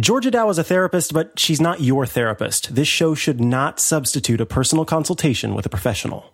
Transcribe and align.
Georgia 0.00 0.30
Dow 0.30 0.48
is 0.48 0.56
a 0.56 0.64
therapist, 0.64 1.12
but 1.12 1.38
she's 1.38 1.60
not 1.60 1.82
your 1.82 2.06
therapist. 2.06 2.74
This 2.74 2.88
show 2.88 3.14
should 3.14 3.42
not 3.42 3.78
substitute 3.78 4.40
a 4.40 4.46
personal 4.46 4.86
consultation 4.86 5.54
with 5.54 5.66
a 5.66 5.68
professional. 5.68 6.32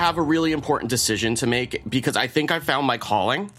Have 0.00 0.16
a 0.16 0.22
really 0.22 0.52
important 0.52 0.88
decision 0.90 1.34
to 1.36 1.46
make 1.46 1.82
because 1.88 2.16
I 2.16 2.26
think 2.26 2.50
I 2.50 2.60
found 2.60 2.86
my 2.86 2.96
calling, 2.98 3.50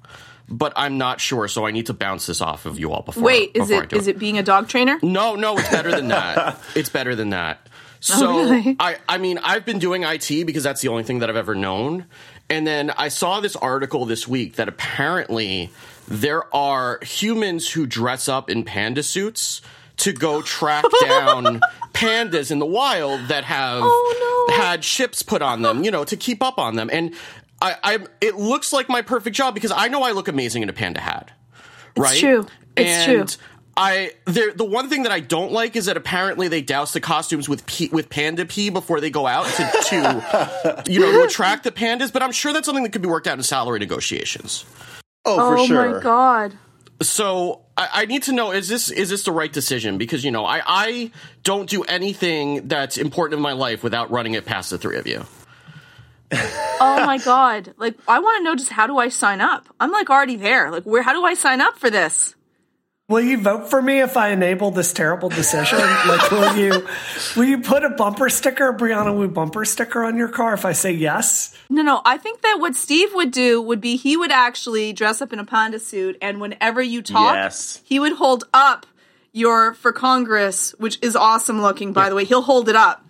but 0.49 0.73
I'm 0.75 0.97
not 0.97 1.21
sure, 1.21 1.47
so 1.47 1.65
I 1.67 1.71
need 1.71 1.85
to 1.85 1.93
bounce 1.93 2.25
this 2.25 2.41
off 2.41 2.65
of 2.65 2.79
you 2.79 2.91
all 2.91 3.03
before. 3.03 3.23
Wait, 3.23 3.51
is 3.53 3.67
before 3.67 3.83
I 3.83 3.85
it 3.85 3.93
is 3.93 4.07
it 4.07 4.17
being 4.17 4.37
a 4.37 4.43
dog 4.43 4.67
trainer? 4.67 4.97
No, 5.03 5.35
no, 5.35 5.57
it's 5.57 5.69
better 5.69 5.91
than 5.91 6.07
that. 6.07 6.59
it's 6.75 6.89
better 6.89 7.15
than 7.15 7.29
that. 7.29 7.59
Oh, 7.65 7.69
so 7.99 8.27
Oh, 8.27 8.49
really? 8.49 8.75
I, 8.79 8.97
I 9.07 9.19
mean, 9.19 9.37
I've 9.43 9.65
been 9.65 9.77
doing 9.77 10.01
IT 10.03 10.45
because 10.47 10.63
that's 10.63 10.81
the 10.81 10.87
only 10.87 11.03
thing 11.03 11.19
that 11.19 11.29
I've 11.29 11.35
ever 11.35 11.53
known. 11.53 12.05
And 12.49 12.65
then 12.65 12.89
I 12.89 13.09
saw 13.09 13.39
this 13.39 13.55
article 13.55 14.05
this 14.05 14.27
week 14.27 14.55
that 14.55 14.67
apparently 14.67 15.69
there 16.07 16.53
are 16.53 16.99
humans 17.03 17.69
who 17.69 17.85
dress 17.85 18.27
up 18.27 18.49
in 18.49 18.63
panda 18.63 19.03
suits 19.03 19.61
to 19.97 20.11
go 20.11 20.41
track 20.41 20.83
down 21.01 21.61
pandas 22.01 22.51
in 22.51 22.59
the 22.59 22.65
wild 22.65 23.27
that 23.27 23.43
have 23.43 23.81
Oh, 23.83 24.47
no. 24.49 24.55
had 24.57 24.83
ships 24.83 25.23
put 25.23 25.41
on 25.41 25.61
them, 25.61 25.83
you 25.83 25.91
know, 25.91 26.03
to 26.03 26.15
keep 26.17 26.41
up 26.43 26.57
on 26.57 26.75
them. 26.75 26.89
And 26.91 27.13
I, 27.61 27.75
I, 27.83 27.99
it 28.21 28.35
looks 28.35 28.73
like 28.73 28.89
my 28.89 29.01
perfect 29.01 29.35
job 29.35 29.53
because 29.53 29.71
I 29.71 29.87
know 29.87 30.03
I 30.03 30.11
look 30.11 30.27
amazing 30.27 30.63
in 30.63 30.69
a 30.69 30.73
panda 30.73 30.99
hat 30.99 31.31
right? 31.97 32.19
true. 32.19 32.47
It's 32.75 32.89
and 32.89 33.27
true. 33.27 33.43
I 33.77 34.11
there 34.25 34.51
the 34.51 34.65
one 34.65 34.89
thing 34.89 35.03
that 35.03 35.11
I 35.11 35.21
don't 35.21 35.51
like 35.51 35.75
is 35.75 35.85
that 35.85 35.95
apparently 35.95 36.47
they 36.47 36.61
douse 36.61 36.91
the 36.93 36.99
costumes 36.99 37.47
with 37.47 37.65
pee, 37.65 37.89
with 37.91 38.09
panda 38.09 38.45
pee 38.45 38.69
before 38.69 38.99
they 38.99 39.09
go 39.09 39.27
out 39.27 39.45
to, 39.45 39.71
to 39.85 40.83
you 40.87 40.99
know 40.99 41.11
to 41.11 41.23
attract 41.25 41.63
the 41.63 41.71
pandas. 41.71 42.11
But 42.11 42.21
I'm 42.21 42.31
sure 42.31 42.51
that's 42.53 42.65
something 42.65 42.83
that 42.83 42.91
could 42.91 43.01
be 43.01 43.07
worked 43.07 43.27
out 43.27 43.37
in 43.37 43.43
salary 43.43 43.79
negotiations. 43.79 44.65
Oh, 45.25 45.37
for 45.37 45.57
oh, 45.57 45.65
sure. 45.65 45.79
oh 45.79 45.89
sure. 45.89 45.95
my 45.95 46.03
god. 46.03 46.53
So 47.01 47.61
I, 47.75 47.89
I 47.93 48.05
need 48.05 48.23
to 48.23 48.31
know 48.31 48.51
is 48.51 48.67
this 48.67 48.91
is 48.91 49.09
this 49.09 49.23
the 49.23 49.31
right 49.31 49.51
decision? 49.51 49.97
Because 49.97 50.23
you 50.23 50.31
know 50.31 50.45
I 50.45 50.61
I 50.65 51.11
don't 51.43 51.69
do 51.69 51.83
anything 51.83 52.67
that's 52.67 52.97
important 52.97 53.39
in 53.39 53.41
my 53.41 53.53
life 53.53 53.83
without 53.83 54.11
running 54.11 54.33
it 54.33 54.45
past 54.45 54.69
the 54.69 54.77
three 54.77 54.97
of 54.97 55.07
you. 55.07 55.25
Oh 56.83 57.05
my 57.05 57.19
god. 57.19 57.75
Like 57.77 57.95
I 58.07 58.17
want 58.19 58.39
to 58.39 58.43
know 58.43 58.55
just 58.55 58.71
how 58.71 58.87
do 58.87 58.97
I 58.97 59.09
sign 59.09 59.39
up? 59.39 59.67
I'm 59.79 59.91
like 59.91 60.09
already 60.09 60.35
there. 60.35 60.71
Like 60.71 60.83
where 60.83 61.03
how 61.03 61.13
do 61.13 61.23
I 61.23 61.35
sign 61.35 61.61
up 61.61 61.77
for 61.77 61.91
this? 61.91 62.33
Will 63.11 63.19
you 63.21 63.37
vote 63.37 63.69
for 63.69 63.81
me 63.81 63.99
if 63.99 64.15
I 64.15 64.29
enable 64.29 64.71
this 64.71 64.93
terrible 64.93 65.27
decision? 65.27 65.79
like, 66.07 66.31
will 66.31 66.55
you 66.55 66.87
will 67.35 67.43
you 67.43 67.59
put 67.59 67.83
a 67.83 67.89
bumper 67.89 68.29
sticker, 68.29 68.69
a 68.69 68.77
Brianna 68.77 69.13
Wu 69.13 69.27
bumper 69.27 69.65
sticker 69.65 70.05
on 70.05 70.15
your 70.15 70.29
car 70.29 70.53
if 70.53 70.63
I 70.63 70.71
say 70.71 70.93
yes? 70.93 71.53
No, 71.69 71.81
no. 71.81 72.01
I 72.05 72.17
think 72.17 72.39
that 72.41 72.59
what 72.61 72.73
Steve 72.75 73.13
would 73.13 73.31
do 73.31 73.61
would 73.61 73.81
be 73.81 73.97
he 73.97 74.15
would 74.15 74.31
actually 74.31 74.93
dress 74.93 75.21
up 75.21 75.33
in 75.33 75.39
a 75.39 75.45
panda 75.45 75.77
suit, 75.77 76.17
and 76.21 76.39
whenever 76.39 76.81
you 76.81 77.01
talk, 77.01 77.35
Yes. 77.35 77.81
he 77.83 77.99
would 77.99 78.13
hold 78.13 78.45
up 78.53 78.85
your 79.33 79.73
for 79.73 79.91
Congress, 79.91 80.73
which 80.77 80.97
is 81.01 81.17
awesome 81.17 81.61
looking, 81.61 81.91
by 81.91 82.07
the 82.07 82.15
way. 82.15 82.23
He'll 82.23 82.41
hold 82.41 82.69
it 82.69 82.77
up. 82.77 83.03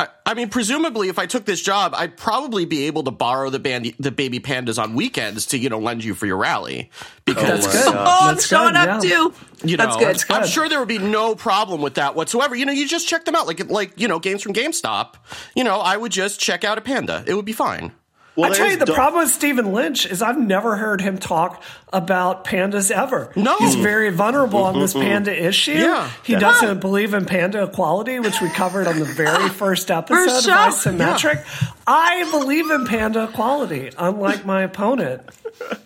I, 0.00 0.08
I 0.24 0.34
mean, 0.34 0.48
presumably, 0.48 1.08
if 1.10 1.18
I 1.18 1.26
took 1.26 1.44
this 1.44 1.60
job, 1.60 1.92
I'd 1.94 2.16
probably 2.16 2.64
be 2.64 2.86
able 2.86 3.02
to 3.02 3.10
borrow 3.10 3.50
the 3.50 3.58
band, 3.58 3.92
the 3.98 4.10
baby 4.10 4.40
pandas 4.40 4.82
on 4.82 4.94
weekends 4.94 5.44
to 5.46 5.58
you 5.58 5.68
know 5.68 5.78
lend 5.78 6.02
you 6.02 6.14
for 6.14 6.24
your 6.24 6.38
rally 6.38 6.90
because 7.26 7.66
That's 7.66 7.86
oh 7.86 7.92
good. 7.92 7.98
Oh, 7.98 8.18
I'm 8.20 8.34
That's 8.34 8.46
showing 8.46 8.72
good, 8.72 8.88
up 8.88 9.04
yeah. 9.04 9.10
too. 9.10 9.34
you 9.62 9.76
know 9.76 9.84
That's 9.84 9.96
good. 9.96 10.06
That's 10.06 10.24
good. 10.24 10.36
I'm 10.38 10.46
sure 10.46 10.70
there 10.70 10.78
would 10.78 10.88
be 10.88 10.98
no 10.98 11.34
problem 11.34 11.82
with 11.82 11.94
that 11.94 12.14
whatsoever. 12.14 12.56
You 12.56 12.64
know, 12.64 12.72
you 12.72 12.88
just 12.88 13.08
check 13.08 13.26
them 13.26 13.36
out 13.36 13.46
like 13.46 13.68
like 13.68 13.92
you 14.00 14.08
know 14.08 14.18
games 14.18 14.42
from 14.42 14.54
GameStop. 14.54 15.16
You 15.54 15.64
know, 15.64 15.78
I 15.80 15.98
would 15.98 16.12
just 16.12 16.40
check 16.40 16.64
out 16.64 16.78
a 16.78 16.80
panda. 16.80 17.22
It 17.26 17.34
would 17.34 17.44
be 17.44 17.52
fine. 17.52 17.92
Well, 18.40 18.52
I 18.52 18.54
tell 18.54 18.66
you, 18.66 18.72
the 18.76 18.84
there's 18.84 18.90
do- 18.90 18.94
problem 18.94 19.22
with 19.22 19.32
Stephen 19.32 19.72
Lynch 19.72 20.06
is 20.06 20.22
I've 20.22 20.38
never 20.38 20.76
heard 20.76 21.00
him 21.00 21.18
talk 21.18 21.62
about 21.92 22.44
pandas 22.44 22.90
ever. 22.90 23.32
No. 23.36 23.56
he's 23.58 23.74
very 23.74 24.10
vulnerable 24.10 24.62
on 24.62 24.78
this 24.78 24.92
panda 24.94 25.32
issue. 25.46 25.72
Yeah. 25.72 26.10
he 26.24 26.34
doesn't 26.36 26.80
believe 26.80 27.14
in 27.14 27.26
panda 27.26 27.62
equality, 27.64 28.18
which 28.20 28.40
we 28.40 28.48
covered 28.50 28.86
on 28.86 28.98
the 28.98 29.04
very 29.04 29.48
first 29.62 29.90
episode 29.90 30.26
First 30.26 30.48
of 30.48 30.52
show. 30.52 30.90
Isometric. 30.90 31.76
I 31.86 32.28
believe 32.30 32.70
in 32.70 32.86
panda 32.86 33.24
equality, 33.24 33.90
unlike 33.98 34.44
my 34.44 34.62
opponent. 34.62 35.22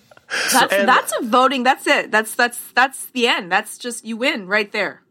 That's 0.53 0.75
that's 0.75 1.12
a 1.21 1.25
voting. 1.25 1.62
That's 1.62 1.86
it. 1.86 2.10
That's 2.10 2.34
that's 2.34 2.59
that's 2.72 3.06
the 3.10 3.28
end. 3.28 3.53
That's 3.53 3.78
just 3.78 4.04
you 4.04 4.16
win 4.16 4.48
right 4.48 4.72
there. 4.72 5.03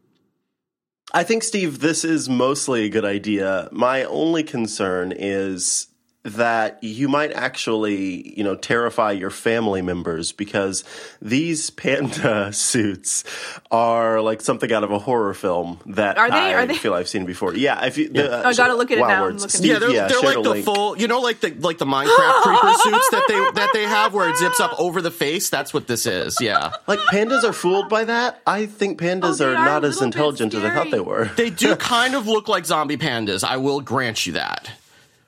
I 1.14 1.22
think, 1.22 1.42
Steve, 1.44 1.78
this 1.80 2.04
is 2.04 2.28
mostly 2.28 2.84
a 2.84 2.88
good 2.88 3.04
idea. 3.04 3.68
My 3.72 4.04
only 4.04 4.42
concern 4.42 5.12
is 5.16 5.86
that 6.24 6.82
you 6.82 7.06
might 7.06 7.32
actually, 7.32 8.36
you 8.36 8.42
know, 8.42 8.54
terrify 8.56 9.12
your 9.12 9.28
family 9.30 9.82
members 9.82 10.32
because 10.32 10.82
these 11.20 11.68
panda 11.82 12.50
suits 12.52 13.24
are 13.70 14.20
like 14.22 14.40
something 14.40 14.72
out 14.72 14.82
of 14.84 14.90
a 14.90 14.98
horror 14.98 15.34
film 15.34 15.78
that 15.86 16.16
Are 16.16 16.30
they? 16.30 16.36
I 16.36 16.54
Are 16.54 16.66
they? 16.66 16.74
feel 16.76 16.94
I've 16.94 17.08
seen 17.08 17.26
before. 17.26 17.54
Yeah, 17.54 17.84
if 17.84 17.98
you, 17.98 18.08
the, 18.08 18.32
uh, 18.38 18.42
oh, 18.44 18.48
I 18.48 18.54
gotta 18.54 18.74
look 18.74 18.90
at 18.90 18.98
it 18.98 19.02
wow, 19.02 19.08
now. 19.08 19.22
words. 19.22 19.42
I'm 19.42 19.46
looking. 19.48 19.58
Steve, 19.58 19.72
Yeah, 19.72 19.78
they're, 19.78 20.08
they're 20.08 20.20
like 20.20 20.42
the 20.42 20.50
link. 20.50 20.64
full, 20.64 20.98
you 20.98 21.08
know, 21.08 21.20
like 21.20 21.40
the 21.40 21.50
like 21.54 21.78
the 21.78 21.84
Minecraft 21.94 22.42
creeper 22.42 22.72
suits 22.72 23.10
that 23.10 23.24
they 23.28 23.60
that 23.60 23.70
they 23.74 23.84
have 23.84 24.14
where 24.14 24.28
it 24.30 24.36
zips 24.38 24.60
up 24.60 24.72
over 24.80 25.02
the 25.02 25.10
face. 25.10 25.50
That's 25.50 25.74
what 25.74 25.86
this 25.88 26.06
is. 26.06 26.38
Yeah, 26.40 26.72
Like 26.86 27.00
pandas 27.00 27.44
are 27.44 27.52
fooled 27.52 27.88
by 27.90 28.04
that. 28.04 28.40
I 28.46 28.66
think 28.66 28.98
pandas 28.98 29.40
Oh, 29.40 29.46
are 29.52 29.56
are 29.56 29.64
not 29.64 29.84
as 29.84 30.00
intelligent 30.00 30.54
as 30.54 30.64
I 30.64 30.70
thought 30.74 30.90
they 30.90 31.00
were. 31.00 31.26
they 31.36 31.50
do 31.50 31.76
kind 31.76 32.14
of 32.14 32.26
look 32.26 32.48
like 32.48 32.64
zombie 32.64 32.96
pandas. 32.96 33.44
I 33.44 33.58
will 33.58 33.80
grant 33.82 34.24
you 34.26 34.32
that 34.32 34.70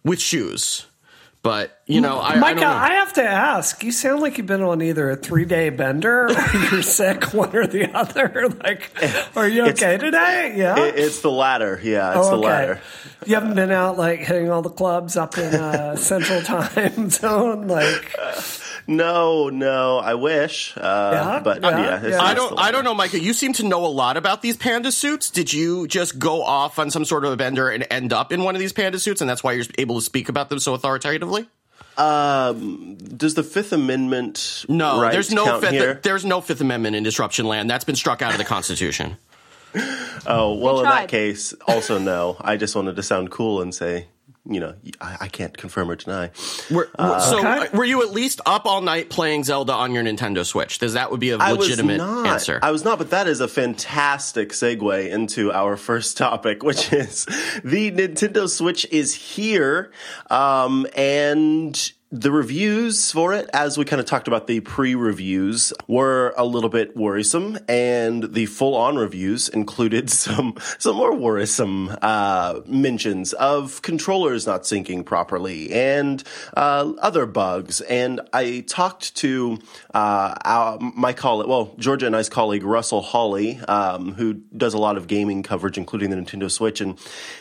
with 0.07 0.21
shoes. 0.21 0.87
But 1.43 1.76
you 1.87 2.01
know, 2.01 2.19
I, 2.19 2.31
I 2.31 2.39
Micah, 2.39 2.61
don't 2.61 2.71
know. 2.71 2.77
I, 2.77 2.89
have 2.95 3.13
to 3.15 3.23
ask. 3.23 3.83
You 3.85 3.93
sound 3.93 4.21
like 4.21 4.39
you've 4.39 4.47
been 4.47 4.63
on 4.63 4.83
either 4.83 5.09
a 5.11 5.17
three 5.17 5.45
day 5.45 5.71
bender 5.71 6.27
or 6.27 6.31
you're 6.73 6.83
sick, 6.83 7.33
one 7.33 7.55
or 7.55 7.67
the 7.67 7.91
other. 7.97 8.49
Like, 8.63 8.91
are 9.37 9.47
you 9.49 9.67
It's- 9.67 9.83
okay 9.83 9.97
today? 9.99 10.55
Yeah. 10.57 10.77
It- 10.79 10.97
it's 10.99 11.21
the 11.21 11.31
latter. 11.31 11.81
Yeah, 11.83 12.19
it's 12.19 12.27
Oh, 12.27 12.31
the 12.31 12.37
latter. 12.39 12.81
You 13.27 13.35
haven't 13.35 13.55
been 13.55 13.71
out 13.71 13.97
like 13.97 14.21
hitting 14.21 14.51
all 14.51 14.63
the 14.63 14.71
clubs 14.71 15.17
up 15.17 15.39
in 15.39 15.55
uh, 15.55 15.95
Central 16.13 16.43
Time 16.43 17.09
Zone, 17.11 17.69
like 17.69 18.15
No, 18.89 19.49
no, 19.49 19.99
I 19.99 20.15
wish. 20.15 20.77
Uh, 20.77 21.11
Yeah, 21.13 21.41
but 21.43 21.63
yeah, 21.63 21.71
yeah, 21.79 21.97
it's 22.03 22.09
yeah. 22.17 22.23
I 22.23 22.35
don't. 22.35 22.59
I 22.59 22.71
don't 22.71 22.85
know, 22.85 22.95
Micah. 22.95 23.19
You 23.21 23.33
seem 23.33 23.53
to 23.55 23.65
know 23.65 23.85
a 23.85 23.89
lot 23.89 24.17
about 24.17 24.43
these 24.43 24.57
panda 24.57 24.93
suits. 24.93 25.29
Did 25.31 25.53
you 25.53 25.87
just 25.89 26.19
go 26.19 26.43
off 26.43 26.79
on 26.79 26.91
some 26.91 27.05
sort 27.05 27.25
of 27.25 27.33
a 27.33 27.37
bender 27.37 27.69
and 27.69 27.85
end 27.91 28.13
up 28.13 28.33
in 28.33 28.43
one 28.43 28.55
of 28.55 28.61
these 28.61 28.73
panda 28.73 28.99
suits, 29.01 29.21
and 29.21 29.29
that's 29.29 29.43
why 29.43 29.53
you're 29.53 29.65
able 29.79 29.97
to 29.97 30.03
speak 30.03 30.29
about 30.29 30.49
them 30.51 30.59
so 30.61 30.75
authoritatively? 30.75 31.49
Um, 31.99 32.97
does 32.97 33.35
the 33.35 33.43
Fifth 33.43 33.73
Amendment 33.73 34.67
No, 34.69 35.01
right 35.01 35.13
there's 35.13 35.33
no 35.33 35.45
count 35.47 35.63
fifth. 35.63 35.73
here? 35.73 36.01
There's 36.03 36.25
no 36.25 36.41
Fifth 36.41 36.61
Amendment 36.61 36.95
in 36.97 37.03
disruption 37.03 37.47
land. 37.47 37.71
That's 37.71 37.85
been 37.85 37.97
struck 37.97 38.21
out 38.23 38.33
of 38.33 38.39
the 38.39 38.45
Constitution. 38.45 39.17
Oh 40.27 40.55
well, 40.55 40.79
in 40.81 40.85
that 40.85 41.09
case, 41.09 41.55
also 41.67 41.99
no. 41.99 42.37
I 42.41 42.57
just 42.57 42.75
wanted 42.75 42.97
to 42.97 43.03
sound 43.03 43.31
cool 43.31 43.61
and 43.63 43.75
say, 43.75 44.07
you 44.49 44.61
know, 44.61 44.75
I, 45.01 45.17
I 45.23 45.29
can't 45.29 45.57
confirm 45.57 45.91
or 45.91 45.97
deny. 45.97 46.31
Were, 46.71 46.89
so, 46.97 47.39
Okay. 47.39 47.47
uh, 47.47 47.67
were 47.77 47.85
you 47.85 48.03
at 48.03 48.13
least 48.13 48.41
up 48.47 48.65
all 48.67 48.81
night 48.81 49.11
playing 49.11 49.45
Zelda 49.45 49.73
on 49.73 49.93
your 49.93 50.05
Nintendo 50.05 50.45
Switch? 50.47 50.79
Because 50.79 50.95
that 50.95 51.11
would 51.11 51.21
be 51.21 51.31
a 51.31 51.39
I 51.39 51.53
was 51.53 51.69
legitimate 51.69 51.99
not. 51.99 52.27
answer. 52.27 52.61
I 52.63 52.71
was 52.71 52.85
not, 52.85 52.99
but 52.99 53.11
that 53.11 53.27
is 53.27 53.41
a 53.41 53.49
fantastic 53.49 54.51
segue 54.51 55.11
into 55.11 55.53
our 55.53 55.77
first 55.77 56.17
topic, 56.17 56.63
which 56.63 56.93
is 56.93 57.25
the 57.65 57.91
Nintendo 57.93 58.49
Switch 58.49 58.87
is 58.91 59.15
here, 59.15 59.91
um, 60.31 60.87
and 60.97 61.93
the 62.21 62.31
reviews 62.31 63.11
for 63.13 63.35
it, 63.35 63.51
as 63.53 63.77
we 63.77 63.85
kind 63.85 64.01
of 64.01 64.07
talked 64.07 64.27
about 64.27 64.47
the 64.47 64.61
pre-reviews, 64.61 65.73
were 65.87 66.33
a 66.37 66.45
little 66.45 66.71
bit 66.71 66.97
worrisome, 66.97 67.59
and 67.69 68.33
the 68.33 68.47
full-on 68.47 68.97
reviews 68.97 69.49
included 69.49 70.09
some 70.27 70.57
some 70.79 70.97
more 70.97 71.15
worrisome 71.15 71.95
uh, 72.01 72.61
mentions 72.67 73.33
of 73.35 73.83
controllers 73.83 74.47
not 74.47 74.63
syncing 74.63 75.05
properly 75.05 75.73
and 75.73 76.23
uh, 76.57 76.93
other 76.99 77.27
bugs. 77.27 77.81
And 77.83 78.21
I 78.33 78.65
talked 78.67 79.15
to 79.17 79.59
uh, 79.95 80.35
our, 80.45 80.79
my 80.81 81.13
colleague, 81.13 81.49
well, 81.49 81.75
Georgia 81.79 82.07
and 82.07 82.17
I's 82.17 82.29
colleague 82.29 82.65
Russell 82.65 83.03
Holly, 83.03 83.59
um, 83.69 84.15
who 84.15 84.35
does 84.35 84.75
a 84.75 84.79
lot 84.79 84.97
of 84.97 85.07
gaming 85.07 85.43
coverage, 85.43 85.77
including 85.77 86.11
the 86.11 86.17
Nintendo 86.17 86.51
Switch, 86.51 86.81
and 86.81 86.99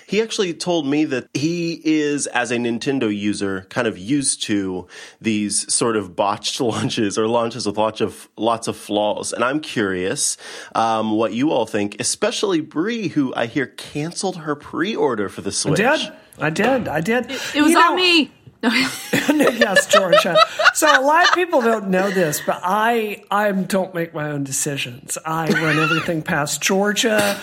he 0.08 0.22
actually 0.22 0.54
told 0.54 0.86
me 0.86 1.06
that 1.06 1.28
he 1.34 1.82
is, 1.84 2.28
as 2.28 2.52
a 2.52 2.58
Nintendo 2.58 3.16
user, 3.16 3.66
kind 3.70 3.88
of 3.88 3.98
used 3.98 4.44
to 4.44 4.65
review 4.66 4.88
these 5.22 5.72
sort 5.74 5.96
of 5.96 6.16
botched 6.16 6.60
launches 6.62 7.18
or 7.18 7.28
launches 7.28 7.66
with 7.66 7.78
lots 7.78 8.02
of 8.02 8.30
lots 8.38 8.68
of 8.68 8.76
flaws. 8.76 9.34
And 9.34 9.44
I'm 9.44 9.60
curious 9.60 10.38
um, 10.74 11.12
what 11.12 11.34
you 11.34 11.52
all 11.52 11.66
think, 11.66 11.98
especially 12.00 12.62
Brie, 12.62 13.10
who 13.10 13.34
I 13.36 13.46
hear 13.48 13.68
canceled 13.68 14.38
her 14.38 14.56
pre-order 14.56 15.30
for 15.30 15.42
the 15.42 15.52
Switch. 15.52 15.80
I 15.80 15.98
did. 15.98 16.14
I 16.38 16.50
did. 16.50 16.88
I 16.88 17.02
did. 17.02 17.32
It 17.32 17.62
was 17.62 17.72
You 17.72 17.80
on 17.80 17.92
know, 17.92 17.96
me. 17.96 18.32
yes, 19.34 19.88
Georgia. 19.88 20.36
So 20.76 20.88
a 20.88 21.00
lot 21.00 21.26
of 21.26 21.34
people 21.34 21.62
don't 21.62 21.88
know 21.88 22.10
this, 22.12 22.42
but 22.46 22.60
I 22.62 23.24
I 23.32 23.50
don't 23.54 23.96
make 23.96 24.14
my 24.14 24.32
own 24.32 24.44
decisions. 24.44 25.18
I 25.26 25.48
run 25.48 25.80
everything 25.80 26.22
past 26.22 26.62
Georgia, 26.62 27.34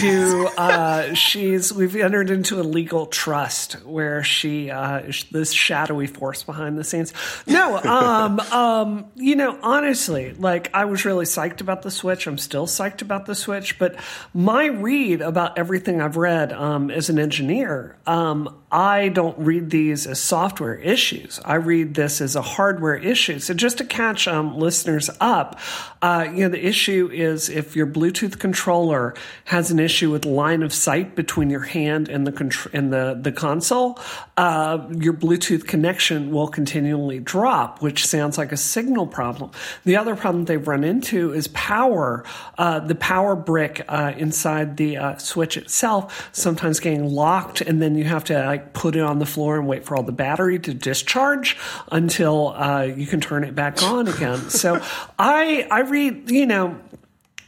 who 0.00 0.48
uh, 0.48 1.14
she's 1.14 1.72
we've 1.72 1.94
entered 1.94 2.30
into 2.30 2.58
a 2.58 2.64
legal 2.64 3.06
trust 3.06 3.74
where 3.84 4.24
she 4.24 4.72
uh, 4.72 5.02
this 5.30 5.52
shadowy 5.52 6.08
force 6.08 6.42
behind 6.42 6.76
the 6.78 6.82
scenes. 6.82 7.12
No, 7.46 7.78
um, 7.78 8.40
um, 8.40 9.04
you 9.14 9.36
know, 9.36 9.56
honestly, 9.62 10.32
like 10.32 10.68
I 10.74 10.86
was 10.86 11.04
really 11.04 11.26
psyched 11.26 11.60
about 11.60 11.82
the 11.82 11.92
Switch. 11.92 12.26
I'm 12.26 12.38
still 12.38 12.66
psyched 12.66 13.02
about 13.02 13.26
the 13.26 13.36
Switch, 13.36 13.78
but 13.78 13.94
my 14.34 14.66
read 14.66 15.20
about 15.20 15.58
everything 15.58 16.00
I've 16.00 16.16
read 16.16 16.52
um, 16.52 16.90
as 16.90 17.08
an 17.08 17.20
engineer, 17.20 17.96
um, 18.04 18.60
I 18.72 19.08
don't 19.08 19.38
read 19.38 19.70
these 19.70 20.08
as 20.08 20.20
software 20.20 20.69
issues. 20.74 21.40
I 21.44 21.54
read 21.54 21.94
this 21.94 22.20
as 22.20 22.36
a 22.36 22.42
hardware 22.42 22.96
issue. 22.96 23.38
So 23.38 23.54
just 23.54 23.78
to 23.78 23.84
catch 23.84 24.28
um, 24.28 24.56
listeners 24.56 25.10
up, 25.20 25.58
uh, 26.02 26.26
you 26.32 26.44
know, 26.44 26.48
the 26.48 26.64
issue 26.64 27.10
is 27.12 27.48
if 27.48 27.76
your 27.76 27.86
Bluetooth 27.86 28.38
controller 28.38 29.14
has 29.44 29.70
an 29.70 29.78
issue 29.78 30.10
with 30.10 30.24
line 30.24 30.62
of 30.62 30.72
sight 30.72 31.14
between 31.14 31.50
your 31.50 31.60
hand 31.60 32.08
and 32.08 32.26
the 32.26 32.32
contr- 32.32 32.72
and 32.72 32.92
the 32.92 33.18
the 33.20 33.32
console, 33.32 33.98
uh, 34.36 34.88
your 34.96 35.12
Bluetooth 35.12 35.66
connection 35.66 36.30
will 36.30 36.48
continually 36.48 37.18
drop, 37.18 37.82
which 37.82 38.06
sounds 38.06 38.38
like 38.38 38.52
a 38.52 38.56
signal 38.56 39.06
problem. 39.06 39.50
The 39.84 39.96
other 39.96 40.16
problem 40.16 40.46
they've 40.46 40.66
run 40.66 40.84
into 40.84 41.32
is 41.32 41.48
power. 41.48 42.24
Uh, 42.56 42.80
the 42.80 42.94
power 42.94 43.36
brick 43.36 43.84
uh, 43.88 44.12
inside 44.16 44.76
the 44.76 44.96
uh, 44.96 45.18
switch 45.18 45.56
itself 45.56 46.30
sometimes 46.32 46.80
getting 46.80 47.04
locked, 47.04 47.60
and 47.60 47.82
then 47.82 47.94
you 47.94 48.04
have 48.04 48.24
to 48.24 48.38
like 48.46 48.72
put 48.72 48.96
it 48.96 49.02
on 49.02 49.18
the 49.18 49.26
floor 49.26 49.58
and 49.58 49.68
wait 49.68 49.84
for 49.84 49.96
all 49.96 50.02
the 50.02 50.12
battery 50.50 50.58
to 50.58 50.74
discharge 50.74 51.56
until 51.92 52.48
uh, 52.48 52.82
you 52.82 53.06
can 53.06 53.20
turn 53.20 53.44
it 53.44 53.54
back 53.54 53.82
on 53.82 54.08
again. 54.08 54.50
so 54.50 54.80
I 55.18 55.66
I 55.70 55.80
read 55.80 56.30
you 56.30 56.46
know 56.46 56.78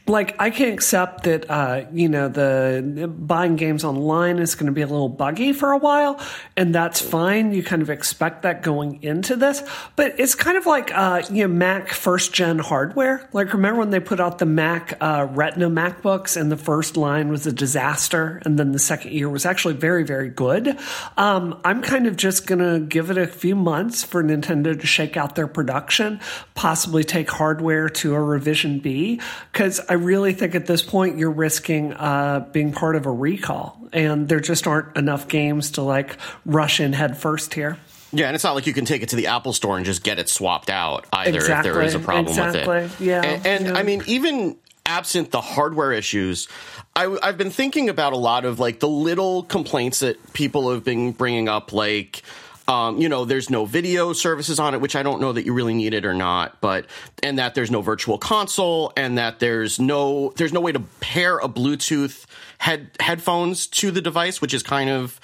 like 0.05 0.35
I 0.39 0.49
can 0.49 0.73
accept 0.73 1.23
that 1.23 1.49
uh, 1.49 1.85
you 1.93 2.09
know 2.09 2.27
the 2.27 3.07
buying 3.07 3.55
games 3.55 3.85
online 3.85 4.39
is 4.39 4.55
going 4.55 4.65
to 4.65 4.73
be 4.73 4.81
a 4.81 4.87
little 4.87 5.07
buggy 5.07 5.53
for 5.53 5.71
a 5.71 5.77
while, 5.77 6.19
and 6.57 6.75
that's 6.75 6.99
fine. 6.99 7.53
You 7.53 7.63
kind 7.63 7.81
of 7.81 7.89
expect 7.89 8.41
that 8.41 8.63
going 8.63 9.01
into 9.01 9.37
this, 9.37 9.63
but 9.95 10.19
it's 10.19 10.35
kind 10.35 10.57
of 10.57 10.65
like 10.65 10.91
uh, 10.93 11.23
you 11.31 11.47
know 11.47 11.53
Mac 11.53 11.89
first 11.89 12.33
gen 12.33 12.59
hardware. 12.59 13.29
Like 13.31 13.53
remember 13.53 13.79
when 13.79 13.91
they 13.91 14.01
put 14.01 14.19
out 14.19 14.39
the 14.39 14.45
Mac 14.45 14.97
uh, 14.99 15.27
Retina 15.29 15.69
MacBooks, 15.69 16.35
and 16.39 16.51
the 16.51 16.57
first 16.57 16.97
line 16.97 17.29
was 17.29 17.47
a 17.47 17.53
disaster, 17.53 18.41
and 18.43 18.59
then 18.59 18.73
the 18.73 18.79
second 18.79 19.13
year 19.13 19.29
was 19.29 19.45
actually 19.45 19.75
very 19.75 20.03
very 20.03 20.29
good. 20.29 20.77
Um, 21.15 21.61
I'm 21.63 21.81
kind 21.81 22.07
of 22.07 22.17
just 22.17 22.45
going 22.45 22.59
to 22.59 22.85
give 22.85 23.09
it 23.09 23.17
a 23.17 23.27
few 23.27 23.55
months 23.55 24.03
for 24.03 24.21
Nintendo 24.21 24.77
to 24.77 24.85
shake 24.85 25.15
out 25.15 25.35
their 25.35 25.47
production, 25.47 26.19
possibly 26.55 27.05
take 27.05 27.29
hardware 27.29 27.87
to 27.87 28.15
a 28.15 28.19
revision 28.21 28.79
B, 28.79 29.21
because 29.53 29.79
I 29.93 29.97
really 29.97 30.33
think 30.33 30.55
at 30.55 30.65
this 30.65 30.81
point 30.81 31.19
you're 31.19 31.29
risking 31.29 31.93
uh, 31.93 32.49
being 32.51 32.71
part 32.71 32.95
of 32.95 33.05
a 33.05 33.11
recall, 33.11 33.77
and 33.93 34.27
there 34.27 34.39
just 34.39 34.65
aren't 34.65 34.97
enough 34.97 35.27
games 35.27 35.73
to 35.73 35.83
like 35.83 36.17
rush 36.47 36.79
in 36.79 36.93
head 36.93 37.15
first 37.15 37.53
here. 37.53 37.77
Yeah, 38.11 38.25
and 38.25 38.33
it's 38.33 38.43
not 38.43 38.55
like 38.55 38.65
you 38.65 38.73
can 38.73 38.85
take 38.85 39.03
it 39.03 39.09
to 39.09 39.15
the 39.15 39.27
Apple 39.27 39.53
Store 39.53 39.77
and 39.77 39.85
just 39.85 40.03
get 40.03 40.17
it 40.17 40.29
swapped 40.29 40.71
out 40.71 41.05
either 41.13 41.37
if 41.37 41.61
there 41.61 41.79
is 41.83 41.93
a 41.93 41.99
problem 41.99 42.25
exactly, 42.25 42.67
with 42.67 43.01
it. 43.01 43.05
yeah, 43.05 43.21
and, 43.21 43.45
and 43.45 43.65
yeah. 43.67 43.73
I 43.75 43.83
mean, 43.83 44.01
even 44.07 44.57
absent 44.83 45.29
the 45.29 45.41
hardware 45.41 45.91
issues, 45.91 46.47
I, 46.95 47.15
I've 47.21 47.37
been 47.37 47.51
thinking 47.51 47.87
about 47.87 48.13
a 48.13 48.17
lot 48.17 48.45
of 48.45 48.59
like 48.59 48.79
the 48.79 48.89
little 48.89 49.43
complaints 49.43 49.99
that 49.99 50.33
people 50.33 50.71
have 50.71 50.83
been 50.83 51.11
bringing 51.11 51.47
up, 51.47 51.71
like. 51.71 52.23
Um, 52.67 52.97
you 52.97 53.09
know, 53.09 53.25
there's 53.25 53.49
no 53.49 53.65
video 53.65 54.13
services 54.13 54.59
on 54.59 54.73
it, 54.73 54.79
which 54.79 54.95
I 54.95 55.03
don't 55.03 55.19
know 55.19 55.33
that 55.33 55.45
you 55.45 55.53
really 55.53 55.73
need 55.73 55.93
it 55.93 56.05
or 56.05 56.13
not, 56.13 56.61
but 56.61 56.85
and 57.21 57.37
that 57.39 57.55
there's 57.55 57.71
no 57.71 57.81
virtual 57.81 58.17
console, 58.17 58.93
and 58.95 59.17
that 59.17 59.39
there's 59.39 59.79
no 59.79 60.31
there's 60.37 60.53
no 60.53 60.61
way 60.61 60.71
to 60.71 60.79
pair 61.01 61.39
a 61.39 61.49
Bluetooth 61.49 62.25
head 62.59 62.91
headphones 62.99 63.67
to 63.67 63.91
the 63.91 64.01
device, 64.01 64.39
which 64.39 64.53
is 64.53 64.63
kind 64.63 64.89
of 64.89 65.19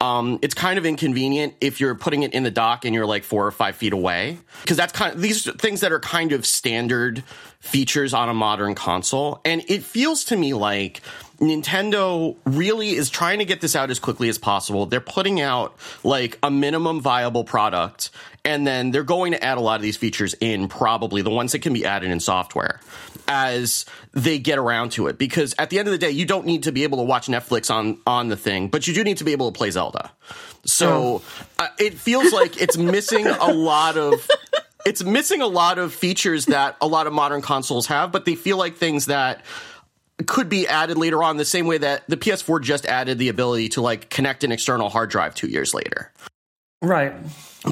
um, 0.00 0.38
it's 0.42 0.54
kind 0.54 0.78
of 0.78 0.84
inconvenient 0.84 1.54
if 1.60 1.80
you're 1.80 1.94
putting 1.94 2.24
it 2.24 2.34
in 2.34 2.42
the 2.42 2.50
dock 2.50 2.84
and 2.84 2.94
you're 2.94 3.06
like 3.06 3.24
four 3.24 3.46
or 3.46 3.50
five 3.50 3.76
feet 3.76 3.92
away 3.92 4.38
because 4.62 4.76
that's 4.76 4.92
kind 4.92 5.14
of 5.14 5.22
these 5.22 5.50
things 5.52 5.80
that 5.80 5.92
are 5.92 6.00
kind 6.00 6.32
of 6.32 6.44
standard 6.44 7.22
features 7.60 8.12
on 8.12 8.28
a 8.28 8.34
modern 8.34 8.74
console 8.74 9.40
and 9.44 9.62
it 9.68 9.82
feels 9.82 10.24
to 10.24 10.36
me 10.36 10.52
like 10.52 11.00
Nintendo 11.38 12.36
really 12.44 12.90
is 12.90 13.10
trying 13.10 13.38
to 13.38 13.44
get 13.44 13.60
this 13.60 13.74
out 13.74 13.90
as 13.90 13.98
quickly 13.98 14.28
as 14.28 14.38
possible. 14.38 14.86
They're 14.86 15.00
putting 15.00 15.40
out 15.40 15.76
like 16.04 16.38
a 16.42 16.50
minimum 16.50 17.00
viable 17.00 17.44
product 17.44 18.10
and 18.44 18.66
then 18.66 18.90
they're 18.90 19.02
going 19.02 19.32
to 19.32 19.42
add 19.42 19.58
a 19.58 19.60
lot 19.60 19.76
of 19.76 19.82
these 19.82 19.96
features 19.96 20.34
in 20.40 20.68
probably 20.68 21.22
the 21.22 21.30
ones 21.30 21.52
that 21.52 21.60
can 21.60 21.72
be 21.72 21.84
added 21.84 22.10
in 22.10 22.20
software 22.20 22.80
as 23.26 23.86
they 24.12 24.38
get 24.38 24.58
around 24.58 24.92
to 24.92 25.06
it 25.06 25.16
because 25.16 25.54
at 25.58 25.70
the 25.70 25.78
end 25.78 25.88
of 25.88 25.92
the 25.92 25.98
day 25.98 26.10
you 26.10 26.26
don't 26.26 26.44
need 26.44 26.64
to 26.64 26.72
be 26.72 26.82
able 26.82 26.98
to 26.98 27.04
watch 27.04 27.26
Netflix 27.26 27.74
on 27.74 27.98
on 28.06 28.28
the 28.28 28.36
thing 28.36 28.68
but 28.68 28.86
you 28.86 28.94
do 28.94 29.02
need 29.02 29.16
to 29.16 29.24
be 29.24 29.32
able 29.32 29.50
to 29.50 29.56
play 29.56 29.70
Zelda. 29.70 30.12
So 30.66 31.22
uh, 31.58 31.68
it 31.78 31.94
feels 31.94 32.32
like 32.32 32.60
it's 32.60 32.76
missing 32.76 33.26
a 33.26 33.50
lot 33.50 33.96
of 33.96 34.28
it's 34.86 35.02
missing 35.02 35.40
a 35.40 35.46
lot 35.46 35.78
of 35.78 35.94
features 35.94 36.46
that 36.46 36.76
a 36.80 36.86
lot 36.86 37.06
of 37.06 37.12
modern 37.12 37.40
consoles 37.40 37.86
have 37.86 38.12
but 38.12 38.24
they 38.24 38.34
feel 38.34 38.58
like 38.58 38.76
things 38.76 39.06
that 39.06 39.42
could 40.26 40.48
be 40.48 40.68
added 40.68 40.96
later 40.96 41.22
on 41.22 41.38
the 41.38 41.44
same 41.44 41.66
way 41.66 41.78
that 41.78 42.08
the 42.08 42.16
PS4 42.16 42.62
just 42.62 42.86
added 42.86 43.18
the 43.18 43.28
ability 43.28 43.70
to 43.70 43.80
like 43.80 44.10
connect 44.10 44.44
an 44.44 44.52
external 44.52 44.88
hard 44.88 45.10
drive 45.10 45.34
2 45.34 45.48
years 45.48 45.74
later. 45.74 46.12
Right. 46.84 47.14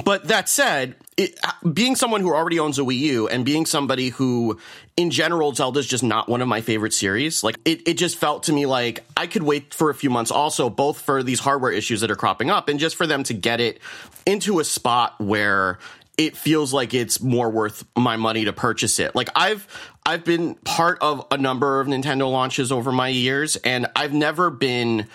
But 0.05 0.29
that 0.29 0.49
said, 0.49 0.94
it, 1.19 1.38
being 1.70 1.97
someone 1.97 2.23
who 2.23 2.32
already 2.32 2.59
owns 2.59 2.79
a 2.79 2.82
Wii 2.82 2.99
U 2.99 3.29
and 3.29 3.44
being 3.44 3.67
somebody 3.67 4.09
who, 4.09 4.59
in 4.97 5.11
general, 5.11 5.53
Zelda's 5.53 5.87
just 5.87 6.03
not 6.03 6.29
one 6.29 6.41
of 6.41 6.49
my 6.49 6.62
favorite 6.62 6.94
series, 6.94 7.44
like 7.44 7.56
it, 7.67 7.87
it 7.87 7.94
just 7.94 8.17
felt 8.17 8.44
to 8.44 8.53
me 8.53 8.64
like 8.64 9.05
I 9.17 9.26
could 9.26 9.43
wait 9.43 9.75
for 9.75 9.91
a 9.91 9.94
few 9.94 10.09
months 10.09 10.31
also, 10.31 10.70
both 10.70 11.00
for 11.00 11.23
these 11.23 11.41
hardware 11.41 11.73
issues 11.73 12.00
that 12.00 12.11
are 12.11 12.17
cropping 12.17 12.49
up 12.49 12.70
and 12.70 12.81
just 12.81 12.97
for 12.97 13.06
them 13.06 13.23
to 13.25 13.35
get 13.35 13.61
it 13.61 13.81
into 14.25 14.61
a 14.61 14.64
spot 14.64 15.20
where 15.20 15.79
it 16.17 16.37
feels 16.37 16.73
like 16.73 16.94
it's 16.94 17.20
more 17.20 17.50
worth 17.50 17.85
my 17.97 18.17
money 18.17 18.44
to 18.47 18.53
purchase 18.53 18.99
it. 18.99 19.14
Like 19.14 19.29
I've 19.35 19.67
I've 20.06 20.25
been 20.25 20.55
part 20.56 20.99
of 21.00 21.26
a 21.31 21.38
number 21.38 21.81
of 21.81 21.87
Nintendo 21.87 22.31
launches 22.31 22.73
over 22.73 22.93
my 22.93 23.09
years 23.09 23.56
and 23.56 23.87
I've 23.94 24.12
never 24.12 24.50
been 24.50 25.09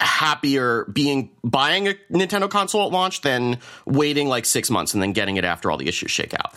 happier 0.00 0.84
being 0.92 1.30
buying 1.44 1.88
a 1.88 1.94
Nintendo 2.10 2.48
console 2.48 2.86
at 2.86 2.92
launch 2.92 3.20
than 3.20 3.58
waiting 3.86 4.28
like 4.28 4.44
6 4.44 4.70
months 4.70 4.94
and 4.94 5.02
then 5.02 5.12
getting 5.12 5.36
it 5.36 5.44
after 5.44 5.70
all 5.70 5.76
the 5.76 5.88
issues 5.88 6.10
shake 6.10 6.34
out. 6.34 6.54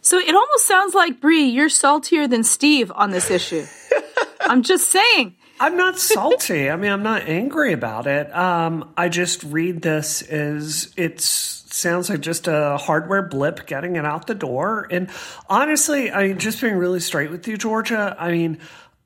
So 0.00 0.18
it 0.18 0.34
almost 0.34 0.66
sounds 0.66 0.94
like 0.94 1.20
Bree, 1.20 1.44
you're 1.44 1.70
saltier 1.70 2.28
than 2.28 2.44
Steve 2.44 2.92
on 2.94 3.10
this 3.10 3.30
issue. 3.30 3.64
I'm 4.40 4.62
just 4.62 4.90
saying. 4.90 5.36
I'm 5.60 5.76
not 5.76 5.98
salty. 5.98 6.68
I 6.68 6.76
mean, 6.76 6.90
I'm 6.90 7.02
not 7.02 7.22
angry 7.22 7.72
about 7.72 8.06
it. 8.06 8.34
Um, 8.34 8.92
I 8.96 9.08
just 9.08 9.42
read 9.44 9.80
this 9.80 10.20
as 10.22 10.92
it 10.96 11.20
sounds 11.20 12.10
like 12.10 12.20
just 12.20 12.48
a 12.48 12.76
hardware 12.76 13.22
blip 13.22 13.66
getting 13.66 13.96
it 13.96 14.04
out 14.04 14.26
the 14.26 14.34
door. 14.34 14.86
And 14.90 15.08
honestly, 15.48 16.10
I 16.10 16.28
mean, 16.28 16.38
just 16.38 16.60
being 16.60 16.76
really 16.76 17.00
straight 17.00 17.30
with 17.30 17.46
you, 17.48 17.56
Georgia. 17.56 18.16
I 18.18 18.30
mean, 18.30 18.58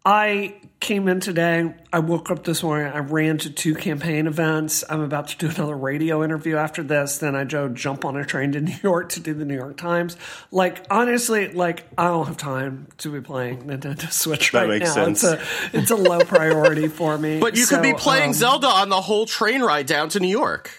I 0.04 0.56
came 0.80 1.08
in 1.08 1.20
today. 1.20 1.74
I 1.92 1.98
woke 1.98 2.30
up 2.30 2.44
this 2.44 2.62
morning. 2.62 2.92
I 2.92 2.98
ran 2.98 3.38
to 3.38 3.50
two 3.50 3.74
campaign 3.74 4.26
events. 4.26 4.84
I'm 4.88 5.00
about 5.00 5.28
to 5.28 5.36
do 5.36 5.48
another 5.48 5.76
radio 5.76 6.22
interview 6.22 6.56
after 6.56 6.82
this. 6.82 7.18
Then 7.18 7.34
I 7.34 7.44
go 7.44 7.68
jump 7.68 8.04
on 8.04 8.16
a 8.16 8.24
train 8.24 8.52
to 8.52 8.60
New 8.68 8.76
York 8.82 9.08
to 9.10 9.20
do 9.20 9.34
the 9.34 9.44
New 9.44 9.56
York 9.56 9.76
Times. 9.76 10.16
Like 10.50 10.84
honestly, 10.90 11.48
like 11.48 11.84
I 11.98 12.04
don't 12.08 12.26
have 12.26 12.36
time 12.36 12.86
to 12.98 13.12
be 13.12 13.20
playing 13.20 13.64
Nintendo 13.64 14.10
Switch 14.12 14.52
That 14.52 14.60
right 14.60 14.68
makes 14.68 14.94
now. 14.94 15.06
sense. 15.12 15.24
It's 15.24 15.42
a 15.74 15.78
it's 15.78 15.90
a 15.90 15.96
low 15.96 16.20
priority 16.20 16.88
for 16.88 17.18
me. 17.18 17.40
But 17.48 17.56
you 17.56 17.66
could 17.66 17.82
be 17.82 17.94
playing 17.94 18.28
um, 18.28 18.34
Zelda 18.34 18.66
on 18.68 18.88
the 18.88 19.00
whole 19.00 19.26
train 19.26 19.62
ride 19.62 19.86
down 19.86 20.08
to 20.10 20.20
New 20.20 20.28
York. 20.28 20.70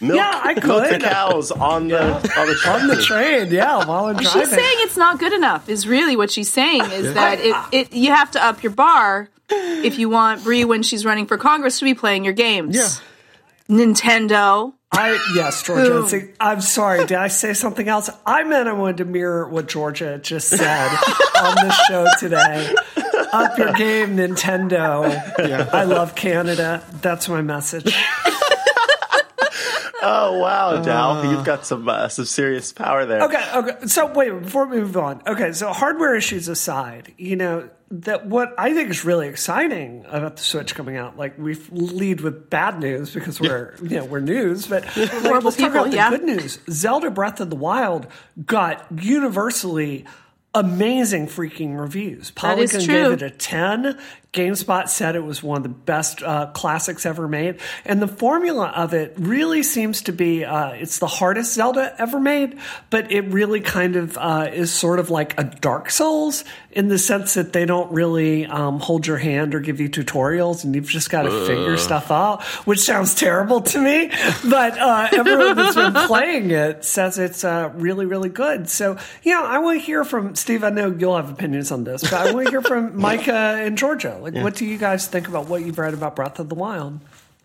Milk, 0.00 0.16
Yeah, 0.16 0.40
I 0.44 0.54
milk 0.54 0.88
the 0.90 0.98
cows 0.98 1.50
on 1.50 1.88
the 1.88 2.02
on 2.02 2.22
the 2.22 2.62
on 2.68 2.86
the 2.88 2.96
train. 2.96 3.40
train. 3.46 3.52
Yeah, 3.52 3.84
while 3.86 4.06
I'm 4.06 4.16
driving. 4.16 4.42
She's 4.42 4.50
saying 4.50 4.76
it's 4.80 4.96
not 4.96 5.18
good 5.18 5.32
enough. 5.32 5.68
Is 5.68 5.86
really 5.88 6.16
what 6.16 6.30
she's 6.30 6.52
saying 6.52 6.82
is 6.92 7.14
that 7.14 7.38
it, 7.40 7.54
it 7.72 7.92
you 7.92 8.12
have 8.12 8.30
to 8.32 8.44
up 8.44 8.62
your 8.62 8.72
bar 8.72 9.28
if 9.48 9.98
you 9.98 10.08
want 10.08 10.44
Bree 10.44 10.64
when 10.64 10.82
she's 10.82 11.04
running 11.04 11.26
for 11.26 11.38
Congress 11.38 11.78
to 11.78 11.84
be 11.84 11.94
playing 11.94 12.24
your 12.24 12.34
games. 12.34 12.76
Yeah. 12.76 12.88
Nintendo. 13.74 14.72
I 14.92 15.18
yes, 15.34 15.62
Georgia. 15.62 15.90
Boom. 15.90 16.04
it's- 16.06 16.28
I'm 16.40 16.60
sorry. 16.60 17.00
Did 17.06 17.18
I 17.18 17.28
say 17.28 17.52
something 17.54 17.88
else? 17.88 18.08
I 18.24 18.44
meant 18.44 18.68
I 18.68 18.72
wanted 18.72 18.98
to 18.98 19.04
mirror 19.04 19.48
what 19.48 19.66
Georgia 19.66 20.18
just 20.18 20.48
said 20.48 20.88
on 21.42 21.54
the 21.56 21.72
show 21.88 22.06
today. 22.20 22.72
Up 23.32 23.58
your 23.58 23.72
game, 23.72 24.16
Nintendo. 24.16 25.10
Yeah. 25.38 25.68
I 25.72 25.82
love 25.84 26.14
Canada. 26.14 26.84
That's 27.02 27.28
my 27.28 27.42
message. 27.42 27.94
Oh 30.02 30.38
wow, 30.38 30.82
Dow, 30.82 31.30
you've 31.30 31.44
got 31.44 31.66
some 31.66 31.88
uh, 31.88 32.08
some 32.08 32.24
serious 32.24 32.72
power 32.72 33.06
there. 33.06 33.22
Okay, 33.22 33.50
okay. 33.54 33.86
So 33.86 34.06
wait, 34.12 34.30
before 34.30 34.66
we 34.66 34.78
move 34.78 34.96
on. 34.96 35.22
Okay, 35.26 35.52
so 35.52 35.72
hardware 35.72 36.14
issues 36.14 36.48
aside, 36.48 37.14
you 37.16 37.36
know 37.36 37.70
that 37.90 38.26
what 38.26 38.54
I 38.58 38.74
think 38.74 38.90
is 38.90 39.04
really 39.04 39.28
exciting 39.28 40.04
about 40.08 40.36
the 40.36 40.42
Switch 40.42 40.74
coming 40.74 40.96
out. 40.96 41.16
Like 41.16 41.38
we 41.38 41.54
lead 41.70 42.20
with 42.20 42.50
bad 42.50 42.80
news 42.80 43.14
because 43.14 43.40
we're 43.40 43.74
you 43.82 43.98
know 43.98 44.04
we're 44.04 44.20
news, 44.20 44.66
but 44.66 44.84
like, 44.96 45.08
Horrible 45.10 45.44
let's 45.46 45.56
talk 45.56 45.72
people, 45.72 45.92
about 45.92 46.10
the 46.10 46.16
good 46.18 46.26
news. 46.26 46.58
Zelda 46.68 47.10
Breath 47.10 47.40
of 47.40 47.50
the 47.50 47.56
Wild 47.56 48.06
got 48.44 48.86
universally 49.00 50.04
amazing 50.56 51.26
freaking 51.26 51.78
reviews. 51.78 52.32
That 52.42 52.58
is 52.58 52.72
Polygon 52.72 52.86
true. 52.86 53.10
gave 53.10 53.22
it 53.22 53.22
a 53.22 53.30
10. 53.30 53.98
GameSpot 54.36 54.88
said 54.88 55.16
it 55.16 55.24
was 55.24 55.42
one 55.42 55.56
of 55.56 55.62
the 55.62 55.70
best 55.70 56.22
uh, 56.22 56.46
classics 56.52 57.06
ever 57.06 57.26
made. 57.26 57.58
And 57.86 58.02
the 58.02 58.08
formula 58.08 58.66
of 58.76 58.92
it 58.92 59.14
really 59.16 59.62
seems 59.62 60.02
to 60.02 60.12
be 60.12 60.44
uh, 60.44 60.70
it's 60.70 60.98
the 60.98 61.06
hardest 61.06 61.54
Zelda 61.54 61.94
ever 61.98 62.20
made, 62.20 62.58
but 62.90 63.10
it 63.10 63.22
really 63.22 63.60
kind 63.60 63.96
of 63.96 64.18
uh, 64.18 64.50
is 64.52 64.72
sort 64.72 64.98
of 64.98 65.08
like 65.08 65.40
a 65.40 65.44
Dark 65.44 65.90
Souls 65.90 66.44
in 66.70 66.88
the 66.88 66.98
sense 66.98 67.34
that 67.34 67.54
they 67.54 67.64
don't 67.64 67.90
really 67.90 68.44
um, 68.44 68.78
hold 68.78 69.06
your 69.06 69.16
hand 69.16 69.54
or 69.54 69.60
give 69.60 69.80
you 69.80 69.88
tutorials 69.88 70.62
and 70.62 70.74
you've 70.74 70.90
just 70.90 71.08
got 71.08 71.22
to 71.22 71.46
figure 71.46 71.78
stuff 71.78 72.10
out, 72.10 72.44
which 72.66 72.80
sounds 72.80 73.14
terrible 73.14 73.62
to 73.62 73.80
me. 73.80 74.08
But 74.48 74.78
uh, 74.78 75.08
everyone 75.12 75.56
that's 75.56 75.74
been 75.74 75.94
playing 76.06 76.50
it 76.50 76.84
says 76.84 77.18
it's 77.18 77.44
uh, 77.44 77.72
really, 77.74 78.04
really 78.04 78.28
good. 78.28 78.68
So, 78.68 78.98
you 79.22 79.32
know, 79.32 79.42
I 79.42 79.58
want 79.58 79.80
to 79.80 79.86
hear 79.86 80.04
from 80.04 80.34
Steve. 80.34 80.62
I 80.62 80.70
know 80.70 80.94
you'll 80.96 81.16
have 81.16 81.30
opinions 81.30 81.72
on 81.72 81.84
this, 81.84 82.02
but 82.02 82.12
I 82.12 82.32
want 82.32 82.48
to 82.48 82.50
hear 82.50 82.62
from 82.62 82.94
Micah 83.00 83.32
and 83.32 83.78
Georgia. 83.78 84.18
Like, 84.26 84.42
what 84.42 84.56
do 84.56 84.66
you 84.66 84.76
guys 84.76 85.06
think 85.06 85.28
about 85.28 85.46
what 85.46 85.64
you've 85.64 85.78
read 85.78 85.94
about 85.94 86.16
Breath 86.16 86.40
of 86.40 86.48
the 86.48 86.56
Wild? 86.56 86.98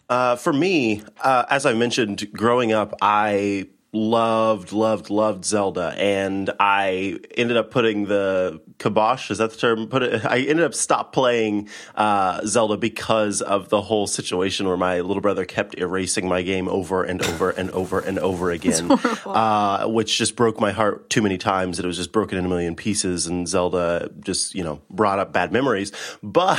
Uh, 0.09 0.35
for 0.35 0.51
me, 0.51 1.03
uh, 1.21 1.45
as 1.47 1.67
I 1.67 1.73
mentioned, 1.73 2.33
growing 2.33 2.71
up, 2.71 2.95
I 3.03 3.67
loved, 3.93 4.71
loved, 4.71 5.09
loved 5.09 5.45
Zelda, 5.45 5.93
and 5.97 6.49
I 6.59 7.17
ended 7.35 7.57
up 7.57 7.71
putting 7.71 8.05
the 8.05 8.61
kibosh. 8.79 9.29
Is 9.31 9.39
that 9.39 9.51
the 9.51 9.57
term? 9.57 9.87
Put 9.87 10.03
it. 10.03 10.25
I 10.25 10.39
ended 10.39 10.65
up 10.65 10.73
stop 10.73 11.13
playing 11.13 11.69
uh, 11.95 12.41
Zelda 12.45 12.77
because 12.77 13.41
of 13.41 13.69
the 13.69 13.81
whole 13.81 14.07
situation 14.07 14.67
where 14.67 14.77
my 14.77 15.01
little 15.01 15.21
brother 15.21 15.45
kept 15.45 15.77
erasing 15.77 16.27
my 16.27 16.41
game 16.41 16.67
over 16.67 17.03
and 17.03 17.21
over 17.21 17.49
and 17.49 17.69
over 17.71 17.99
and 17.99 18.17
over 18.19 18.51
again, 18.51 18.91
uh, 19.25 19.87
which 19.87 20.17
just 20.17 20.35
broke 20.35 20.59
my 20.59 20.71
heart 20.71 21.09
too 21.09 21.21
many 21.21 21.37
times. 21.37 21.77
That 21.77 21.85
it 21.85 21.87
was 21.87 21.97
just 21.97 22.11
broken 22.11 22.37
in 22.37 22.45
a 22.45 22.49
million 22.49 22.75
pieces, 22.75 23.27
and 23.27 23.47
Zelda 23.47 24.09
just 24.21 24.55
you 24.55 24.63
know 24.63 24.81
brought 24.89 25.19
up 25.19 25.33
bad 25.33 25.51
memories. 25.51 25.91
But 26.23 26.57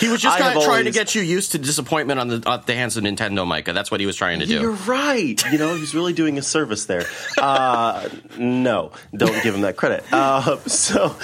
He 0.00 0.08
was 0.08 0.20
just 0.20 0.38
kind 0.38 0.56
of 0.56 0.64
trying 0.64 0.84
to 0.84 0.90
get 0.90 1.14
you 1.14 1.22
used 1.22 1.52
to 1.52 1.58
disappointment 1.58 2.20
on 2.20 2.28
the 2.28 2.42
at 2.46 2.66
the 2.66 2.74
hands 2.74 2.96
of 2.96 3.04
Nintendo, 3.04 3.46
Micah. 3.46 3.72
That's 3.72 3.90
what 3.90 4.00
he 4.00 4.06
was 4.06 4.16
trying 4.16 4.40
to 4.40 4.46
do. 4.46 4.60
You're 4.60 4.70
right. 4.72 5.40
You 5.52 5.58
know, 5.58 5.74
he's 5.74 5.94
really 5.94 6.12
doing 6.12 6.38
a 6.38 6.42
service 6.54 6.86
there. 6.86 7.04
Uh, 7.36 8.08
no, 8.38 8.92
don't 9.12 9.42
give 9.42 9.56
him 9.56 9.62
that 9.62 9.76
credit. 9.76 10.04
Uh, 10.12 10.56
so, 10.68 11.16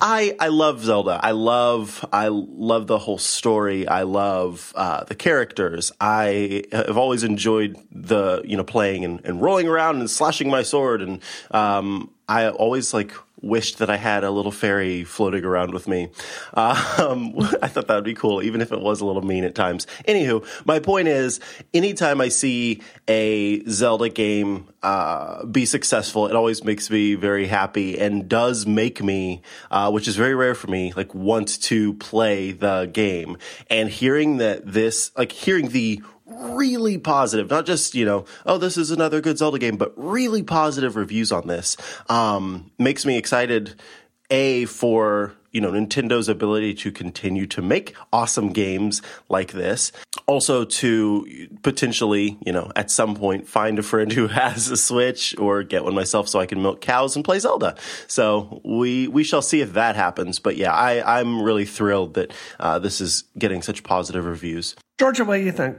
I 0.00 0.36
I 0.38 0.48
love 0.48 0.84
Zelda. 0.84 1.18
I 1.22 1.32
love 1.32 2.04
I 2.12 2.28
love 2.28 2.86
the 2.86 2.98
whole 2.98 3.18
story. 3.18 3.88
I 3.88 4.02
love 4.02 4.72
uh, 4.76 5.04
the 5.04 5.14
characters. 5.14 5.90
I 6.00 6.64
have 6.72 6.98
always 6.98 7.22
enjoyed 7.24 7.76
the 7.90 8.42
you 8.44 8.56
know 8.56 8.64
playing 8.64 9.04
and, 9.04 9.24
and 9.24 9.40
rolling 9.40 9.68
around 9.68 10.00
and 10.00 10.10
slashing 10.10 10.50
my 10.50 10.62
sword. 10.62 11.00
And 11.00 11.22
um, 11.50 12.10
I 12.28 12.50
always 12.50 12.92
like 12.92 13.12
wished 13.40 13.78
that 13.78 13.90
I 13.90 13.96
had 13.96 14.24
a 14.24 14.30
little 14.30 14.52
fairy 14.52 15.04
floating 15.04 15.44
around 15.44 15.72
with 15.72 15.88
me. 15.88 16.10
Um, 16.54 17.34
I 17.62 17.68
thought 17.68 17.86
that 17.88 17.94
would 17.94 18.04
be 18.04 18.14
cool, 18.14 18.42
even 18.42 18.60
if 18.60 18.72
it 18.72 18.80
was 18.80 19.00
a 19.00 19.06
little 19.06 19.22
mean 19.22 19.44
at 19.44 19.54
times. 19.54 19.86
Anywho, 20.06 20.46
my 20.66 20.78
point 20.80 21.08
is, 21.08 21.40
anytime 21.72 22.20
I 22.20 22.28
see 22.28 22.82
a 23.06 23.62
Zelda 23.64 24.08
game 24.08 24.68
uh, 24.82 25.44
be 25.46 25.66
successful, 25.66 26.26
it 26.26 26.34
always 26.34 26.64
makes 26.64 26.90
me 26.90 27.14
very 27.14 27.46
happy 27.46 27.98
and 27.98 28.28
does 28.28 28.66
make 28.66 29.02
me, 29.02 29.42
uh, 29.70 29.90
which 29.90 30.08
is 30.08 30.16
very 30.16 30.34
rare 30.34 30.54
for 30.54 30.68
me, 30.68 30.92
like 30.96 31.14
want 31.14 31.60
to 31.62 31.94
play 31.94 32.52
the 32.52 32.90
game. 32.92 33.36
And 33.70 33.88
hearing 33.88 34.38
that 34.38 34.66
this, 34.66 35.10
like 35.16 35.32
hearing 35.32 35.68
the 35.68 36.02
really 36.38 36.98
positive, 36.98 37.50
not 37.50 37.66
just, 37.66 37.94
you 37.94 38.04
know, 38.04 38.24
oh, 38.46 38.58
this 38.58 38.76
is 38.76 38.90
another 38.90 39.20
good 39.20 39.38
Zelda 39.38 39.58
game, 39.58 39.76
but 39.76 39.92
really 39.96 40.42
positive 40.42 40.96
reviews 40.96 41.32
on 41.32 41.46
this, 41.46 41.76
um, 42.08 42.70
makes 42.78 43.04
me 43.04 43.16
excited, 43.16 43.74
A, 44.30 44.64
for, 44.66 45.34
you 45.52 45.60
know, 45.60 45.72
Nintendo's 45.72 46.28
ability 46.28 46.74
to 46.74 46.92
continue 46.92 47.46
to 47.46 47.62
make 47.62 47.96
awesome 48.12 48.50
games 48.52 49.02
like 49.28 49.52
this. 49.52 49.92
Also 50.26 50.64
to 50.64 51.48
potentially, 51.62 52.38
you 52.44 52.52
know, 52.52 52.70
at 52.76 52.90
some 52.90 53.14
point 53.14 53.48
find 53.48 53.78
a 53.78 53.82
friend 53.82 54.12
who 54.12 54.26
has 54.28 54.70
a 54.70 54.76
Switch 54.76 55.34
or 55.38 55.62
get 55.62 55.84
one 55.84 55.94
myself 55.94 56.28
so 56.28 56.38
I 56.38 56.46
can 56.46 56.62
milk 56.62 56.80
cows 56.80 57.16
and 57.16 57.24
play 57.24 57.38
Zelda. 57.38 57.76
So 58.06 58.60
we, 58.64 59.08
we 59.08 59.24
shall 59.24 59.42
see 59.42 59.60
if 59.60 59.72
that 59.72 59.96
happens. 59.96 60.38
But 60.38 60.56
yeah, 60.56 60.72
I, 60.72 61.20
I'm 61.20 61.42
really 61.42 61.64
thrilled 61.64 62.14
that, 62.14 62.32
uh, 62.60 62.78
this 62.78 63.00
is 63.00 63.24
getting 63.38 63.62
such 63.62 63.82
positive 63.82 64.24
reviews. 64.24 64.76
Georgia, 64.98 65.24
what 65.24 65.36
do 65.36 65.44
you 65.44 65.52
think? 65.52 65.76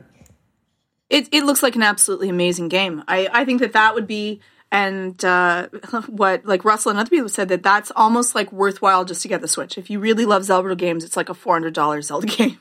It 1.09 1.29
it 1.31 1.43
looks 1.43 1.63
like 1.63 1.75
an 1.75 1.83
absolutely 1.83 2.29
amazing 2.29 2.69
game. 2.69 3.03
I 3.07 3.27
I 3.31 3.45
think 3.45 3.61
that 3.61 3.73
that 3.73 3.95
would 3.95 4.07
be 4.07 4.41
and 4.71 5.23
uh, 5.25 5.67
what 6.07 6.45
like 6.45 6.65
Russell 6.65 6.91
and 6.91 6.99
other 6.99 7.09
people 7.09 7.29
said 7.29 7.49
that 7.49 7.63
that's 7.63 7.91
almost 7.95 8.35
like 8.35 8.51
worthwhile 8.51 9.05
just 9.05 9.21
to 9.23 9.27
get 9.27 9.41
the 9.41 9.47
Switch. 9.47 9.77
If 9.77 9.89
you 9.89 9.99
really 9.99 10.25
love 10.25 10.43
Zelda 10.43 10.75
games, 10.75 11.03
it's 11.03 11.17
like 11.17 11.29
a 11.29 11.33
four 11.33 11.55
hundred 11.55 11.73
dollars 11.73 12.07
Zelda 12.07 12.27
game. 12.35 12.59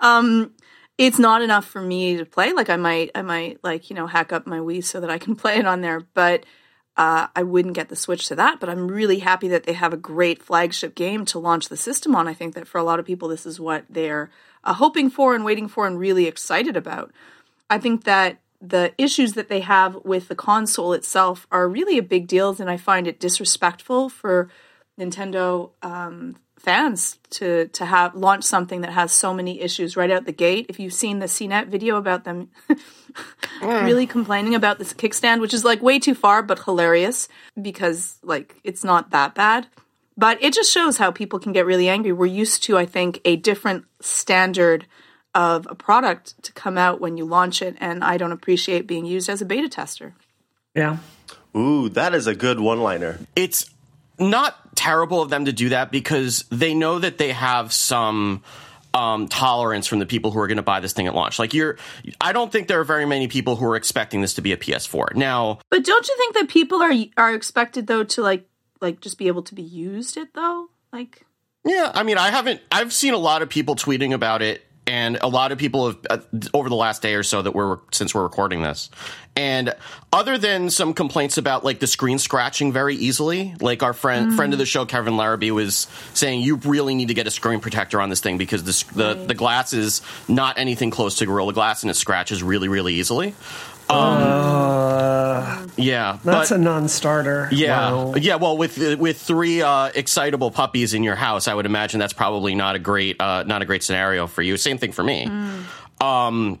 Um, 0.00 0.52
it's 0.98 1.18
not 1.18 1.42
enough 1.42 1.66
for 1.66 1.80
me 1.80 2.16
to 2.16 2.24
play. 2.24 2.52
Like 2.52 2.70
I 2.70 2.76
might 2.76 3.10
I 3.14 3.22
might 3.22 3.62
like 3.62 3.90
you 3.90 3.96
know 3.96 4.06
hack 4.06 4.32
up 4.32 4.46
my 4.46 4.58
Wii 4.58 4.84
so 4.84 5.00
that 5.00 5.10
I 5.10 5.18
can 5.18 5.36
play 5.36 5.56
it 5.58 5.66
on 5.66 5.80
there, 5.80 6.00
but. 6.14 6.44
Uh, 6.98 7.26
I 7.36 7.42
wouldn't 7.42 7.74
get 7.74 7.90
the 7.90 7.94
Switch 7.94 8.26
to 8.28 8.34
that, 8.36 8.58
but 8.58 8.70
I'm 8.70 8.88
really 8.88 9.18
happy 9.18 9.48
that 9.48 9.64
they 9.64 9.74
have 9.74 9.92
a 9.92 9.98
great 9.98 10.42
flagship 10.42 10.94
game 10.94 11.26
to 11.26 11.38
launch 11.38 11.68
the 11.68 11.76
system 11.76 12.16
on. 12.16 12.26
I 12.26 12.32
think 12.32 12.54
that 12.54 12.66
for 12.66 12.78
a 12.78 12.82
lot 12.82 12.98
of 12.98 13.04
people, 13.04 13.28
this 13.28 13.44
is 13.44 13.60
what 13.60 13.84
they're 13.90 14.30
uh, 14.64 14.72
hoping 14.72 15.10
for 15.10 15.34
and 15.34 15.44
waiting 15.44 15.68
for 15.68 15.86
and 15.86 15.98
really 15.98 16.26
excited 16.26 16.74
about. 16.74 17.12
I 17.68 17.78
think 17.78 18.04
that 18.04 18.40
the 18.60 18.92
issues 18.98 19.34
that 19.34 19.48
they 19.48 19.60
have 19.60 19.96
with 20.04 20.28
the 20.28 20.34
console 20.34 20.92
itself 20.92 21.46
are 21.50 21.68
really 21.68 21.98
a 21.98 22.02
big 22.02 22.26
deal, 22.26 22.54
and 22.58 22.70
I 22.70 22.76
find 22.76 23.06
it 23.06 23.20
disrespectful 23.20 24.08
for 24.08 24.48
Nintendo 24.98 25.70
um, 25.82 26.36
fans 26.58 27.18
to 27.30 27.68
to 27.68 27.84
have 27.84 28.14
launch 28.14 28.44
something 28.44 28.80
that 28.80 28.92
has 28.92 29.12
so 29.12 29.34
many 29.34 29.60
issues 29.60 29.96
right 29.96 30.10
out 30.10 30.24
the 30.24 30.32
gate. 30.32 30.66
If 30.68 30.80
you've 30.80 30.92
seen 30.92 31.18
the 31.18 31.26
CNET 31.26 31.68
video 31.68 31.96
about 31.96 32.24
them 32.24 32.48
really 33.62 34.06
complaining 34.06 34.54
about 34.54 34.78
this 34.78 34.92
kickstand, 34.92 35.40
which 35.40 35.54
is 35.54 35.64
like 35.64 35.82
way 35.82 35.98
too 35.98 36.14
far, 36.14 36.42
but 36.42 36.64
hilarious 36.64 37.28
because 37.60 38.18
like 38.22 38.56
it's 38.64 38.84
not 38.84 39.10
that 39.10 39.34
bad. 39.34 39.66
But 40.18 40.42
it 40.42 40.54
just 40.54 40.72
shows 40.72 40.96
how 40.96 41.10
people 41.10 41.38
can 41.38 41.52
get 41.52 41.66
really 41.66 41.90
angry. 41.90 42.10
We're 42.10 42.24
used 42.24 42.62
to, 42.64 42.78
I 42.78 42.86
think, 42.86 43.20
a 43.26 43.36
different 43.36 43.84
standard 44.00 44.86
of 45.36 45.68
a 45.68 45.74
product 45.74 46.42
to 46.42 46.52
come 46.52 46.78
out 46.78 46.98
when 46.98 47.18
you 47.18 47.26
launch 47.26 47.60
it, 47.60 47.76
and 47.78 48.02
I 48.02 48.16
don't 48.16 48.32
appreciate 48.32 48.86
being 48.86 49.04
used 49.04 49.28
as 49.28 49.42
a 49.42 49.44
beta 49.44 49.68
tester. 49.68 50.14
Yeah. 50.74 50.96
Ooh, 51.54 51.90
that 51.90 52.14
is 52.14 52.26
a 52.26 52.34
good 52.34 52.58
one 52.58 52.80
liner. 52.80 53.20
it's 53.36 53.70
not 54.18 54.74
terrible 54.74 55.20
of 55.20 55.28
them 55.28 55.44
to 55.44 55.52
do 55.52 55.68
that 55.68 55.92
because 55.92 56.46
they 56.50 56.72
know 56.72 56.98
that 56.98 57.18
they 57.18 57.32
have 57.32 57.70
some 57.70 58.42
um, 58.94 59.28
tolerance 59.28 59.86
from 59.86 59.98
the 59.98 60.06
people 60.06 60.30
who 60.30 60.38
are 60.38 60.46
going 60.46 60.56
to 60.56 60.62
buy 60.62 60.80
this 60.80 60.94
thing 60.94 61.06
at 61.06 61.14
launch. 61.14 61.38
Like 61.38 61.52
you're, 61.52 61.76
I 62.18 62.32
don't 62.32 62.50
think 62.50 62.68
there 62.68 62.80
are 62.80 62.84
very 62.84 63.04
many 63.04 63.28
people 63.28 63.56
who 63.56 63.66
are 63.66 63.76
expecting 63.76 64.22
this 64.22 64.34
to 64.34 64.40
be 64.40 64.52
a 64.52 64.56
PS4. 64.56 65.14
Now, 65.16 65.58
But 65.70 65.84
don't 65.84 66.08
you 66.08 66.16
think 66.16 66.34
that 66.34 66.48
people 66.48 66.80
are 66.80 66.94
are 67.18 67.34
expected 67.34 67.86
though 67.86 68.04
to 68.04 68.22
like 68.22 68.48
like 68.80 69.00
just 69.00 69.18
be 69.18 69.28
able 69.28 69.42
to 69.42 69.54
be 69.54 69.62
used 69.62 70.16
it 70.16 70.32
though? 70.32 70.68
Like 70.94 71.26
Yeah, 71.64 71.90
I 71.94 72.04
mean, 72.04 72.16
I 72.16 72.30
haven't. 72.30 72.62
I've 72.72 72.92
seen 72.94 73.12
a 73.12 73.18
lot 73.18 73.42
of 73.42 73.50
people 73.50 73.76
tweeting 73.76 74.14
about 74.14 74.40
it, 74.40 74.62
and 74.86 75.18
a 75.20 75.28
lot 75.28 75.52
of 75.52 75.58
people 75.58 75.88
have 75.88 75.98
uh, 76.08 76.18
over 76.54 76.68
the 76.68 76.76
last 76.76 77.02
day 77.02 77.14
or 77.14 77.22
so 77.22 77.42
that 77.42 77.52
we're 77.52 77.78
since 77.92 78.14
we're 78.14 78.22
recording 78.22 78.62
this. 78.62 78.90
And 79.34 79.74
other 80.12 80.38
than 80.38 80.70
some 80.70 80.94
complaints 80.94 81.36
about 81.36 81.62
like 81.62 81.78
the 81.78 81.86
screen 81.86 82.18
scratching 82.18 82.72
very 82.72 82.94
easily, 82.94 83.54
like 83.60 83.82
our 83.82 83.92
friend 83.92 84.34
friend 84.34 84.52
of 84.52 84.58
the 84.58 84.64
show 84.64 84.86
Kevin 84.86 85.16
Larrabee 85.16 85.50
was 85.50 85.88
saying, 86.14 86.40
you 86.40 86.56
really 86.56 86.94
need 86.94 87.08
to 87.08 87.14
get 87.14 87.26
a 87.26 87.30
screen 87.30 87.60
protector 87.60 88.00
on 88.00 88.08
this 88.08 88.20
thing 88.20 88.38
because 88.38 88.64
the 88.64 88.94
the, 88.94 89.26
the 89.26 89.34
glass 89.34 89.72
is 89.72 90.00
not 90.28 90.58
anything 90.58 90.90
close 90.90 91.18
to 91.18 91.26
Gorilla 91.26 91.52
Glass, 91.52 91.82
and 91.82 91.90
it 91.90 91.94
scratches 91.94 92.42
really 92.42 92.68
really 92.68 92.94
easily. 92.94 93.34
Um, 93.88 95.70
yeah, 95.76 96.18
That's 96.24 96.50
but- 96.50 96.54
a 96.56 96.58
non-starter. 96.58 97.48
yeah, 97.52 97.90
Wow. 97.92 98.14
yeah. 98.16 98.36
Well, 98.36 98.56
with 98.56 98.78
with 98.98 99.20
three 99.20 99.62
uh, 99.62 99.90
excitable 99.94 100.50
puppies 100.50 100.94
in 100.94 101.02
your 101.04 101.14
house, 101.16 101.48
I 101.48 101.54
would 101.54 101.66
imagine 101.66 102.00
that's 102.00 102.12
probably 102.12 102.54
not 102.54 102.76
a 102.76 102.78
great 102.78 103.20
uh, 103.20 103.42
not 103.44 103.62
a 103.62 103.64
great 103.64 103.82
scenario 103.82 104.26
for 104.26 104.42
you. 104.42 104.56
Same 104.56 104.78
thing 104.78 104.92
for 104.92 105.02
me. 105.02 105.28
Um, 106.00 106.58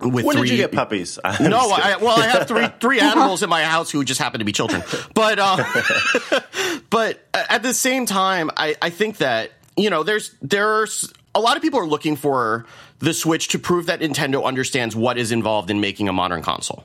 with 0.00 0.24
When 0.24 0.36
three, 0.36 0.48
did 0.48 0.56
you 0.56 0.62
get 0.62 0.72
puppies? 0.72 1.18
I'm 1.24 1.48
No. 1.50 1.58
I, 1.70 1.96
well, 2.00 2.18
I 2.20 2.26
have 2.26 2.48
three 2.48 2.66
three 2.80 3.00
animals 3.00 3.42
in 3.42 3.50
my 3.50 3.64
house 3.64 3.90
who 3.90 4.04
just 4.04 4.20
happen 4.20 4.38
to 4.40 4.44
be 4.44 4.52
children. 4.52 4.82
But 5.14 5.38
uh, 5.38 6.40
but 6.90 7.20
at 7.34 7.62
the 7.62 7.74
same 7.74 8.06
time, 8.06 8.50
I, 8.56 8.74
I 8.82 8.90
think 8.90 9.18
that 9.18 9.52
you 9.76 9.90
know 9.90 10.02
there's 10.02 10.34
there's 10.42 11.12
a 11.34 11.40
lot 11.40 11.56
of 11.56 11.62
people 11.62 11.80
are 11.80 11.86
looking 11.86 12.16
for 12.16 12.66
the 13.02 13.12
Switch 13.12 13.48
to 13.48 13.58
prove 13.58 13.86
that 13.86 14.00
Nintendo 14.00 14.44
understands 14.44 14.94
what 14.94 15.18
is 15.18 15.32
involved 15.32 15.70
in 15.70 15.80
making 15.80 16.08
a 16.08 16.12
modern 16.12 16.40
console. 16.40 16.84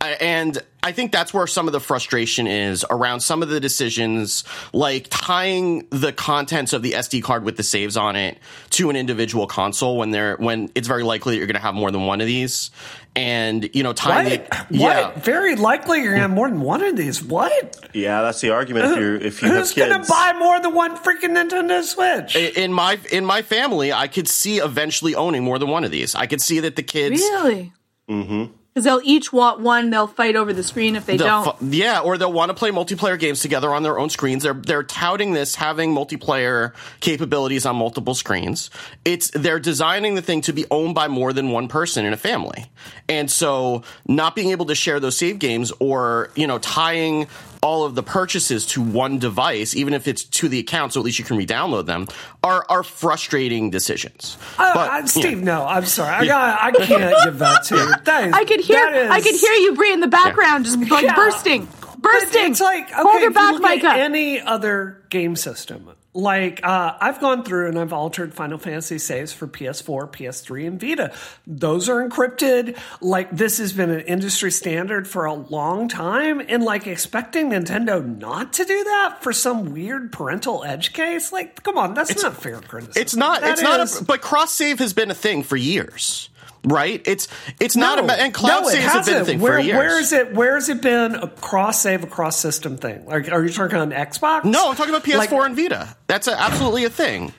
Uh, 0.00 0.14
and 0.20 0.62
I 0.84 0.90
think 0.92 1.12
that's 1.12 1.32
where 1.32 1.46
some 1.46 1.68
of 1.68 1.72
the 1.72 1.80
frustration 1.80 2.46
is 2.48 2.84
around 2.90 3.20
some 3.20 3.42
of 3.42 3.48
the 3.48 3.60
decisions, 3.60 4.42
like 4.72 5.06
tying 5.10 5.86
the 5.90 6.12
contents 6.12 6.72
of 6.72 6.82
the 6.82 6.92
SD 6.92 7.22
card 7.22 7.44
with 7.44 7.56
the 7.56 7.62
saves 7.62 7.96
on 7.96 8.16
it 8.16 8.38
to 8.70 8.90
an 8.90 8.96
individual 8.96 9.46
console 9.46 9.96
when 9.96 10.10
they're 10.10 10.36
when 10.38 10.70
it's 10.74 10.88
very 10.88 11.04
likely 11.04 11.34
that 11.34 11.38
you're 11.38 11.46
going 11.46 11.54
to 11.54 11.62
have 11.62 11.74
more 11.74 11.90
than 11.92 12.06
one 12.06 12.20
of 12.20 12.26
these, 12.26 12.70
and 13.14 13.70
you 13.74 13.82
know 13.84 13.92
tying 13.92 14.40
What? 14.40 14.50
the 14.50 14.78
What? 14.78 14.96
yeah. 14.96 15.18
Very 15.20 15.54
likely 15.54 16.00
you're 16.00 16.12
gonna 16.14 16.22
have 16.22 16.30
more 16.30 16.48
than 16.48 16.60
one 16.62 16.82
of 16.82 16.96
these. 16.96 17.22
What? 17.22 17.76
Yeah, 17.92 18.22
that's 18.22 18.40
the 18.40 18.50
argument. 18.50 18.86
If 18.86 18.98
you 18.98 19.14
if 19.16 19.42
you 19.42 19.48
have 19.48 19.58
Who's 19.58 19.74
gonna 19.74 20.04
buy 20.08 20.32
more 20.38 20.58
than 20.60 20.74
one 20.74 20.96
freaking 20.96 21.36
Nintendo 21.36 21.82
Switch? 21.84 22.34
in 22.34 22.72
my 22.72 22.98
in 23.12 23.24
my 23.24 23.42
family, 23.42 23.92
I 23.92 24.08
could 24.08 24.26
see 24.26 24.58
eventually 24.58 25.14
owning 25.14 25.44
more 25.44 25.58
than 25.58 25.68
one 25.68 25.84
of 25.84 25.90
these. 25.90 26.14
I 26.14 26.26
could 26.26 26.40
see 26.40 26.58
that 26.60 26.74
the 26.74 26.82
kids, 26.82 27.20
Really? 27.20 27.72
Mm-hmm. 28.08 28.52
Because 28.72 28.84
they'll 28.84 29.02
each 29.04 29.32
want 29.32 29.60
one. 29.60 29.90
They'll 29.90 30.06
fight 30.06 30.34
over 30.34 30.52
the 30.54 30.62
screen 30.62 30.96
if 30.96 31.04
they 31.04 31.18
the 31.18 31.24
don't. 31.24 31.58
fu- 31.58 31.66
yeah, 31.66 32.00
or 32.00 32.16
they'll 32.16 32.32
want 32.32 32.48
to 32.48 32.54
play 32.54 32.70
multiplayer 32.70 33.18
games 33.18 33.40
together 33.40 33.74
on 33.74 33.82
their 33.82 33.98
own 33.98 34.08
screens. 34.08 34.44
They're 34.44 34.54
they're 34.54 34.82
touting 34.82 35.34
this 35.34 35.54
having 35.54 35.94
multiplayer 35.94 36.72
capabilities 37.00 37.66
on 37.66 37.76
multiple 37.76 38.14
screens. 38.14 38.70
It's 39.04 39.30
they're 39.32 39.60
designing 39.60 40.14
the 40.14 40.22
thing 40.22 40.40
to 40.42 40.54
be 40.54 40.64
owned 40.70 40.94
by 40.94 41.08
more 41.08 41.34
than 41.34 41.50
one 41.50 41.68
person 41.68 42.06
in 42.06 42.14
a 42.14 42.16
family, 42.16 42.64
and 43.10 43.30
so 43.30 43.82
not 44.06 44.34
being 44.34 44.50
able 44.52 44.64
to 44.66 44.74
share 44.74 45.00
those 45.00 45.18
save 45.18 45.38
games 45.38 45.70
or 45.78 46.30
you 46.34 46.46
know 46.46 46.58
tying 46.58 47.26
all 47.62 47.84
of 47.84 47.94
the 47.94 48.02
purchases 48.02 48.66
to 48.66 48.82
one 48.82 49.18
device, 49.18 49.74
even 49.76 49.94
if 49.94 50.08
it's 50.08 50.24
to 50.24 50.48
the 50.48 50.58
account, 50.58 50.92
so 50.92 51.00
at 51.00 51.04
least 51.04 51.18
you 51.20 51.24
can 51.24 51.36
re-download 51.36 51.86
them, 51.86 52.08
are 52.42 52.66
are 52.68 52.82
frustrating 52.82 53.70
decisions. 53.70 54.36
Uh, 54.58 54.74
But, 54.74 54.90
uh, 54.90 55.06
Steve, 55.06 55.38
know. 55.42 55.58
no, 55.60 55.66
I'm 55.66 55.86
sorry. 55.86 56.12
I 56.14 56.26
got. 56.26 56.58
I 56.60 56.70
can't 56.72 57.14
give 57.24 57.38
that 57.38 57.64
to 57.66 57.76
you. 57.76 57.92
That 58.04 58.28
is, 58.28 58.34
I 58.34 58.44
could 58.44 58.60
hear. 58.60 58.76
that 58.84 58.96
is- 59.04 59.10
I 59.10 59.20
could 59.20 59.34
hear 59.36 59.52
you, 59.52 59.74
Brie, 59.74 59.92
in 59.92 60.00
the 60.00 60.08
background, 60.08 60.64
just 60.64 60.78
like 60.90 61.04
Yeah. 61.04 61.14
bursting, 61.14 61.68
But 61.80 62.00
bursting. 62.02 62.50
It's 62.50 62.60
like 62.60 62.86
okay, 62.92 62.94
hold 63.00 63.22
your 63.22 63.30
back, 63.30 63.52
you 63.52 63.60
look 63.60 63.62
Micah. 63.62 63.92
any 63.94 64.40
other 64.40 65.02
game 65.08 65.36
system. 65.36 65.88
Like 66.14 66.60
uh, 66.62 66.94
I've 67.00 67.20
gone 67.20 67.42
through 67.42 67.68
and 67.68 67.78
I've 67.78 67.92
altered 67.94 68.34
Final 68.34 68.58
Fantasy 68.58 68.98
saves 68.98 69.32
for 69.32 69.46
PS4, 69.48 70.12
PS3, 70.12 70.66
and 70.66 70.78
Vita. 70.80 71.14
Those 71.46 71.88
are 71.88 72.06
encrypted. 72.06 72.78
Like 73.00 73.30
this 73.30 73.56
has 73.56 73.72
been 73.72 73.88
an 73.88 74.00
industry 74.02 74.50
standard 74.50 75.08
for 75.08 75.24
a 75.24 75.32
long 75.32 75.88
time, 75.88 76.40
and 76.46 76.62
like 76.64 76.86
expecting 76.86 77.50
Nintendo 77.50 78.04
not 78.18 78.52
to 78.54 78.64
do 78.66 78.84
that 78.84 79.22
for 79.22 79.32
some 79.32 79.72
weird 79.72 80.12
parental 80.12 80.62
edge 80.64 80.92
case, 80.92 81.32
like 81.32 81.62
come 81.62 81.78
on, 81.78 81.94
that's 81.94 82.22
not 82.22 82.36
fair 82.36 82.60
criticism. 82.60 83.00
It's 83.00 83.16
not. 83.16 83.40
That 83.40 83.52
it's 83.52 83.62
not. 83.62 83.80
is- 83.80 84.00
A, 84.02 84.04
but 84.04 84.20
cross 84.20 84.52
save 84.52 84.80
has 84.80 84.92
been 84.92 85.10
a 85.10 85.14
thing 85.14 85.42
for 85.42 85.56
years, 85.56 86.28
right? 86.64 87.02
It's 87.06 87.28
it's 87.60 87.76
not 87.76 87.98
a 87.98 88.12
and 88.12 88.32
cloud 88.34 88.62
no, 88.62 88.68
saves 88.68 88.84
have 88.84 89.06
been 89.06 89.22
a 89.22 89.24
thing 89.24 89.40
where, 89.40 89.54
for 89.54 89.60
years. 89.60 89.76
Where 89.76 90.00
is 90.00 90.12
it? 90.12 90.34
Where 90.34 90.54
has 90.54 90.68
it 90.68 90.80
been 90.82 91.14
a 91.14 91.28
cross 91.28 91.80
save, 91.80 92.04
a 92.04 92.06
cross 92.06 92.36
system 92.36 92.76
thing? 92.76 93.04
Like, 93.06 93.30
are 93.30 93.42
you 93.42 93.50
talking 93.50 93.78
on 93.78 93.90
Xbox? 93.90 94.44
No, 94.44 94.70
I'm 94.70 94.76
talking 94.76 94.94
about 94.94 95.04
PS4 95.04 95.16
Like- 95.32 95.46
and 95.46 95.56
Vita. 95.56 95.96
That's 96.06 96.28
a, 96.28 96.40
absolutely 96.40 96.84
a 96.84 96.90
thing. 96.90 97.32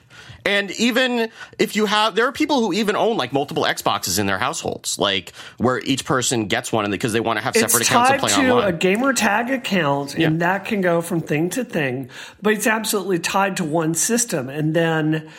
And 0.46 0.72
even 0.72 1.30
if 1.58 1.75
you 1.77 1.86
have, 1.86 2.15
there 2.15 2.27
are 2.27 2.32
people 2.34 2.60
who 2.60 2.74
even 2.74 2.98
own 2.98 3.15
like 3.15 3.32
multiple 3.32 3.63
Xboxes 3.63 4.20
in 4.20 4.25
their 4.25 4.38
households, 4.38 5.00
like 5.00 5.32
where 5.58 5.80
each 5.80 6.03
person 6.03 6.48
gets 6.48 6.70
one, 6.70 6.92
because 6.92 7.13
they 7.13 7.22
want 7.22 7.38
to 7.39 7.44
have 7.44 7.56
separate 7.56 7.88
accounts 7.88 8.12
to 8.12 8.18
play 8.18 8.30
to 8.30 8.50
online. 8.51 8.74
a 8.74 8.77
gamer 8.77 9.13
tag 9.13 9.51
account, 9.51 10.15
Yeah. 10.18 10.27
and 10.27 10.42
that 10.42 10.65
can 10.65 10.82
go 10.82 11.01
from 11.01 11.22
thing 11.22 11.50
to 11.51 11.63
thing. 11.63 12.10
But 12.42 12.53
it's 12.53 12.68
absolutely 12.68 13.20
tied 13.20 13.56
to 13.58 13.63
one 13.63 13.94
system, 13.96 14.50
and 14.50 14.74
then. 14.74 15.30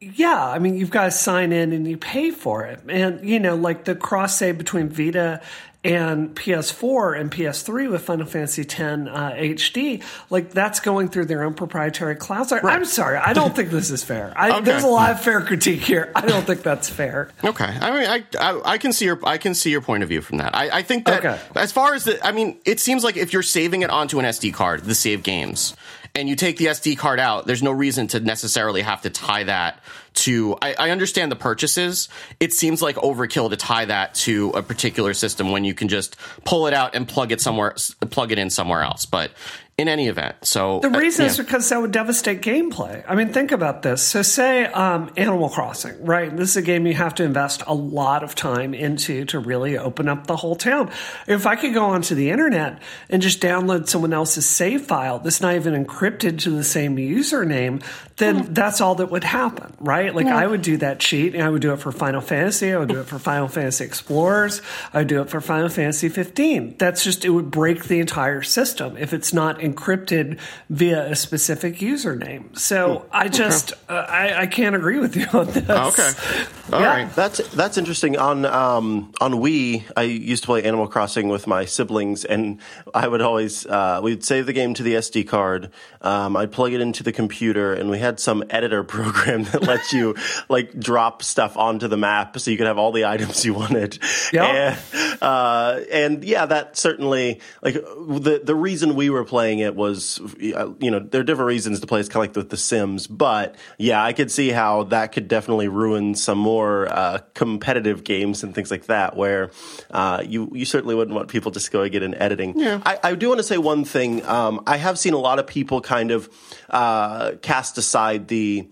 Yeah, 0.00 0.42
I 0.46 0.58
mean, 0.58 0.76
you've 0.76 0.90
got 0.90 1.04
to 1.04 1.10
sign 1.10 1.52
in 1.52 1.72
and 1.72 1.86
you 1.86 1.96
pay 1.98 2.30
for 2.30 2.64
it. 2.64 2.80
And, 2.88 3.28
you 3.28 3.38
know, 3.38 3.54
like 3.54 3.84
the 3.84 3.94
cross 3.94 4.36
save 4.36 4.56
between 4.56 4.88
Vita 4.88 5.42
and 5.82 6.34
PS4 6.36 7.18
and 7.18 7.30
PS3 7.30 7.90
with 7.90 8.02
Final 8.02 8.26
Fantasy 8.26 8.62
X 8.62 8.74
uh, 8.80 9.32
HD, 9.34 10.02
like 10.28 10.50
that's 10.52 10.78
going 10.80 11.08
through 11.08 11.24
their 11.26 11.42
own 11.42 11.54
proprietary 11.54 12.16
cloud. 12.16 12.48
So 12.48 12.58
I'm 12.62 12.84
sorry, 12.84 13.16
I 13.16 13.32
don't 13.32 13.56
think 13.56 13.70
this 13.70 13.90
is 13.90 14.04
fair. 14.04 14.32
I, 14.36 14.50
Okay. 14.56 14.64
There's 14.64 14.82
a 14.84 14.88
lot 14.88 15.10
of 15.10 15.22
fair 15.22 15.40
critique 15.40 15.80
here. 15.80 16.12
I 16.14 16.26
don't 16.26 16.46
think 16.46 16.62
that's 16.62 16.88
fair. 16.90 17.30
Okay, 17.42 17.64
I 17.64 17.90
mean, 17.98 18.06
I, 18.10 18.24
I 18.38 18.72
I 18.72 18.78
can 18.78 18.92
see 18.92 19.06
your 19.06 19.18
I 19.24 19.38
can 19.38 19.54
see 19.54 19.70
your 19.70 19.80
point 19.80 20.02
of 20.02 20.10
view 20.10 20.20
from 20.20 20.36
that. 20.38 20.54
I, 20.54 20.78
I 20.78 20.82
think 20.82 21.06
that 21.06 21.24
Okay. 21.24 21.38
as 21.56 21.72
far 21.72 21.94
as 21.94 22.04
the, 22.04 22.26
I 22.26 22.32
mean, 22.32 22.58
it 22.66 22.78
seems 22.78 23.02
like 23.02 23.16
if 23.16 23.32
you're 23.32 23.42
saving 23.42 23.80
it 23.82 23.88
onto 23.88 24.18
an 24.18 24.26
SD 24.26 24.52
card, 24.52 24.84
the 24.84 24.94
save 24.94 25.22
games, 25.22 25.74
and 26.14 26.28
you 26.28 26.36
take 26.36 26.56
the 26.56 26.66
SD 26.66 26.98
card 26.98 27.20
out, 27.20 27.46
there's 27.46 27.62
no 27.62 27.70
reason 27.70 28.06
to 28.08 28.20
necessarily 28.20 28.82
have 28.82 29.02
to 29.02 29.10
tie 29.10 29.44
that 29.44 29.80
to. 30.14 30.56
I, 30.60 30.74
I 30.74 30.90
understand 30.90 31.30
the 31.30 31.36
purchases. 31.36 32.08
It 32.40 32.52
seems 32.52 32.82
like 32.82 32.96
overkill 32.96 33.50
to 33.50 33.56
tie 33.56 33.84
that 33.84 34.14
to 34.16 34.50
a 34.50 34.62
particular 34.62 35.14
system 35.14 35.50
when 35.50 35.64
you 35.64 35.74
can 35.74 35.88
just 35.88 36.16
pull 36.44 36.66
it 36.66 36.74
out 36.74 36.94
and 36.94 37.06
plug 37.06 37.32
it 37.32 37.40
somewhere, 37.40 37.74
plug 38.10 38.32
it 38.32 38.38
in 38.38 38.50
somewhere 38.50 38.82
else. 38.82 39.06
But 39.06 39.32
in 39.80 39.88
any 39.88 40.08
event, 40.08 40.36
so 40.42 40.80
The 40.80 40.88
uh, 40.88 40.98
reason 40.98 41.24
yeah. 41.24 41.30
is 41.30 41.38
because 41.38 41.68
that 41.70 41.80
would 41.80 41.92
devastate 41.92 42.42
gameplay. 42.42 43.02
I 43.08 43.14
mean, 43.14 43.32
think 43.32 43.50
about 43.50 43.82
this. 43.82 44.02
So, 44.02 44.22
say 44.22 44.66
um, 44.66 45.10
Animal 45.16 45.48
Crossing, 45.48 46.04
right? 46.04 46.34
This 46.34 46.50
is 46.50 46.56
a 46.56 46.62
game 46.62 46.86
you 46.86 46.94
have 46.94 47.14
to 47.16 47.24
invest 47.24 47.62
a 47.66 47.74
lot 47.74 48.22
of 48.22 48.34
time 48.34 48.74
into 48.74 49.24
to 49.26 49.38
really 49.38 49.78
open 49.78 50.08
up 50.08 50.26
the 50.26 50.36
whole 50.36 50.54
town. 50.54 50.90
If 51.26 51.46
I 51.46 51.56
could 51.56 51.74
go 51.74 51.86
onto 51.86 52.14
the 52.14 52.30
internet 52.30 52.82
and 53.08 53.22
just 53.22 53.40
download 53.40 53.88
someone 53.88 54.12
else's 54.12 54.46
save 54.46 54.82
file 54.82 55.18
that's 55.18 55.40
not 55.40 55.54
even 55.54 55.84
encrypted 55.84 56.40
to 56.40 56.50
the 56.50 56.64
same 56.64 56.96
username, 56.96 57.82
then 58.16 58.52
that's 58.52 58.80
all 58.80 58.96
that 58.96 59.10
would 59.10 59.24
happen, 59.24 59.74
right? 59.80 60.14
Like, 60.14 60.26
I 60.26 60.46
would 60.46 60.62
do 60.62 60.76
that 60.78 61.00
cheat, 61.00 61.34
and 61.34 61.42
I 61.42 61.48
would 61.48 61.62
do 61.62 61.72
it 61.72 61.78
for 61.78 61.90
Final 61.90 62.20
Fantasy. 62.20 62.72
I 62.72 62.78
would 62.78 62.88
do 62.88 63.00
it 63.00 63.06
for 63.06 63.18
Final 63.18 63.48
Fantasy 63.48 63.84
Explorers. 63.84 64.60
I 64.92 64.98
would 64.98 65.08
do 65.08 65.22
it 65.22 65.30
for 65.30 65.40
Final 65.40 65.70
Fantasy 65.70 66.10
15. 66.10 66.76
That's 66.78 67.02
just, 67.02 67.24
it 67.24 67.30
would 67.30 67.50
break 67.50 67.84
the 67.84 67.98
entire 67.98 68.42
system 68.42 68.96
if 68.98 69.14
it's 69.14 69.32
not 69.32 69.60
encrypted 69.72 70.38
via 70.68 71.10
a 71.10 71.16
specific 71.16 71.76
username. 71.76 72.56
So 72.58 73.06
I 73.12 73.28
just, 73.28 73.72
uh, 73.88 73.92
I, 74.08 74.42
I 74.42 74.46
can't 74.46 74.74
agree 74.74 74.98
with 74.98 75.16
you 75.16 75.26
on 75.32 75.46
this. 75.46 75.64
Oh, 75.68 75.88
okay, 75.88 76.12
all 76.72 76.80
Yeah. 76.80 76.86
right. 76.86 77.14
That's 77.14 77.38
that's 77.54 77.78
interesting. 77.78 78.16
On 78.18 78.44
um, 78.46 79.12
on 79.20 79.32
Wii, 79.34 79.84
I 79.96 80.02
used 80.02 80.42
to 80.42 80.46
play 80.46 80.62
Animal 80.64 80.88
Crossing 80.88 81.28
with 81.28 81.46
my 81.46 81.64
siblings, 81.64 82.24
and 82.24 82.60
I 82.94 83.06
would 83.08 83.20
always 83.22 83.66
uh, 83.66 84.00
we'd 84.02 84.24
save 84.24 84.46
the 84.46 84.52
game 84.52 84.74
to 84.74 84.82
the 84.82 84.94
SD 84.94 85.26
card. 85.28 85.70
Um, 86.02 86.36
I'd 86.36 86.52
plug 86.52 86.72
it 86.72 86.80
into 86.80 87.02
the 87.02 87.12
computer, 87.12 87.74
and 87.74 87.90
we 87.90 87.98
had 87.98 88.18
some 88.20 88.42
editor 88.50 88.82
program 88.84 89.44
that 89.44 89.62
lets 89.62 89.92
you 89.92 90.14
like 90.48 90.78
drop 90.78 91.22
stuff 91.22 91.56
onto 91.56 91.88
the 91.88 91.96
map, 91.96 92.38
so 92.38 92.50
you 92.50 92.56
could 92.56 92.66
have 92.66 92.78
all 92.78 92.92
the 92.92 93.04
items 93.04 93.44
you 93.44 93.54
wanted. 93.54 93.98
Yeah. 94.32 94.76
And, 94.92 95.22
uh, 95.22 95.80
and 95.90 96.24
yeah, 96.24 96.46
that 96.46 96.76
certainly 96.76 97.40
like 97.62 97.74
the 97.74 98.40
the 98.42 98.54
reason 98.54 98.94
we 98.94 99.10
were 99.10 99.24
playing 99.24 99.59
it 99.60 99.74
was 99.74 100.20
uh, 100.20 100.70
you 100.80 100.90
know 100.90 101.00
there 101.00 101.20
are 101.20 101.24
different 101.24 101.48
reasons 101.48 101.80
to 101.80 101.86
play. 101.86 102.00
It's 102.00 102.08
kind 102.08 102.24
of 102.24 102.30
like 102.30 102.36
with 102.36 102.50
The 102.50 102.56
Sims, 102.56 103.06
but 103.06 103.56
yeah, 103.78 104.02
I 104.02 104.12
could 104.12 104.30
see 104.30 104.50
how 104.50 104.84
that 104.84 105.12
could 105.12 105.28
definitely 105.28 105.68
ruin 105.68 106.14
some 106.14 106.38
more 106.38 106.88
uh, 106.88 107.18
competitive 107.34 108.04
games 108.04 108.42
and 108.42 108.54
things 108.54 108.70
like 108.70 108.86
that, 108.86 109.16
where 109.16 109.50
uh, 109.90 110.22
you 110.26 110.50
you 110.54 110.64
certainly 110.64 110.94
wouldn't 110.94 111.14
want 111.14 111.28
people 111.28 111.50
just 111.50 111.70
going 111.70 111.90
get 111.90 112.02
in 112.02 112.14
and 112.14 112.22
editing. 112.22 112.58
Yeah. 112.58 112.80
I, 112.84 112.98
I 113.02 113.14
do 113.14 113.28
want 113.28 113.38
to 113.38 113.44
say 113.44 113.58
one 113.58 113.84
thing. 113.84 114.24
Um, 114.26 114.62
I 114.66 114.76
have 114.76 114.98
seen 114.98 115.12
a 115.12 115.18
lot 115.18 115.38
of 115.38 115.46
people 115.46 115.80
kind 115.80 116.10
of 116.10 116.28
uh, 116.70 117.32
cast 117.42 117.78
aside 117.78 118.28
the 118.28 118.68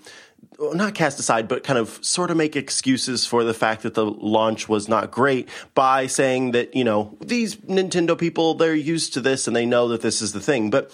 not 0.58 0.94
cast 0.94 1.18
aside, 1.20 1.48
but 1.48 1.62
kind 1.62 1.78
of 1.78 1.98
sort 2.04 2.30
of 2.30 2.36
make 2.36 2.56
excuses 2.56 3.24
for 3.24 3.44
the 3.44 3.54
fact 3.54 3.82
that 3.82 3.94
the 3.94 4.04
launch 4.04 4.68
was 4.68 4.88
not 4.88 5.10
great 5.10 5.48
by 5.74 6.06
saying 6.06 6.50
that, 6.52 6.74
you 6.74 6.84
know, 6.84 7.16
these 7.20 7.56
Nintendo 7.56 8.18
people, 8.18 8.54
they're 8.54 8.74
used 8.74 9.14
to 9.14 9.20
this 9.20 9.46
and 9.46 9.54
they 9.54 9.66
know 9.66 9.88
that 9.88 10.00
this 10.00 10.20
is 10.20 10.32
the 10.32 10.40
thing. 10.40 10.70
But 10.70 10.90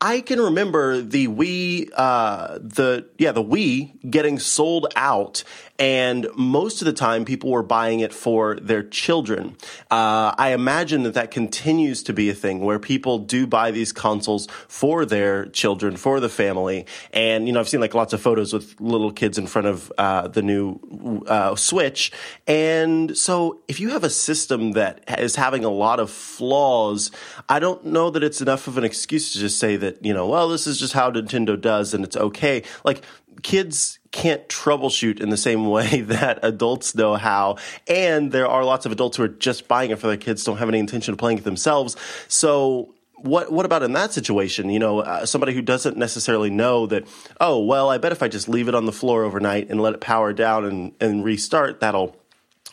I 0.00 0.20
can 0.20 0.38
remember 0.40 1.00
the 1.00 1.28
Wii, 1.28 1.90
uh, 1.94 2.58
the, 2.60 3.06
yeah, 3.16 3.32
the 3.32 3.42
Wii 3.42 4.10
getting 4.10 4.38
sold 4.38 4.92
out 4.94 5.42
and 5.78 6.26
most 6.36 6.80
of 6.80 6.86
the 6.86 6.92
time 6.92 7.24
people 7.24 7.50
were 7.50 7.62
buying 7.62 8.00
it 8.00 8.12
for 8.12 8.56
their 8.56 8.82
children. 8.82 9.56
Uh, 9.90 10.34
I 10.36 10.50
imagine 10.52 11.02
that 11.04 11.14
that 11.14 11.30
continues 11.30 12.02
to 12.04 12.12
be 12.12 12.30
a 12.30 12.34
thing 12.34 12.60
where 12.60 12.78
people 12.78 13.18
do 13.18 13.46
buy 13.46 13.70
these 13.70 13.92
consoles 13.92 14.48
for 14.68 15.04
their 15.04 15.46
children, 15.46 15.96
for 15.96 16.20
the 16.20 16.28
family. 16.28 16.86
And, 17.12 17.46
you 17.46 17.52
know, 17.52 17.60
I've 17.60 17.68
seen 17.68 17.80
like 17.80 17.94
lots 17.94 18.12
of 18.12 18.20
photos 18.20 18.52
with 18.52 18.80
little 18.80 19.12
kids 19.12 19.38
in 19.38 19.46
front 19.46 19.66
of 19.66 19.92
uh, 19.98 20.28
the 20.28 20.42
new 20.42 21.24
uh, 21.26 21.56
Switch. 21.56 22.12
And 22.46 23.16
so 23.16 23.60
if 23.68 23.80
you 23.80 23.90
have 23.90 24.04
a 24.04 24.10
system 24.10 24.72
that 24.72 25.04
is 25.18 25.36
having 25.36 25.64
a 25.64 25.70
lot 25.70 26.00
of 26.00 26.10
flaws, 26.10 27.10
I 27.48 27.58
don't 27.58 27.84
know 27.86 28.10
that 28.10 28.22
it's 28.22 28.40
enough 28.40 28.66
of 28.66 28.78
an 28.78 28.84
excuse 28.84 29.32
to 29.32 29.38
just 29.38 29.58
say 29.58 29.76
that, 29.76 30.04
you 30.04 30.14
know, 30.14 30.26
well, 30.26 30.48
this 30.48 30.66
is 30.66 30.78
just 30.78 30.92
how 30.92 31.10
Nintendo 31.10 31.60
does 31.60 31.94
and 31.94 32.04
it's 32.04 32.16
okay. 32.16 32.62
Like, 32.84 33.02
kids 33.42 33.98
can't 34.12 34.48
troubleshoot 34.48 35.20
in 35.20 35.30
the 35.30 35.36
same 35.36 35.66
way 35.66 36.00
that 36.06 36.40
adults 36.42 36.94
know 36.94 37.14
how. 37.14 37.56
And 37.86 38.32
there 38.32 38.48
are 38.48 38.64
lots 38.64 38.86
of 38.86 38.92
adults 38.92 39.16
who 39.16 39.24
are 39.24 39.28
just 39.28 39.68
buying 39.68 39.90
it 39.90 39.98
for 39.98 40.06
their 40.06 40.16
kids, 40.16 40.44
don't 40.44 40.58
have 40.58 40.68
any 40.68 40.78
intention 40.78 41.12
of 41.12 41.18
playing 41.18 41.38
it 41.38 41.44
themselves. 41.44 41.96
So 42.28 42.94
what 43.16 43.50
what 43.50 43.66
about 43.66 43.82
in 43.82 43.92
that 43.92 44.12
situation? 44.12 44.68
You 44.70 44.78
know, 44.78 45.00
uh, 45.00 45.26
somebody 45.26 45.54
who 45.54 45.62
doesn't 45.62 45.96
necessarily 45.96 46.50
know 46.50 46.86
that. 46.86 47.06
Oh 47.40 47.64
well, 47.64 47.90
I 47.90 47.98
bet 47.98 48.12
if 48.12 48.22
I 48.22 48.28
just 48.28 48.48
leave 48.48 48.68
it 48.68 48.74
on 48.74 48.86
the 48.86 48.92
floor 48.92 49.24
overnight 49.24 49.70
and 49.70 49.80
let 49.80 49.94
it 49.94 50.00
power 50.00 50.32
down 50.32 50.64
and 50.64 50.92
and 51.00 51.24
restart, 51.24 51.80
that'll 51.80 52.16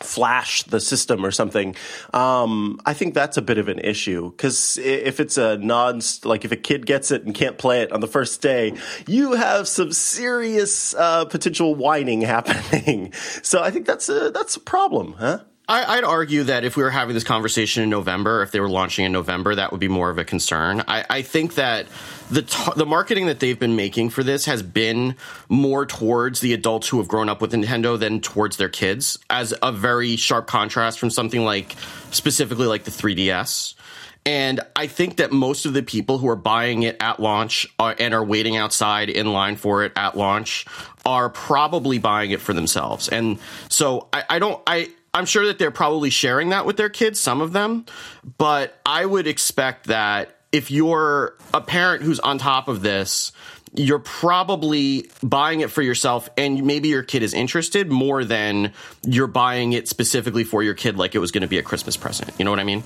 flash 0.00 0.62
the 0.64 0.80
system 0.80 1.24
or 1.24 1.30
something. 1.30 1.76
Um, 2.12 2.80
I 2.84 2.94
think 2.94 3.14
that's 3.14 3.36
a 3.36 3.42
bit 3.42 3.58
of 3.58 3.68
an 3.68 3.78
issue 3.78 4.30
because 4.30 4.76
if 4.78 5.20
it's 5.20 5.38
a 5.38 5.56
non, 5.58 6.00
like 6.24 6.44
if 6.44 6.52
a 6.52 6.56
kid 6.56 6.86
gets 6.86 7.10
it 7.10 7.24
and 7.24 7.34
can't 7.34 7.58
play 7.58 7.82
it 7.82 7.92
on 7.92 8.00
the 8.00 8.08
first 8.08 8.42
day, 8.42 8.74
you 9.06 9.32
have 9.32 9.68
some 9.68 9.92
serious 9.92 10.94
uh, 10.94 11.24
potential 11.26 11.74
whining 11.74 12.20
happening. 12.22 13.12
So 13.42 13.62
I 13.62 13.70
think 13.70 13.86
that's 13.86 14.08
a 14.08 14.30
that's 14.30 14.56
a 14.56 14.60
problem, 14.60 15.14
huh? 15.14 15.40
I, 15.66 15.96
would 15.96 16.04
argue 16.04 16.44
that 16.44 16.64
if 16.64 16.76
we 16.76 16.82
were 16.82 16.90
having 16.90 17.14
this 17.14 17.24
conversation 17.24 17.82
in 17.82 17.88
November, 17.88 18.42
if 18.42 18.50
they 18.50 18.60
were 18.60 18.68
launching 18.68 19.06
in 19.06 19.12
November, 19.12 19.54
that 19.54 19.70
would 19.70 19.80
be 19.80 19.88
more 19.88 20.10
of 20.10 20.18
a 20.18 20.24
concern. 20.24 20.82
I, 20.86 21.06
I 21.08 21.22
think 21.22 21.54
that 21.54 21.86
the 22.30 22.42
t- 22.42 22.72
the 22.76 22.84
marketing 22.84 23.26
that 23.26 23.40
they've 23.40 23.58
been 23.58 23.74
making 23.74 24.10
for 24.10 24.22
this 24.22 24.44
has 24.44 24.62
been 24.62 25.16
more 25.48 25.86
towards 25.86 26.40
the 26.40 26.52
adults 26.52 26.88
who 26.88 26.98
have 26.98 27.08
grown 27.08 27.30
up 27.30 27.40
with 27.40 27.52
Nintendo 27.52 27.98
than 27.98 28.20
towards 28.20 28.58
their 28.58 28.68
kids, 28.68 29.18
as 29.30 29.54
a 29.62 29.72
very 29.72 30.16
sharp 30.16 30.46
contrast 30.46 30.98
from 30.98 31.08
something 31.08 31.44
like 31.44 31.74
specifically 32.10 32.66
like 32.66 32.84
the 32.84 32.90
3DS. 32.90 33.74
And 34.26 34.60
I 34.76 34.86
think 34.86 35.16
that 35.16 35.32
most 35.32 35.66
of 35.66 35.74
the 35.74 35.82
people 35.82 36.18
who 36.18 36.28
are 36.28 36.36
buying 36.36 36.82
it 36.82 36.96
at 37.00 37.20
launch 37.20 37.66
are, 37.78 37.94
and 37.98 38.14
are 38.14 38.24
waiting 38.24 38.56
outside 38.56 39.10
in 39.10 39.32
line 39.32 39.56
for 39.56 39.84
it 39.84 39.92
at 39.96 40.16
launch 40.16 40.66
are 41.04 41.28
probably 41.28 41.98
buying 41.98 42.30
it 42.30 42.40
for 42.40 42.54
themselves. 42.54 43.08
And 43.08 43.38
so 43.68 44.08
I, 44.14 44.24
I 44.30 44.38
don't, 44.38 44.62
I, 44.66 44.88
I'm 45.14 45.26
sure 45.26 45.46
that 45.46 45.58
they're 45.58 45.70
probably 45.70 46.10
sharing 46.10 46.48
that 46.50 46.66
with 46.66 46.76
their 46.76 46.88
kids, 46.88 47.20
some 47.20 47.40
of 47.40 47.52
them, 47.52 47.86
but 48.36 48.78
I 48.84 49.06
would 49.06 49.28
expect 49.28 49.86
that 49.86 50.36
if 50.50 50.70
you're 50.72 51.38
a 51.52 51.60
parent 51.60 52.02
who's 52.02 52.18
on 52.20 52.38
top 52.38 52.66
of 52.66 52.82
this, 52.82 53.32
you're 53.76 54.00
probably 54.00 55.10
buying 55.22 55.60
it 55.60 55.70
for 55.70 55.82
yourself 55.82 56.28
and 56.36 56.64
maybe 56.64 56.88
your 56.88 57.02
kid 57.02 57.22
is 57.22 57.34
interested 57.34 57.90
more 57.90 58.24
than 58.24 58.72
you're 59.04 59.26
buying 59.26 59.72
it 59.72 59.88
specifically 59.88 60.44
for 60.44 60.62
your 60.62 60.74
kid 60.74 60.96
like 60.96 61.14
it 61.14 61.18
was 61.18 61.32
going 61.32 61.42
to 61.42 61.48
be 61.48 61.58
a 61.58 61.62
Christmas 61.62 61.96
present. 61.96 62.32
You 62.38 62.44
know 62.44 62.50
what 62.50 62.60
I 62.60 62.64
mean? 62.64 62.82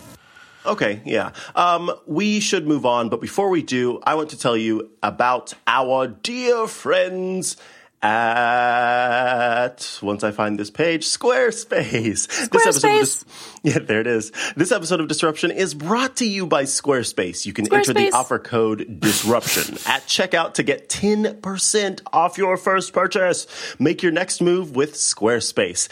Okay, 0.67 1.01
yeah. 1.05 1.33
Um, 1.55 1.91
we 2.07 2.41
should 2.41 2.67
move 2.67 2.85
on, 2.85 3.09
but 3.09 3.21
before 3.21 3.49
we 3.49 3.63
do, 3.63 4.01
I 4.03 4.17
want 4.17 4.31
to 4.31 4.39
tell 4.39 4.57
you 4.57 4.91
about 5.03 5.55
our 5.67 6.09
dear 6.09 6.67
friends 6.67 7.57
at 8.03 9.99
once 10.03 10.23
I 10.25 10.31
find 10.31 10.59
this 10.59 10.71
page, 10.71 11.05
Squarespace. 11.07 12.27
Squarespace. 12.29 12.51
This 12.51 12.67
episode 12.67 12.89
Dis- 12.99 13.25
yeah, 13.63 13.79
there 13.81 14.01
it 14.01 14.07
is. 14.07 14.33
This 14.57 14.73
episode 14.73 15.01
of 15.01 15.09
Disruption 15.09 15.51
is 15.51 15.75
brought 15.75 16.17
to 16.17 16.27
you 16.27 16.47
by 16.47 16.65
Squarespace. 16.65 17.45
You 17.47 17.53
can 17.53 17.67
Squarespace. 17.67 17.77
enter 17.89 17.93
the 17.95 18.11
offer 18.13 18.39
code 18.39 19.01
Disruption 19.01 19.75
at 19.87 20.03
checkout 20.07 20.55
to 20.55 20.63
get 20.63 20.89
10% 20.89 22.01
off 22.13 22.39
your 22.39 22.57
first 22.57 22.93
purchase. 22.93 23.47
Make 23.79 24.03
your 24.03 24.13
next 24.13 24.41
move 24.41 24.77
with 24.77 24.95
Squarespace. 24.95 25.89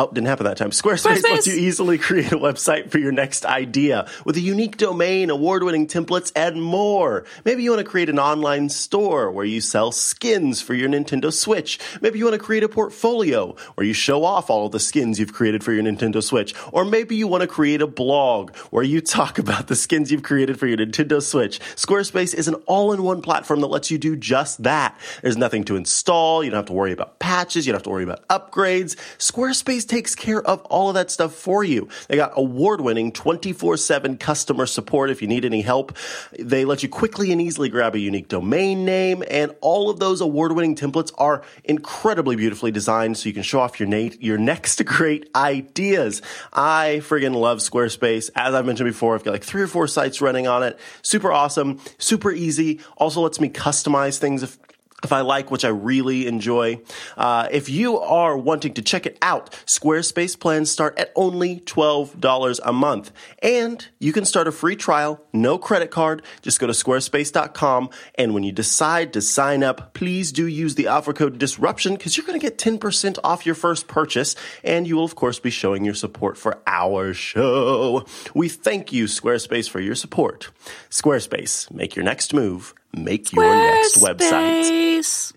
Oh, 0.00 0.08
didn't 0.12 0.28
happen 0.28 0.44
that 0.44 0.56
time. 0.56 0.70
Squarespace, 0.70 1.16
Squarespace, 1.16 1.30
lets 1.32 1.46
you 1.48 1.54
easily 1.54 1.98
create 1.98 2.30
a 2.30 2.38
website 2.38 2.88
for 2.88 2.98
your 2.98 3.10
next 3.10 3.44
idea 3.44 4.08
with 4.24 4.36
a 4.36 4.40
unique 4.40 4.76
domain, 4.76 5.28
award 5.28 5.64
winning 5.64 5.88
templates, 5.88 6.30
and 6.36 6.62
more. 6.62 7.24
Maybe 7.44 7.64
you 7.64 7.70
want 7.70 7.84
to 7.84 7.90
create 7.90 8.08
an 8.08 8.20
online 8.20 8.68
store 8.68 9.28
where 9.28 9.44
you 9.44 9.60
sell 9.60 9.90
skins 9.90 10.62
for 10.62 10.74
your 10.74 10.88
Nintendo 10.88 11.32
Switch. 11.32 11.80
Maybe 12.00 12.20
you 12.20 12.26
want 12.26 12.34
to 12.34 12.44
create 12.44 12.62
a 12.62 12.68
portfolio 12.68 13.56
where 13.74 13.84
you 13.84 13.92
show 13.92 14.24
off 14.24 14.50
all 14.50 14.66
of 14.66 14.72
the 14.72 14.78
skins 14.78 15.18
you've 15.18 15.32
created 15.32 15.64
for 15.64 15.72
your 15.72 15.82
Nintendo 15.82 16.22
Switch. 16.22 16.54
Or 16.70 16.84
maybe 16.84 17.16
you 17.16 17.26
want 17.26 17.40
to 17.40 17.48
create 17.48 17.82
a 17.82 17.88
blog 17.88 18.54
where 18.70 18.84
you 18.84 19.00
talk 19.00 19.36
about 19.40 19.66
the 19.66 19.74
skins 19.74 20.12
you've 20.12 20.22
created 20.22 20.60
for 20.60 20.68
your 20.68 20.78
Nintendo 20.78 21.20
Switch. 21.20 21.58
Squarespace 21.74 22.34
is 22.34 22.46
an 22.46 22.54
all 22.66 22.92
in 22.92 23.02
one 23.02 23.20
platform 23.20 23.60
that 23.62 23.66
lets 23.66 23.90
you 23.90 23.98
do 23.98 24.14
just 24.14 24.62
that. 24.62 24.96
There's 25.22 25.36
nothing 25.36 25.64
to 25.64 25.74
install. 25.74 26.44
You 26.44 26.50
don't 26.50 26.58
have 26.58 26.66
to 26.66 26.72
worry 26.72 26.92
about 26.92 27.18
patches. 27.18 27.66
You 27.66 27.72
don't 27.72 27.78
have 27.78 27.82
to 27.82 27.90
worry 27.90 28.04
about 28.04 28.28
upgrades. 28.28 28.94
Squarespace 29.18 29.87
takes 29.88 30.14
care 30.14 30.42
of 30.42 30.60
all 30.66 30.88
of 30.88 30.94
that 30.94 31.10
stuff 31.10 31.34
for 31.34 31.64
you. 31.64 31.88
They 32.08 32.16
got 32.16 32.32
award 32.36 32.80
winning 32.80 33.12
24 33.12 33.76
7 33.76 34.16
customer 34.18 34.66
support 34.66 35.10
if 35.10 35.22
you 35.22 35.28
need 35.28 35.44
any 35.44 35.62
help. 35.62 35.96
They 36.38 36.64
let 36.64 36.82
you 36.82 36.88
quickly 36.88 37.32
and 37.32 37.40
easily 37.40 37.68
grab 37.68 37.94
a 37.94 37.98
unique 37.98 38.28
domain 38.28 38.84
name, 38.84 39.24
and 39.30 39.54
all 39.60 39.90
of 39.90 39.98
those 39.98 40.20
award 40.20 40.52
winning 40.52 40.76
templates 40.76 41.12
are 41.18 41.42
incredibly 41.64 42.36
beautifully 42.36 42.70
designed 42.70 43.16
so 43.16 43.28
you 43.28 43.34
can 43.34 43.42
show 43.42 43.60
off 43.60 43.80
your, 43.80 43.88
na- 43.88 44.14
your 44.20 44.38
next 44.38 44.84
great 44.86 45.28
ideas. 45.34 46.22
I 46.52 47.00
friggin' 47.02 47.34
love 47.34 47.58
Squarespace. 47.58 48.30
As 48.34 48.54
I've 48.54 48.66
mentioned 48.66 48.88
before, 48.88 49.14
I've 49.14 49.24
got 49.24 49.32
like 49.32 49.44
three 49.44 49.62
or 49.62 49.66
four 49.66 49.86
sites 49.86 50.20
running 50.20 50.46
on 50.46 50.62
it. 50.62 50.78
Super 51.02 51.32
awesome, 51.32 51.80
super 51.98 52.30
easy. 52.30 52.80
Also 52.96 53.20
lets 53.20 53.40
me 53.40 53.48
customize 53.48 54.18
things 54.18 54.42
if 54.42 54.58
if 55.04 55.12
I 55.12 55.20
like, 55.20 55.50
which 55.50 55.64
I 55.64 55.68
really 55.68 56.26
enjoy. 56.26 56.80
Uh, 57.16 57.48
if 57.52 57.68
you 57.68 57.98
are 58.00 58.36
wanting 58.36 58.74
to 58.74 58.82
check 58.82 59.06
it 59.06 59.16
out, 59.22 59.52
Squarespace 59.64 60.38
plans 60.38 60.70
start 60.70 60.98
at 60.98 61.12
only 61.14 61.60
$12 61.60 62.60
a 62.64 62.72
month. 62.72 63.12
And 63.40 63.86
you 64.00 64.12
can 64.12 64.24
start 64.24 64.48
a 64.48 64.52
free 64.52 64.74
trial, 64.74 65.24
no 65.32 65.56
credit 65.56 65.90
card. 65.90 66.22
Just 66.42 66.58
go 66.58 66.66
to 66.66 66.72
squarespace.com. 66.72 67.90
And 68.16 68.34
when 68.34 68.42
you 68.42 68.50
decide 68.50 69.12
to 69.12 69.22
sign 69.22 69.62
up, 69.62 69.94
please 69.94 70.32
do 70.32 70.46
use 70.46 70.74
the 70.74 70.88
offer 70.88 71.12
code 71.12 71.38
disruption 71.38 71.94
because 71.94 72.16
you're 72.16 72.26
going 72.26 72.38
to 72.38 72.44
get 72.44 72.58
10% 72.58 73.18
off 73.22 73.46
your 73.46 73.54
first 73.54 73.86
purchase. 73.86 74.34
And 74.64 74.88
you 74.88 74.96
will, 74.96 75.04
of 75.04 75.14
course, 75.14 75.38
be 75.38 75.50
showing 75.50 75.84
your 75.84 75.94
support 75.94 76.36
for 76.36 76.60
our 76.66 77.14
show. 77.14 78.04
We 78.34 78.48
thank 78.48 78.92
you, 78.92 79.04
Squarespace, 79.04 79.68
for 79.68 79.80
your 79.80 79.94
support. 79.94 80.50
Squarespace, 80.90 81.70
make 81.70 81.94
your 81.94 82.04
next 82.04 82.34
move 82.34 82.74
make 82.94 83.32
your 83.32 83.54
next 83.54 83.96
website. 83.96 85.32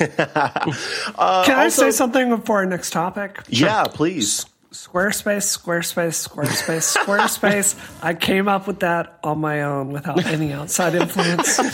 uh, 0.00 1.44
Can 1.44 1.58
I 1.58 1.64
also, 1.64 1.82
say 1.82 1.90
something 1.90 2.30
before 2.30 2.56
our 2.56 2.66
next 2.66 2.92
topic? 2.92 3.40
Yeah, 3.48 3.84
please. 3.84 4.46
Squarespace, 4.72 5.56
Squarespace, 5.56 6.28
Squarespace, 6.28 6.96
Squarespace. 6.96 8.02
I 8.02 8.14
came 8.14 8.48
up 8.48 8.66
with 8.66 8.80
that 8.80 9.18
on 9.22 9.38
my 9.38 9.62
own 9.62 9.92
without 9.92 10.24
any 10.26 10.52
outside 10.52 10.94
influence. 10.94 11.58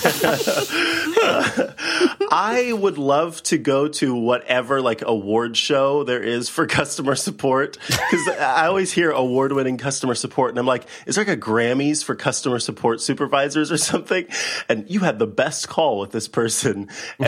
I 2.31 2.72
would 2.72 2.98
love 2.98 3.42
to 3.44 3.59
go 3.59 3.88
to 3.88 4.14
whatever 4.14 4.81
like 4.81 5.02
award 5.02 5.57
show 5.57 6.05
there 6.05 6.22
is 6.22 6.48
for 6.48 6.66
customer 6.66 7.14
support 7.14 7.78
because 7.87 8.28
I 8.28 8.66
always 8.66 8.92
hear 8.92 9.11
award 9.11 9.52
winning 9.52 9.78
customer 9.78 10.14
support 10.14 10.50
and 10.50 10.59
I'm 10.59 10.66
like, 10.66 10.87
is 11.07 11.16
there 11.16 11.24
like 11.24 11.37
a 11.37 11.40
Grammys 11.40 12.05
for 12.05 12.14
customer 12.14 12.59
support 12.59 13.00
supervisors 13.00 13.72
or 13.72 13.78
something? 13.78 14.26
And 14.68 14.88
you 14.90 15.00
had 15.00 15.18
the 15.18 15.26
best 15.26 15.68
call 15.68 15.98
with 15.98 16.12
this 16.12 16.28
person, 16.28 16.88
uh, 17.20 17.24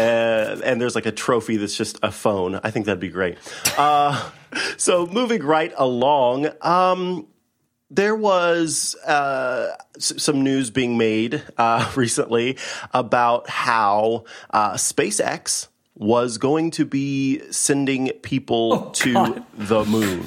and 0.65 0.81
there's 0.81 0.95
like 0.95 1.07
a 1.07 1.13
trophy 1.13 1.57
that's 1.57 1.77
just 1.77 1.99
a 2.03 2.13
phone. 2.13 2.61
I 2.63 2.71
think 2.71 2.87
that'd 2.87 3.01
be 3.01 3.09
great. 3.09 3.39
Uh, 3.77 4.31
so 4.77 5.07
moving 5.07 5.43
right 5.43 5.73
along, 5.77 6.49
um, 6.61 7.27
there 7.91 8.17
was 8.17 8.97
uh, 9.07 9.77
some 9.99 10.43
news 10.43 10.71
being 10.71 10.99
made 10.99 11.43
uh, 11.57 11.91
recently 11.97 12.59
about 12.93 13.49
how 13.49 14.25
uh, 14.51 14.73
SpaceX 14.73 15.69
was 15.97 16.39
going 16.39 16.73
to 16.73 16.85
be 16.85 17.41
sending 17.53 18.09
people 18.23 18.73
Oh, 18.73 18.91
to 18.95 19.13
God. 19.13 19.45
the 19.55 19.85
moon. 19.85 20.25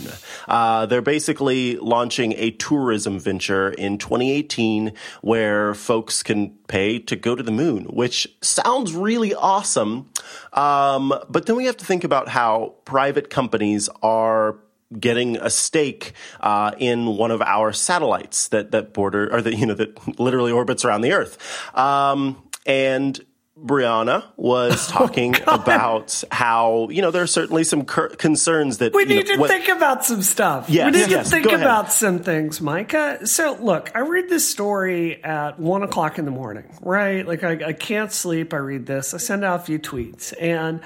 Uh, 0.47 0.85
they're 0.85 1.01
basically 1.01 1.75
launching 1.77 2.33
a 2.37 2.51
tourism 2.51 3.19
venture 3.19 3.69
in 3.71 3.97
2018 3.97 4.93
where 5.21 5.73
folks 5.73 6.23
can 6.23 6.51
pay 6.67 6.99
to 6.99 7.17
go 7.17 7.35
to 7.35 7.43
the 7.43 7.51
moon, 7.51 7.83
which 7.85 8.27
sounds 8.41 8.93
really 8.93 9.33
awesome. 9.35 10.09
Um, 10.53 11.13
but 11.29 11.47
then 11.47 11.57
we 11.57 11.65
have 11.65 11.77
to 11.77 11.85
think 11.85 12.05
about 12.05 12.29
how 12.29 12.75
private 12.85 13.29
companies 13.29 13.89
are 14.01 14.55
getting 14.97 15.35
a 15.35 15.49
stake 15.49 16.13
uh, 16.39 16.71
in 16.77 17.07
one 17.17 17.29
of 17.29 17.41
our 17.41 17.73
satellites 17.73 18.47
that 18.47 18.71
that 18.71 18.93
border 18.93 19.27
or 19.33 19.41
that 19.41 19.53
you 19.57 19.65
know 19.65 19.73
that 19.73 20.17
literally 20.17 20.53
orbits 20.53 20.85
around 20.85 21.01
the 21.01 21.11
Earth. 21.11 21.37
Um, 21.77 22.41
and 22.65 23.19
Brianna 23.63 24.23
was 24.35 24.89
oh, 24.91 24.93
talking 24.93 25.35
about 25.47 26.23
how 26.31 26.89
you 26.89 27.01
know 27.01 27.11
there 27.11 27.23
are 27.23 27.27
certainly 27.27 27.63
some 27.63 27.85
cur- 27.85 28.09
concerns 28.09 28.77
that 28.77 28.93
We 28.93 29.03
you 29.03 29.09
know, 29.09 29.15
need 29.15 29.27
to 29.27 29.37
what- 29.37 29.49
think 29.49 29.67
about 29.67 30.05
some 30.05 30.21
stuff. 30.21 30.69
Yes, 30.69 30.85
we 30.93 30.99
need 31.01 31.09
yes, 31.09 31.29
to 31.29 31.31
think 31.31 31.51
about 31.51 31.91
some 31.91 32.19
things, 32.19 32.61
Micah. 32.61 33.25
So, 33.25 33.57
look, 33.59 33.91
I 33.95 33.99
read 33.99 34.29
this 34.29 34.49
story 34.49 35.23
at 35.23 35.59
one 35.59 35.83
o'clock 35.83 36.19
in 36.19 36.25
the 36.25 36.31
morning, 36.31 36.65
right? 36.81 37.25
Like, 37.27 37.43
I, 37.43 37.67
I 37.67 37.73
can't 37.73 38.11
sleep. 38.11 38.53
I 38.53 38.57
read 38.57 38.85
this. 38.85 39.13
I 39.13 39.17
send 39.17 39.43
out 39.43 39.61
a 39.61 39.63
few 39.63 39.79
tweets. 39.79 40.33
And 40.39 40.81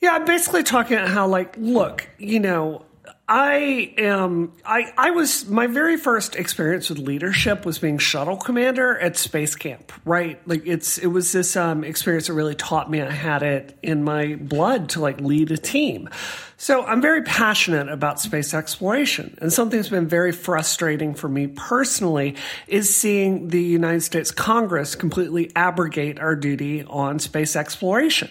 yeah, 0.00 0.12
I'm 0.12 0.24
basically 0.24 0.62
talking 0.62 0.98
about 0.98 1.08
how, 1.08 1.26
like, 1.26 1.56
look, 1.56 2.08
you 2.18 2.38
know, 2.40 2.84
I 3.30 3.92
am. 3.98 4.52
I 4.64 4.90
I 4.96 5.10
was 5.10 5.46
my 5.46 5.66
very 5.66 5.98
first 5.98 6.34
experience 6.34 6.88
with 6.88 6.98
leadership 6.98 7.66
was 7.66 7.78
being 7.78 7.98
shuttle 7.98 8.38
commander 8.38 8.98
at 8.98 9.18
space 9.18 9.54
camp. 9.54 9.92
Right, 10.06 10.40
like 10.48 10.62
it's 10.64 10.96
it 10.96 11.08
was 11.08 11.30
this 11.32 11.54
um, 11.54 11.84
experience 11.84 12.28
that 12.28 12.32
really 12.32 12.54
taught 12.54 12.90
me 12.90 13.02
I 13.02 13.10
had 13.10 13.42
it 13.42 13.78
in 13.82 14.02
my 14.02 14.36
blood 14.36 14.88
to 14.90 15.00
like 15.00 15.20
lead 15.20 15.50
a 15.50 15.58
team. 15.58 16.08
So 16.56 16.84
I'm 16.84 17.02
very 17.02 17.22
passionate 17.22 17.90
about 17.90 18.18
space 18.18 18.54
exploration, 18.54 19.36
and 19.42 19.52
something 19.52 19.78
that's 19.78 19.90
been 19.90 20.08
very 20.08 20.32
frustrating 20.32 21.14
for 21.14 21.28
me 21.28 21.48
personally 21.48 22.34
is 22.66 22.94
seeing 22.96 23.48
the 23.48 23.62
United 23.62 24.00
States 24.00 24.30
Congress 24.30 24.94
completely 24.94 25.52
abrogate 25.54 26.18
our 26.18 26.34
duty 26.34 26.82
on 26.84 27.18
space 27.18 27.56
exploration. 27.56 28.30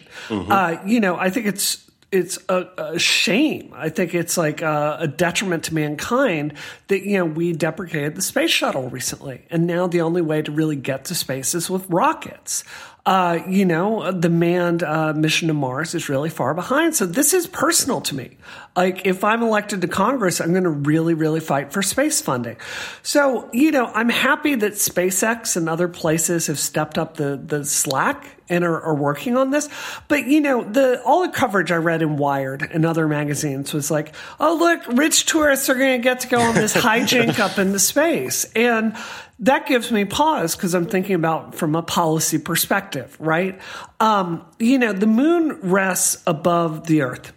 Uh, 0.51 0.77
you 0.85 0.99
know, 0.99 1.15
I 1.17 1.29
think 1.29 1.45
it's 1.45 1.86
it's 2.11 2.39
a, 2.47 2.67
a, 2.77 2.99
shame. 2.99 3.73
I 3.75 3.89
think 3.89 4.15
it's 4.15 4.37
like 4.37 4.61
a, 4.61 4.97
a, 5.01 5.07
detriment 5.07 5.65
to 5.65 5.73
mankind 5.73 6.53
that 6.87 7.03
you 7.03 7.17
know 7.17 7.25
we 7.25 7.51
deprecated 7.51 8.15
the 8.15 8.21
space 8.21 8.51
shuttle 8.51 8.89
recently, 8.89 9.45
and 9.49 9.67
now 9.67 9.87
the 9.87 10.01
only 10.01 10.21
way 10.21 10.41
to 10.41 10.51
really 10.51 10.77
get 10.77 11.05
to 11.05 11.15
space 11.15 11.53
is 11.53 11.69
with 11.69 11.89
rockets. 11.89 12.63
Uh, 13.07 13.41
you 13.47 13.63
know, 13.63 14.11
the 14.11 14.27
manned 14.27 14.83
uh, 14.83 15.13
mission 15.13 15.47
to 15.47 15.53
Mars 15.53 15.95
is 15.95 16.09
really 16.09 16.29
far 16.29 16.53
behind. 16.53 16.93
So 16.93 17.05
this 17.05 17.33
is 17.33 17.47
personal 17.47 18.01
to 18.01 18.13
me. 18.13 18.35
Like, 18.75 19.05
if 19.05 19.23
I'm 19.23 19.41
elected 19.41 19.79
to 19.79 19.87
Congress, 19.87 20.41
I'm 20.41 20.51
going 20.51 20.65
to 20.65 20.69
really, 20.69 21.13
really 21.13 21.39
fight 21.39 21.71
for 21.71 21.81
space 21.81 22.19
funding. 22.19 22.57
So, 23.03 23.49
you 23.53 23.71
know, 23.71 23.85
I'm 23.85 24.09
happy 24.09 24.55
that 24.55 24.73
SpaceX 24.73 25.55
and 25.55 25.69
other 25.69 25.87
places 25.87 26.47
have 26.47 26.59
stepped 26.59 26.97
up 26.97 27.15
the, 27.15 27.41
the 27.41 27.63
slack 27.63 28.37
and 28.49 28.63
are, 28.63 28.81
are, 28.81 28.95
working 28.95 29.37
on 29.37 29.51
this. 29.51 29.69
But 30.07 30.27
you 30.27 30.41
know, 30.41 30.63
the 30.63 31.01
all 31.03 31.21
the 31.21 31.31
coverage 31.31 31.71
I 31.71 31.75
read 31.77 32.01
in 32.01 32.17
Wired 32.17 32.61
and 32.61 32.85
other 32.85 33.07
magazines 33.07 33.73
was 33.73 33.91
like, 33.91 34.15
"Oh, 34.39 34.55
look, 34.55 34.97
rich 34.97 35.25
tourists 35.25 35.69
are 35.69 35.75
going 35.75 35.99
to 35.99 36.03
get 36.03 36.21
to 36.21 36.27
go 36.27 36.39
on 36.39 36.55
this 36.55 36.73
hijink 36.75 37.39
up 37.39 37.57
into 37.57 37.79
space," 37.79 38.45
and 38.55 38.95
that 39.39 39.67
gives 39.67 39.91
me 39.91 40.05
pause 40.05 40.55
because 40.55 40.73
I'm 40.73 40.85
thinking 40.85 41.15
about 41.15 41.55
from 41.55 41.75
a 41.75 41.83
policy 41.83 42.39
perspective, 42.39 43.15
right? 43.19 43.59
Um, 43.99 44.45
you 44.59 44.79
know, 44.79 44.93
the 44.93 45.07
moon 45.07 45.59
rests 45.61 46.23
above 46.25 46.87
the 46.87 47.03
Earth 47.03 47.33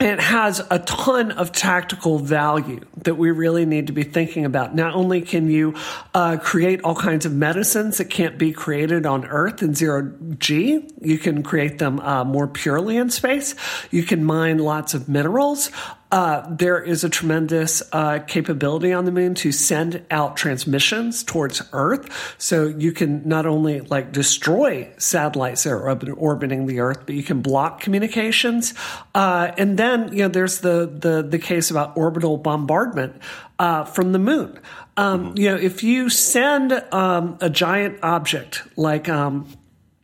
it 0.00 0.18
has 0.18 0.62
a 0.70 0.78
ton 0.78 1.30
of 1.32 1.52
tactical 1.52 2.18
value 2.18 2.80
that 3.04 3.16
we 3.16 3.30
really 3.30 3.66
need 3.66 3.88
to 3.88 3.92
be 3.92 4.02
thinking 4.02 4.46
about. 4.46 4.74
Not 4.74 4.94
only 4.94 5.20
can 5.20 5.50
you 5.50 5.74
uh, 6.14 6.38
create 6.38 6.80
all 6.80 6.94
kinds 6.94 7.26
of 7.26 7.34
medicines 7.34 7.98
that 7.98 8.06
can't 8.06 8.38
be 8.38 8.52
created 8.52 9.04
on 9.04 9.26
Earth 9.26 9.62
in 9.62 9.74
zero 9.74 10.10
G, 10.38 10.88
you 11.02 11.18
can 11.18 11.42
create 11.42 11.78
them 11.78 12.00
uh, 12.00 12.24
more 12.24 12.48
purely 12.48 12.96
in 12.96 13.10
space. 13.10 13.54
You 13.90 14.02
can 14.02 14.24
mine 14.24 14.56
lots 14.56 14.94
of 14.94 15.06
minerals. 15.06 15.70
Uh, 16.12 16.44
there 16.50 16.82
is 16.82 17.04
a 17.04 17.08
tremendous 17.08 17.82
uh, 17.92 18.18
capability 18.26 18.92
on 18.92 19.04
the 19.04 19.12
moon 19.12 19.34
to 19.34 19.52
send 19.52 20.04
out 20.10 20.36
transmissions 20.36 21.22
towards 21.22 21.62
Earth. 21.72 22.34
So 22.36 22.66
you 22.66 22.92
can 22.92 23.26
not 23.28 23.46
only 23.46 23.80
like 23.80 24.12
destroy 24.12 24.90
satellites 24.98 25.64
that 25.64 25.72
are 25.72 26.12
orbiting 26.14 26.66
the 26.66 26.80
Earth, 26.80 27.02
but 27.06 27.14
you 27.14 27.22
can 27.22 27.42
block 27.42 27.80
communications. 27.80 28.74
Uh, 29.14 29.52
and 29.56 29.78
then 29.78 30.12
you 30.12 30.22
know 30.24 30.28
there's 30.28 30.60
the 30.60 30.86
the 30.86 31.22
the 31.22 31.38
case 31.38 31.70
about 31.70 31.96
orbital 31.96 32.36
bombardment 32.36 33.20
uh, 33.60 33.84
from 33.84 34.12
the 34.12 34.18
moon. 34.18 34.58
Um, 34.96 35.26
mm-hmm. 35.26 35.38
You 35.38 35.50
know, 35.50 35.56
if 35.56 35.82
you 35.84 36.10
send 36.10 36.72
um, 36.92 37.38
a 37.40 37.48
giant 37.48 38.00
object 38.02 38.62
like 38.76 39.08
um, 39.08 39.46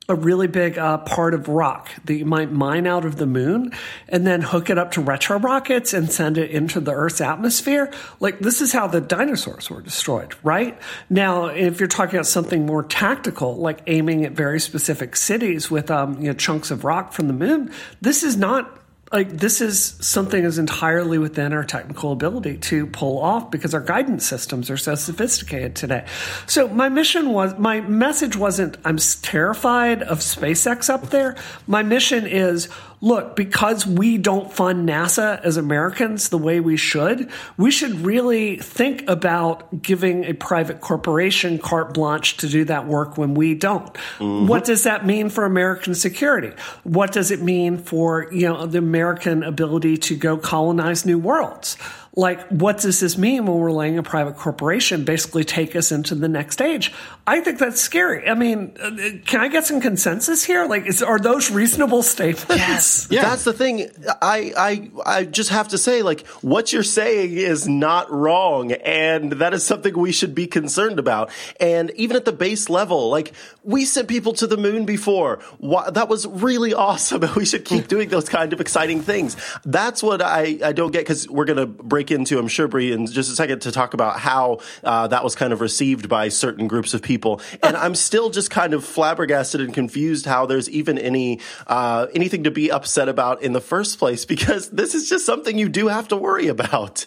a 0.08 0.14
really 0.14 0.46
big 0.46 0.78
uh, 0.78 0.98
part 0.98 1.34
of 1.34 1.48
rock 1.48 1.90
that 2.04 2.14
you 2.14 2.24
might 2.24 2.52
mine 2.52 2.86
out 2.86 3.04
of 3.04 3.16
the 3.16 3.26
moon 3.26 3.72
and 4.08 4.26
then 4.26 4.40
hook 4.40 4.70
it 4.70 4.78
up 4.78 4.92
to 4.92 5.00
retro 5.00 5.38
rockets 5.38 5.92
and 5.92 6.10
send 6.12 6.38
it 6.38 6.50
into 6.50 6.80
the 6.80 6.92
Earth's 6.92 7.20
atmosphere. 7.20 7.92
Like, 8.20 8.38
this 8.38 8.60
is 8.60 8.72
how 8.72 8.86
the 8.86 9.00
dinosaurs 9.00 9.68
were 9.68 9.82
destroyed, 9.82 10.34
right? 10.44 10.78
Now, 11.10 11.46
if 11.46 11.80
you're 11.80 11.88
talking 11.88 12.16
about 12.16 12.26
something 12.26 12.66
more 12.66 12.84
tactical, 12.84 13.56
like 13.56 13.80
aiming 13.88 14.24
at 14.24 14.32
very 14.32 14.60
specific 14.60 15.16
cities 15.16 15.70
with 15.70 15.90
um, 15.90 16.20
you 16.20 16.28
know, 16.28 16.34
chunks 16.34 16.70
of 16.70 16.84
rock 16.84 17.12
from 17.12 17.26
the 17.26 17.34
moon, 17.34 17.72
this 18.00 18.22
is 18.22 18.36
not 18.36 18.85
like 19.12 19.30
this 19.30 19.60
is 19.60 19.96
something 20.00 20.42
is 20.42 20.58
entirely 20.58 21.18
within 21.18 21.52
our 21.52 21.62
technical 21.62 22.10
ability 22.10 22.58
to 22.58 22.86
pull 22.88 23.18
off 23.18 23.50
because 23.50 23.72
our 23.72 23.80
guidance 23.80 24.26
systems 24.26 24.68
are 24.68 24.76
so 24.76 24.96
sophisticated 24.96 25.76
today. 25.76 26.04
So 26.46 26.66
my 26.68 26.88
mission 26.88 27.30
was 27.30 27.56
my 27.56 27.80
message 27.80 28.36
wasn't 28.36 28.76
I'm 28.84 28.98
terrified 29.22 30.02
of 30.02 30.18
SpaceX 30.18 30.90
up 30.90 31.10
there. 31.10 31.36
My 31.68 31.84
mission 31.84 32.26
is 32.26 32.68
look, 33.00 33.36
because 33.36 33.86
we 33.86 34.18
don't 34.18 34.52
fund 34.52 34.88
NASA 34.88 35.40
as 35.42 35.56
Americans 35.56 36.28
the 36.28 36.38
way 36.38 36.60
we 36.60 36.76
should, 36.76 37.30
we 37.56 37.70
should 37.70 37.92
really 38.00 38.56
think 38.56 39.08
about 39.08 39.82
giving 39.82 40.24
a 40.24 40.32
private 40.32 40.80
corporation 40.80 41.58
carte 41.58 41.94
blanche 41.94 42.36
to 42.38 42.48
do 42.48 42.64
that 42.64 42.86
work 42.86 43.18
when 43.18 43.34
we 43.34 43.54
don't. 43.54 43.92
Mm-hmm. 44.18 44.46
What 44.46 44.64
does 44.64 44.84
that 44.84 45.06
mean 45.06 45.28
for 45.28 45.44
American 45.44 45.94
security? 45.94 46.52
What 46.84 47.12
does 47.12 47.30
it 47.30 47.42
mean 47.42 47.78
for, 47.78 48.32
you 48.32 48.48
know, 48.48 48.66
the 48.66 48.78
American 48.78 49.42
ability 49.42 49.96
to 49.98 50.16
go 50.16 50.36
colonize 50.36 51.04
new 51.04 51.18
worlds? 51.18 51.76
Like, 52.18 52.48
what 52.48 52.80
does 52.80 52.98
this 52.98 53.18
mean 53.18 53.44
when 53.44 53.58
we're 53.58 53.70
letting 53.70 53.98
a 53.98 54.02
private 54.02 54.36
corporation 54.36 55.04
basically 55.04 55.44
take 55.44 55.76
us 55.76 55.92
into 55.92 56.14
the 56.14 56.28
next 56.28 56.54
stage? 56.54 56.90
I 57.26 57.40
think 57.40 57.58
that's 57.58 57.78
scary. 57.78 58.26
I 58.26 58.32
mean, 58.32 58.74
uh, 58.80 58.90
can 59.26 59.40
I 59.42 59.48
get 59.48 59.66
some 59.66 59.82
consensus 59.82 60.42
here? 60.42 60.64
Like, 60.64 60.86
is, 60.86 61.02
are 61.02 61.18
those 61.18 61.50
reasonable 61.50 62.02
statements? 62.02 62.56
Yes. 62.56 63.08
Yeah. 63.16 63.22
That's 63.22 63.44
the 63.44 63.52
thing. 63.52 63.88
I, 64.20 64.52
I, 64.56 64.90
I 65.06 65.24
just 65.24 65.50
have 65.50 65.68
to 65.68 65.78
say, 65.78 66.02
like, 66.02 66.26
what 66.42 66.72
you're 66.72 66.82
saying 66.82 67.34
is 67.34 67.66
not 67.68 68.10
wrong. 68.10 68.72
And 68.72 69.32
that 69.32 69.54
is 69.54 69.64
something 69.64 69.96
we 69.96 70.12
should 70.12 70.34
be 70.34 70.46
concerned 70.46 70.98
about. 70.98 71.30
And 71.60 71.90
even 71.92 72.16
at 72.16 72.24
the 72.24 72.32
base 72.32 72.68
level, 72.68 73.08
like, 73.08 73.32
we 73.62 73.84
sent 73.84 74.08
people 74.08 74.32
to 74.34 74.46
the 74.46 74.56
moon 74.56 74.84
before. 74.84 75.40
That 75.60 76.08
was 76.08 76.26
really 76.26 76.74
awesome. 76.74 77.24
We 77.36 77.44
should 77.44 77.64
keep 77.64 77.88
doing 77.88 78.08
those 78.08 78.28
kind 78.28 78.52
of 78.52 78.60
exciting 78.60 79.02
things. 79.02 79.36
That's 79.64 80.02
what 80.02 80.20
I, 80.20 80.58
I 80.64 80.72
don't 80.72 80.90
get 80.90 81.00
because 81.00 81.28
we're 81.28 81.44
going 81.44 81.58
to 81.58 81.66
break 81.66 82.05
break 82.06 82.18
into, 82.18 82.38
I'm 82.38 82.48
sure, 82.48 82.68
Brie, 82.68 82.92
in 82.92 83.06
just 83.06 83.30
a 83.30 83.34
second 83.34 83.60
to 83.62 83.72
talk 83.72 83.94
about 83.94 84.18
how 84.18 84.60
uh, 84.84 85.08
that 85.08 85.24
was 85.24 85.34
kind 85.34 85.52
of 85.52 85.60
received 85.60 86.08
by 86.08 86.28
certain 86.28 86.68
groups 86.68 86.94
of 86.94 87.02
people. 87.02 87.40
And 87.62 87.76
I'm 87.76 87.94
still 87.94 88.30
just 88.30 88.50
kind 88.50 88.74
of 88.74 88.84
flabbergasted 88.84 89.60
and 89.60 89.74
confused 89.74 90.26
how 90.26 90.46
there's 90.46 90.70
even 90.70 90.98
any 90.98 91.40
uh, 91.66 92.06
anything 92.14 92.44
to 92.44 92.50
be 92.50 92.70
upset 92.70 93.08
about 93.08 93.42
in 93.42 93.52
the 93.52 93.60
first 93.60 93.98
place 93.98 94.24
because 94.36 94.70
this 94.70 94.94
is 94.94 95.08
just 95.08 95.26
something 95.26 95.58
you 95.58 95.68
do 95.68 95.88
have 95.88 96.08
to 96.08 96.16
worry 96.16 96.48
about 96.48 97.06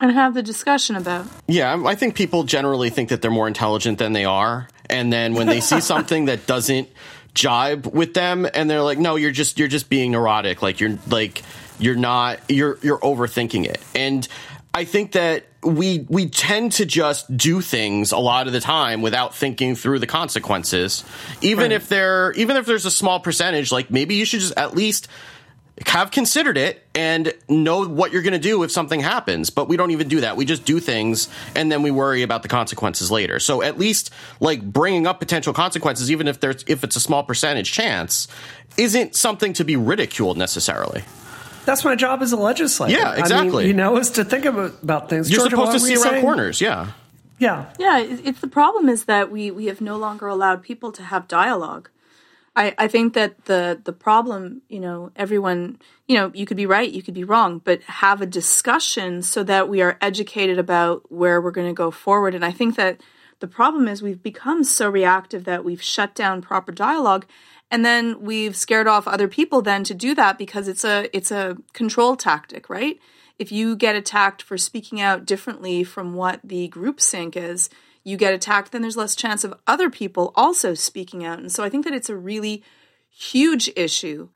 and 0.00 0.10
have 0.12 0.34
the 0.34 0.42
discussion 0.42 0.96
about. 0.96 1.26
Yeah, 1.46 1.82
I 1.86 1.94
think 1.94 2.14
people 2.14 2.44
generally 2.44 2.90
think 2.90 3.10
that 3.10 3.20
they're 3.22 3.30
more 3.30 3.48
intelligent 3.48 3.98
than 3.98 4.12
they 4.12 4.24
are, 4.24 4.68
and 4.88 5.12
then 5.12 5.34
when 5.34 5.46
they 5.46 5.60
see 5.60 5.80
something 5.92 6.24
that 6.26 6.46
doesn't 6.46 6.88
jibe 7.34 7.86
with 7.86 8.14
them, 8.14 8.48
and 8.54 8.68
they're 8.68 8.82
like, 8.82 8.98
"No, 8.98 9.16
you're 9.16 9.30
just 9.30 9.58
you're 9.58 9.68
just 9.68 9.88
being 9.90 10.12
neurotic. 10.12 10.62
Like 10.62 10.80
you're 10.80 10.98
like 11.08 11.42
you're 11.80 11.96
not 11.96 12.40
you're 12.48 12.78
you're 12.82 12.98
overthinking 12.98 13.66
it. 13.66 13.80
And 13.94 14.26
I 14.72 14.84
think 14.84 15.12
that 15.12 15.44
we 15.62 16.06
we 16.08 16.28
tend 16.28 16.72
to 16.72 16.86
just 16.86 17.36
do 17.36 17.60
things 17.60 18.12
a 18.12 18.18
lot 18.18 18.46
of 18.46 18.52
the 18.52 18.60
time 18.60 19.02
without 19.02 19.34
thinking 19.34 19.74
through 19.74 19.98
the 19.98 20.06
consequences. 20.06 21.04
Even 21.42 21.64
right. 21.64 21.72
if 21.72 21.88
there 21.88 22.32
even 22.32 22.56
if 22.56 22.66
there's 22.66 22.86
a 22.86 22.90
small 22.90 23.20
percentage, 23.20 23.72
like 23.72 23.90
maybe 23.90 24.14
you 24.14 24.24
should 24.24 24.40
just 24.40 24.56
at 24.56 24.74
least 24.74 25.08
have 25.86 26.10
considered 26.10 26.58
it 26.58 26.86
and 26.94 27.32
know 27.48 27.86
what 27.88 28.12
you're 28.12 28.22
going 28.22 28.34
to 28.34 28.38
do 28.38 28.62
if 28.62 28.70
something 28.70 29.00
happens. 29.00 29.48
But 29.48 29.66
we 29.66 29.76
don't 29.76 29.92
even 29.92 30.08
do 30.08 30.20
that. 30.20 30.36
We 30.36 30.44
just 30.44 30.64
do 30.64 30.78
things 30.78 31.28
and 31.56 31.72
then 31.72 31.82
we 31.82 31.90
worry 31.90 32.22
about 32.22 32.42
the 32.42 32.48
consequences 32.48 33.10
later. 33.10 33.40
So 33.40 33.62
at 33.62 33.78
least 33.78 34.10
like 34.40 34.62
bringing 34.62 35.06
up 35.06 35.18
potential 35.18 35.52
consequences, 35.52 36.10
even 36.10 36.28
if 36.28 36.38
there's 36.38 36.64
if 36.68 36.84
it's 36.84 36.96
a 36.96 37.00
small 37.00 37.24
percentage 37.24 37.72
chance, 37.72 38.28
isn't 38.76 39.16
something 39.16 39.52
to 39.54 39.64
be 39.64 39.76
ridiculed 39.76 40.38
necessarily 40.38 41.02
that's 41.64 41.84
my 41.84 41.94
job 41.94 42.22
as 42.22 42.32
a 42.32 42.36
legislator. 42.36 42.98
Yeah, 42.98 43.14
exactly. 43.14 43.64
I 43.64 43.66
mean, 43.66 43.66
you 43.68 43.74
know, 43.74 43.96
is 43.98 44.10
to 44.10 44.24
think 44.24 44.44
about, 44.44 44.82
about 44.82 45.08
things. 45.08 45.30
You're 45.30 45.48
Georgia, 45.48 45.56
supposed 45.56 45.72
to 45.72 45.80
see 45.80 45.94
around 45.94 46.02
saying? 46.02 46.22
corners. 46.22 46.60
Yeah. 46.60 46.92
Yeah. 47.38 47.72
Yeah. 47.78 47.98
It's 48.00 48.40
the 48.40 48.48
problem 48.48 48.88
is 48.88 49.04
that 49.04 49.30
we 49.30 49.50
we 49.50 49.66
have 49.66 49.80
no 49.80 49.96
longer 49.96 50.26
allowed 50.26 50.62
people 50.62 50.92
to 50.92 51.02
have 51.02 51.28
dialogue. 51.28 51.88
I, 52.56 52.74
I 52.76 52.88
think 52.88 53.14
that 53.14 53.44
the 53.44 53.80
the 53.82 53.92
problem, 53.92 54.62
you 54.68 54.80
know, 54.80 55.12
everyone, 55.16 55.78
you 56.08 56.16
know, 56.16 56.30
you 56.34 56.46
could 56.46 56.56
be 56.56 56.66
right, 56.66 56.90
you 56.90 57.02
could 57.02 57.14
be 57.14 57.24
wrong, 57.24 57.60
but 57.64 57.82
have 57.82 58.20
a 58.20 58.26
discussion 58.26 59.22
so 59.22 59.42
that 59.44 59.68
we 59.68 59.80
are 59.80 59.96
educated 60.00 60.58
about 60.58 61.10
where 61.10 61.40
we're 61.40 61.52
going 61.52 61.68
to 61.68 61.74
go 61.74 61.90
forward. 61.90 62.34
And 62.34 62.44
I 62.44 62.50
think 62.50 62.76
that 62.76 63.00
the 63.38 63.48
problem 63.48 63.88
is 63.88 64.02
we've 64.02 64.22
become 64.22 64.64
so 64.64 64.90
reactive 64.90 65.44
that 65.44 65.64
we've 65.64 65.82
shut 65.82 66.14
down 66.14 66.42
proper 66.42 66.72
dialogue 66.72 67.24
and 67.70 67.84
then 67.84 68.20
we've 68.20 68.56
scared 68.56 68.86
off 68.86 69.06
other 69.06 69.28
people 69.28 69.62
then 69.62 69.84
to 69.84 69.94
do 69.94 70.14
that 70.14 70.38
because 70.38 70.68
it's 70.68 70.84
a 70.84 71.14
it's 71.16 71.30
a 71.30 71.56
control 71.72 72.16
tactic 72.16 72.68
right? 72.68 72.98
If 73.38 73.50
you 73.50 73.74
get 73.74 73.96
attacked 73.96 74.42
for 74.42 74.58
speaking 74.58 75.00
out 75.00 75.24
differently 75.24 75.82
from 75.82 76.12
what 76.14 76.40
the 76.44 76.68
groupthink 76.68 77.36
is 77.36 77.70
you 78.02 78.16
get 78.16 78.34
attacked 78.34 78.72
then 78.72 78.82
there's 78.82 78.96
less 78.96 79.14
chance 79.14 79.44
of 79.44 79.54
other 79.66 79.90
people 79.90 80.32
also 80.34 80.74
speaking 80.74 81.24
out. 81.24 81.38
And 81.38 81.52
so 81.52 81.64
i 81.64 81.68
think 81.68 81.84
that 81.84 81.94
it's 81.94 82.10
a 82.10 82.16
really 82.16 82.62
huge 83.10 83.70
issue 83.76 84.28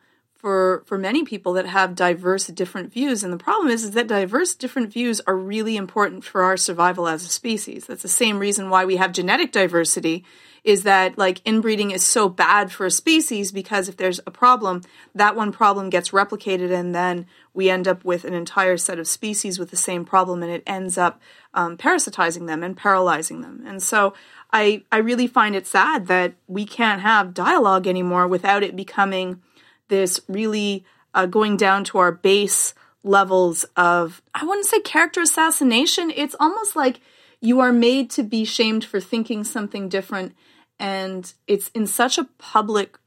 for 0.44 0.82
for 0.84 0.98
many 0.98 1.24
people 1.24 1.54
that 1.54 1.64
have 1.64 1.94
diverse 1.94 2.48
different 2.48 2.92
views 2.92 3.24
and 3.24 3.32
the 3.32 3.38
problem 3.38 3.68
is 3.68 3.82
is 3.82 3.92
that 3.92 4.06
diverse 4.06 4.54
different 4.54 4.92
views 4.92 5.18
are 5.26 5.34
really 5.34 5.74
important 5.74 6.22
for 6.22 6.42
our 6.42 6.54
survival 6.54 7.08
as 7.08 7.24
a 7.24 7.28
species 7.28 7.86
that's 7.86 8.02
the 8.02 8.08
same 8.08 8.38
reason 8.38 8.68
why 8.68 8.84
we 8.84 8.96
have 8.96 9.10
genetic 9.10 9.52
diversity 9.52 10.22
is 10.62 10.82
that 10.82 11.16
like 11.16 11.42
inbreeding 11.44 11.90
is 11.92 12.02
so 12.02 12.28
bad 12.28 12.72
for 12.72 12.84
a 12.84 12.90
species 12.90 13.52
because 13.52 13.88
if 13.88 13.98
there's 13.98 14.18
a 14.26 14.30
problem, 14.30 14.80
that 15.14 15.36
one 15.36 15.52
problem 15.52 15.90
gets 15.90 16.08
replicated 16.08 16.72
and 16.72 16.94
then 16.94 17.26
we 17.52 17.68
end 17.68 17.86
up 17.86 18.02
with 18.02 18.24
an 18.24 18.32
entire 18.32 18.78
set 18.78 18.98
of 18.98 19.06
species 19.06 19.58
with 19.58 19.70
the 19.70 19.76
same 19.76 20.06
problem 20.06 20.42
and 20.42 20.50
it 20.50 20.62
ends 20.66 20.96
up 20.96 21.20
um, 21.52 21.76
parasitizing 21.76 22.46
them 22.46 22.62
and 22.62 22.78
paralyzing 22.78 23.42
them. 23.42 23.62
And 23.66 23.82
so 23.82 24.14
I, 24.54 24.82
I 24.90 24.96
really 24.98 25.26
find 25.26 25.54
it 25.54 25.66
sad 25.66 26.06
that 26.06 26.32
we 26.48 26.64
can't 26.64 27.02
have 27.02 27.34
dialogue 27.34 27.86
anymore 27.86 28.26
without 28.26 28.62
it 28.62 28.74
becoming 28.74 29.42
this 29.88 30.20
really 30.28 30.84
uh, 31.14 31.26
going 31.26 31.56
down 31.56 31.84
to 31.84 31.98
our 31.98 32.12
base 32.12 32.74
levels 33.02 33.64
of, 33.76 34.22
I 34.34 34.44
wouldn't 34.44 34.66
say 34.66 34.80
character 34.80 35.20
assassination. 35.20 36.10
It's 36.14 36.36
almost 36.40 36.74
like 36.74 37.00
you 37.40 37.60
are 37.60 37.72
made 37.72 38.10
to 38.10 38.22
be 38.22 38.44
shamed 38.44 38.84
for 38.84 39.00
thinking 39.00 39.44
something 39.44 39.88
different. 39.88 40.34
And 40.78 41.32
it's 41.46 41.68
in 41.68 41.86
such 41.86 42.18
a 42.18 42.28
public, 42.38 42.98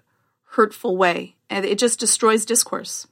hurtful 0.51 0.95
way. 0.95 1.35
And 1.49 1.65
it 1.65 1.79
just 1.79 1.99
destroys 1.99 2.45
discourse. 2.45 3.07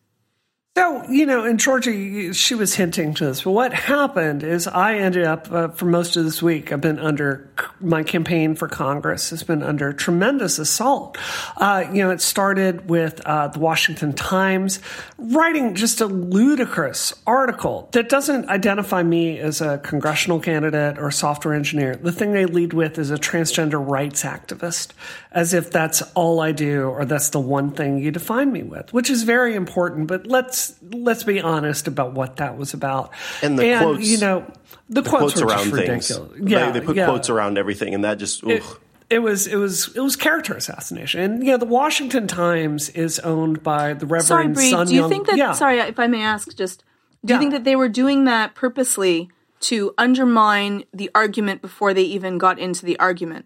So, 0.77 1.09
you 1.09 1.25
know, 1.25 1.45
in 1.45 1.57
Georgia, 1.57 2.33
she 2.33 2.53
was 2.53 2.75
hinting 2.75 3.13
to 3.13 3.27
this, 3.27 3.43
but 3.43 3.51
what 3.51 3.73
happened 3.73 4.43
is 4.43 4.67
I 4.67 4.95
ended 4.95 5.23
up, 5.23 5.49
uh, 5.49 5.69
for 5.69 5.85
most 5.85 6.17
of 6.17 6.25
this 6.25 6.43
week, 6.43 6.73
I've 6.73 6.81
been 6.81 6.99
under, 6.99 7.49
my 7.79 8.03
campaign 8.03 8.55
for 8.55 8.67
Congress 8.67 9.29
has 9.29 9.41
been 9.41 9.63
under 9.63 9.93
tremendous 9.93 10.59
assault. 10.59 11.17
Uh, 11.55 11.85
you 11.93 12.03
know, 12.03 12.11
it 12.11 12.19
started 12.19 12.89
with 12.89 13.21
uh, 13.25 13.47
the 13.47 13.59
Washington 13.59 14.11
Times 14.11 14.81
writing 15.17 15.75
just 15.75 16.01
a 16.01 16.07
ludicrous 16.07 17.13
article 17.25 17.87
that 17.93 18.09
doesn't 18.09 18.49
identify 18.49 19.01
me 19.01 19.39
as 19.39 19.61
a 19.61 19.77
congressional 19.77 20.41
candidate 20.41 20.99
or 20.99 21.09
software 21.09 21.53
engineer. 21.53 21.95
The 21.95 22.11
thing 22.11 22.33
they 22.33 22.47
lead 22.47 22.73
with 22.73 22.99
is 22.99 23.11
a 23.11 23.17
transgender 23.17 23.81
rights 23.81 24.23
activist, 24.23 24.89
as 25.31 25.53
if 25.53 25.71
that's 25.71 26.01
all 26.15 26.41
I 26.41 26.51
do 26.51 26.89
or 26.89 27.05
that's 27.05 27.29
the 27.29 27.39
one 27.39 27.71
thing 27.71 27.99
you 27.99 28.11
define 28.11 28.51
me 28.51 28.63
with, 28.63 28.91
which 28.91 29.09
is 29.09 29.23
very 29.23 29.55
important, 29.55 30.07
but 30.07 30.27
let's 30.27 30.64
let's 30.81 31.23
be 31.23 31.41
honest 31.41 31.87
about 31.87 32.13
what 32.13 32.37
that 32.37 32.57
was 32.57 32.73
about. 32.73 33.11
And 33.41 33.57
the 33.57 33.77
quotes, 33.77 34.07
you 34.07 34.17
know, 34.19 34.45
the, 34.89 35.01
the 35.01 35.09
quotes, 35.09 35.33
quotes 35.33 35.41
were 35.41 35.47
around 35.47 35.69
just 35.69 35.75
things. 35.75 36.11
ridiculous. 36.11 36.51
Yeah, 36.51 36.71
they, 36.71 36.79
they 36.79 36.85
put 36.85 36.95
yeah. 36.95 37.05
quotes 37.05 37.29
around 37.29 37.57
everything, 37.57 37.93
and 37.93 38.03
that 38.03 38.17
just. 38.17 38.43
It, 38.43 38.61
ugh. 38.61 38.79
it 39.09 39.19
was 39.19 39.47
it 39.47 39.57
was 39.57 39.95
it 39.95 40.01
was 40.01 40.15
character 40.15 40.53
assassination, 40.53 41.19
and 41.21 41.43
you 41.43 41.51
know 41.51 41.57
the 41.57 41.65
Washington 41.65 42.27
Times 42.27 42.89
is 42.89 43.19
owned 43.19 43.63
by 43.63 43.93
the 43.93 44.05
Reverend 44.05 44.27
Sorry, 44.27 44.47
Bree, 44.47 44.69
Sun 44.69 44.87
do 44.87 44.93
you 44.93 45.01
Young- 45.01 45.09
think 45.09 45.27
that, 45.27 45.37
yeah. 45.37 45.53
sorry, 45.53 45.79
if 45.79 45.99
I 45.99 46.07
may 46.07 46.21
ask, 46.21 46.55
just, 46.55 46.83
do 47.23 47.33
you 47.33 47.39
think 47.39 47.51
that 47.51 47.63
they 47.63 47.75
were 47.75 47.89
doing 47.89 48.25
that 48.25 48.55
purposely 48.55 49.29
to 49.61 49.93
undermine 49.97 50.83
the 50.93 51.09
argument 51.15 51.61
before 51.61 51.93
they 51.93 52.03
even 52.03 52.37
got 52.37 52.59
into 52.59 52.85
the 52.85 52.99
argument? 52.99 53.45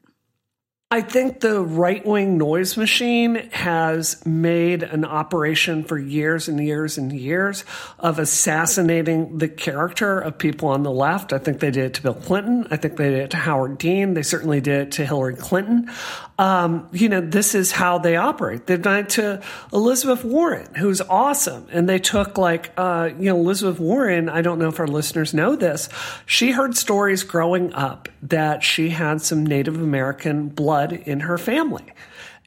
I 0.91 1.02
think 1.02 1.39
the 1.39 1.62
right 1.62 2.04
wing 2.04 2.39
noise 2.39 2.75
machine 2.75 3.47
has 3.52 4.25
made 4.25 4.82
an 4.82 5.06
operation 5.06 5.84
for 5.84 5.99
years 5.99 6.47
and 6.47 6.60
years 6.60 6.97
and 6.97 7.13
years 7.13 7.63
of 7.99 8.17
assassinating 8.17 9.38
the 9.38 9.49
character 9.49 10.19
of 10.19 10.39
people 10.39 10.69
on 10.69 10.82
the 10.82 10.89
left. 10.89 11.32
I 11.32 11.38
think 11.38 11.60
they 11.60 11.69
did 11.69 11.86
it 11.86 11.93
to 11.93 12.02
Bill 12.02 12.15
Clinton. 12.15 12.65
I 12.71 12.78
think 12.78 12.97
they 12.97 13.12
did 13.12 13.19
it 13.19 13.30
to 13.30 13.38
Howard 13.38 13.78
Dean. 13.78 14.15
They 14.15 14.23
certainly 14.23 14.62
did 14.62 14.88
it 14.88 14.91
to 14.93 15.06
Hillary 15.06 15.36
Clinton. 15.36 15.91
Um, 16.39 16.88
you 16.93 17.10
know, 17.10 17.19
this 17.19 17.54
is 17.54 17.73
how 17.73 17.97
they 17.97 18.15
operate. 18.15 18.65
They've 18.65 18.82
done 18.82 18.99
it 18.99 19.10
to 19.10 19.43
Elizabeth 19.73 20.23
Warren, 20.23 20.73
who's 20.73 21.02
awesome. 21.02 21.67
And 21.69 21.89
they 21.89 21.99
took 21.99 22.38
like, 22.38 22.71
uh, 22.78 23.10
you 23.19 23.25
know, 23.25 23.36
Elizabeth 23.36 23.78
Warren, 23.78 24.30
I 24.30 24.41
don't 24.41 24.58
know 24.58 24.69
if 24.69 24.80
our 24.80 24.88
listeners 24.88 25.34
know 25.34 25.58
this. 25.58 25.89
She 26.25 26.52
heard 26.52 26.78
stories 26.78 27.23
growing 27.23 27.73
up 27.73 28.08
that 28.21 28.63
she 28.63 28.89
had 28.89 29.21
some 29.21 29.45
Native 29.45 29.75
American 29.75 30.47
blood 30.47 30.93
in 30.93 31.19
her 31.19 31.38
family 31.38 31.91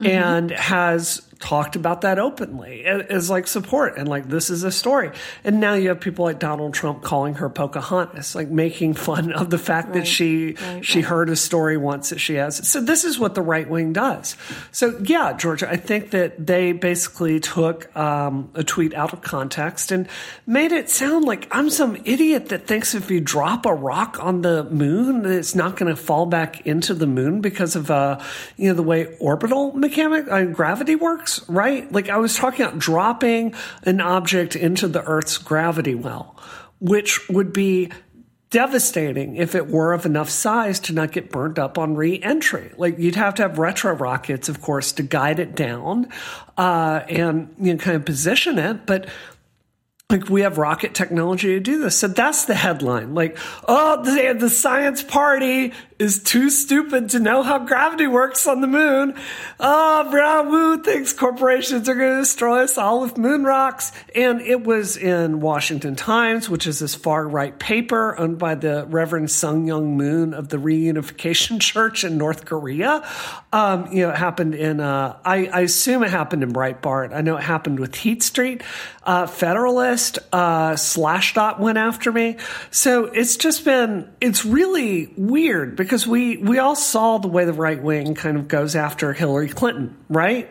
and 0.00 0.50
has 0.50 1.22
talked 1.42 1.76
about 1.76 2.00
that 2.02 2.18
openly 2.18 2.84
as 2.84 3.28
like 3.28 3.46
support 3.46 3.98
and 3.98 4.08
like 4.08 4.28
this 4.28 4.48
is 4.48 4.64
a 4.64 4.72
story. 4.72 5.10
And 5.44 5.60
now 5.60 5.74
you 5.74 5.88
have 5.88 6.00
people 6.00 6.24
like 6.24 6.38
donald 6.38 6.72
trump 6.72 7.02
calling 7.02 7.34
her 7.34 7.50
pocahontas 7.50 8.34
like 8.34 8.48
making 8.48 8.94
fun 8.94 9.32
of 9.32 9.50
the 9.50 9.58
fact 9.58 9.92
that 9.92 10.06
she 10.06 10.56
she 10.80 11.00
heard 11.02 11.28
a 11.28 11.36
story 11.36 11.76
once 11.76 12.10
that 12.10 12.18
she 12.18 12.34
has. 12.34 12.66
So 12.66 12.80
this 12.80 13.04
is 13.04 13.18
what 13.18 13.34
the 13.34 13.42
right 13.42 13.68
wing 13.68 13.92
does. 13.92 14.36
So 14.70 14.98
yeah 15.04 15.32
georgia 15.32 15.68
i 15.70 15.76
think 15.76 16.10
that 16.10 16.46
they 16.46 16.72
basically 16.72 17.40
took 17.40 17.94
um, 17.96 18.50
a 18.54 18.64
tweet 18.64 18.94
out 18.94 19.12
of 19.12 19.22
context 19.22 19.90
and 19.90 20.08
made 20.46 20.72
it 20.72 20.88
sound 20.88 21.24
like 21.24 21.48
i'm 21.50 21.70
some 21.70 21.96
idiot 22.04 22.48
that 22.48 22.66
thinks 22.66 22.94
if 22.94 23.10
you 23.10 23.20
drop 23.20 23.66
a 23.66 23.74
rock 23.74 24.18
on 24.20 24.42
the 24.42 24.64
moon 24.64 25.22
that 25.22 25.32
it's 25.32 25.54
not 25.54 25.76
going 25.76 25.94
to 25.94 26.00
fall 26.00 26.26
back 26.26 26.66
into 26.66 26.94
the 26.94 27.06
moon 27.06 27.40
because 27.40 27.76
of 27.76 27.90
uh 27.90 28.18
you 28.56 28.68
know 28.68 28.74
the 28.74 28.82
way 28.82 29.16
orbital 29.18 29.72
mechanic 29.72 30.30
uh, 30.30 30.44
gravity 30.44 30.94
works 30.94 31.31
right 31.48 31.90
like 31.92 32.08
i 32.08 32.16
was 32.16 32.36
talking 32.36 32.64
about 32.64 32.78
dropping 32.78 33.54
an 33.84 34.00
object 34.00 34.56
into 34.56 34.88
the 34.88 35.02
earth's 35.04 35.38
gravity 35.38 35.94
well 35.94 36.36
which 36.80 37.28
would 37.28 37.52
be 37.52 37.90
devastating 38.52 39.34
if 39.36 39.54
it 39.54 39.66
were 39.66 39.92
of 39.94 40.06
enough 40.06 40.28
size 40.28 40.78
to 40.78 40.92
not 40.92 41.10
get 41.10 41.30
burned 41.30 41.58
up 41.58 41.78
on 41.78 41.96
re-entry. 41.96 42.70
Like 42.76 42.98
you'd 42.98 43.16
have 43.16 43.34
to 43.36 43.42
have 43.42 43.58
retro 43.58 43.94
rockets, 43.94 44.48
of 44.48 44.60
course, 44.60 44.92
to 44.92 45.02
guide 45.02 45.40
it 45.40 45.56
down 45.56 46.08
uh, 46.56 47.00
and 47.08 47.52
you 47.58 47.72
know 47.72 47.78
kind 47.78 47.96
of 47.96 48.04
position 48.04 48.58
it, 48.58 48.86
but. 48.86 49.08
Like 50.10 50.28
we 50.28 50.42
have 50.42 50.58
rocket 50.58 50.92
technology 50.92 51.54
to 51.54 51.60
do 51.60 51.78
this. 51.78 51.96
So 51.96 52.06
that's 52.06 52.44
the 52.44 52.54
headline. 52.54 53.14
Like, 53.14 53.38
oh, 53.66 54.02
the, 54.02 54.34
the 54.38 54.50
science 54.50 55.02
party 55.02 55.72
is 56.02 56.20
too 56.20 56.50
stupid 56.50 57.10
to 57.10 57.20
know 57.20 57.44
how 57.44 57.60
gravity 57.60 58.08
works 58.08 58.48
on 58.48 58.60
the 58.60 58.66
moon. 58.66 59.14
Oh, 59.60 60.08
Brianna 60.12 60.50
Wu 60.50 60.82
thinks 60.82 61.12
corporations 61.12 61.88
are 61.88 61.94
going 61.94 62.16
to 62.16 62.20
destroy 62.22 62.64
us 62.64 62.76
all 62.76 63.00
with 63.00 63.16
moon 63.16 63.44
rocks. 63.44 63.92
And 64.16 64.40
it 64.40 64.64
was 64.64 64.96
in 64.96 65.40
Washington 65.40 65.94
Times, 65.94 66.50
which 66.50 66.66
is 66.66 66.80
this 66.80 66.96
far 66.96 67.26
right 67.26 67.56
paper 67.56 68.18
owned 68.18 68.38
by 68.38 68.56
the 68.56 68.84
Reverend 68.86 69.30
Sun 69.30 69.66
Myung 69.66 69.94
Moon 69.94 70.34
of 70.34 70.48
the 70.48 70.56
Reunification 70.56 71.60
Church 71.72 72.02
in 72.02 72.18
North 72.18 72.44
Korea. 72.44 73.08
Um, 73.52 73.92
you 73.92 74.02
know, 74.02 74.10
it 74.10 74.16
happened 74.16 74.56
in, 74.56 74.80
uh, 74.80 75.18
I, 75.24 75.46
I 75.46 75.60
assume 75.60 76.02
it 76.02 76.10
happened 76.10 76.42
in 76.42 76.52
Breitbart. 76.52 77.14
I 77.14 77.20
know 77.20 77.36
it 77.36 77.44
happened 77.44 77.78
with 77.78 77.94
Heat 77.94 78.24
Street. 78.24 78.62
Uh, 79.04 79.26
Federalist, 79.26 80.18
uh, 80.32 80.72
Slashdot 80.72 81.60
went 81.60 81.78
after 81.78 82.10
me. 82.10 82.38
So 82.72 83.04
it's 83.04 83.36
just 83.36 83.64
been, 83.64 84.10
it's 84.20 84.44
really 84.44 85.12
weird 85.16 85.76
because 85.76 85.91
we, 86.06 86.36
we 86.38 86.58
all 86.58 86.74
saw 86.74 87.18
the 87.18 87.28
way 87.28 87.44
the 87.44 87.52
right 87.52 87.82
wing 87.82 88.14
kind 88.14 88.36
of 88.36 88.48
goes 88.48 88.74
after 88.74 89.12
Hillary 89.12 89.48
Clinton, 89.48 89.96
right? 90.08 90.50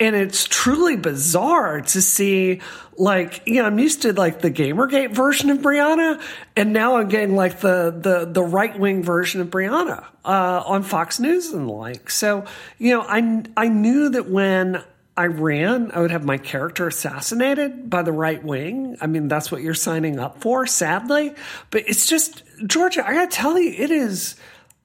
And 0.00 0.16
it's 0.16 0.46
truly 0.46 0.96
bizarre 0.96 1.80
to 1.80 2.02
see, 2.02 2.60
like, 2.96 3.42
you 3.46 3.62
know, 3.62 3.66
I'm 3.66 3.78
used 3.78 4.02
to 4.02 4.12
like 4.12 4.40
the 4.40 4.50
Gamergate 4.50 5.12
version 5.12 5.50
of 5.50 5.58
Brianna, 5.58 6.20
and 6.56 6.72
now 6.72 6.96
I'm 6.96 7.08
getting 7.08 7.36
like 7.36 7.60
the 7.60 7.94
the 7.96 8.24
the 8.24 8.42
right 8.42 8.76
wing 8.78 9.04
version 9.04 9.40
of 9.40 9.48
Brianna 9.48 10.04
uh, 10.24 10.62
on 10.66 10.82
Fox 10.82 11.20
News 11.20 11.52
and 11.52 11.68
the 11.68 11.72
like. 11.72 12.10
So, 12.10 12.44
you 12.78 12.90
know, 12.90 13.02
I 13.02 13.44
I 13.56 13.68
knew 13.68 14.08
that 14.10 14.28
when 14.28 14.82
I 15.16 15.26
ran, 15.26 15.92
I 15.92 16.00
would 16.00 16.10
have 16.10 16.24
my 16.24 16.38
character 16.38 16.88
assassinated 16.88 17.88
by 17.88 18.02
the 18.02 18.12
right 18.12 18.42
wing. 18.42 18.96
I 19.00 19.06
mean, 19.06 19.28
that's 19.28 19.52
what 19.52 19.62
you're 19.62 19.74
signing 19.74 20.18
up 20.18 20.40
for, 20.40 20.66
sadly. 20.66 21.34
But 21.70 21.84
it's 21.86 22.06
just, 22.06 22.42
Georgia, 22.66 23.06
I 23.06 23.14
gotta 23.14 23.28
tell 23.28 23.56
you, 23.56 23.72
it 23.78 23.92
is, 23.92 24.34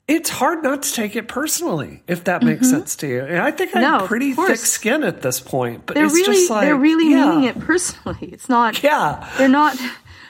it's 0.10 0.30
hard 0.32 0.64
not 0.64 0.82
to 0.82 0.92
take 0.92 1.16
it 1.16 1.28
personally, 1.28 2.02
if 2.08 2.24
that 2.24 2.42
makes 2.42 2.68
sense 2.68 2.96
to 2.96 3.08
you. 3.08 3.22
And 3.22 3.38
I 3.38 3.52
think 3.52 3.76
I 3.76 3.80
Mm-hmm. 3.80 3.82
No, 3.82 3.92
have 3.92 4.02
of 4.02 4.08
pretty 4.08 4.34
thick 4.34 4.58
skin 4.58 5.04
at 5.04 5.22
this 5.22 5.40
point, 5.40 5.86
but 5.86 5.94
They're 5.94 6.06
it's 6.06 6.16
really, 6.16 6.36
just 6.36 6.50
like, 6.50 6.64
they're 6.64 6.76
really 6.76 7.12
yeah, 7.12 7.30
meaning 7.30 7.44
it 7.44 7.60
personally. 7.60 8.30
It's 8.32 8.50
not, 8.50 8.82
Yeah. 8.84 9.32
they're 9.38 9.48
not, 9.48 9.78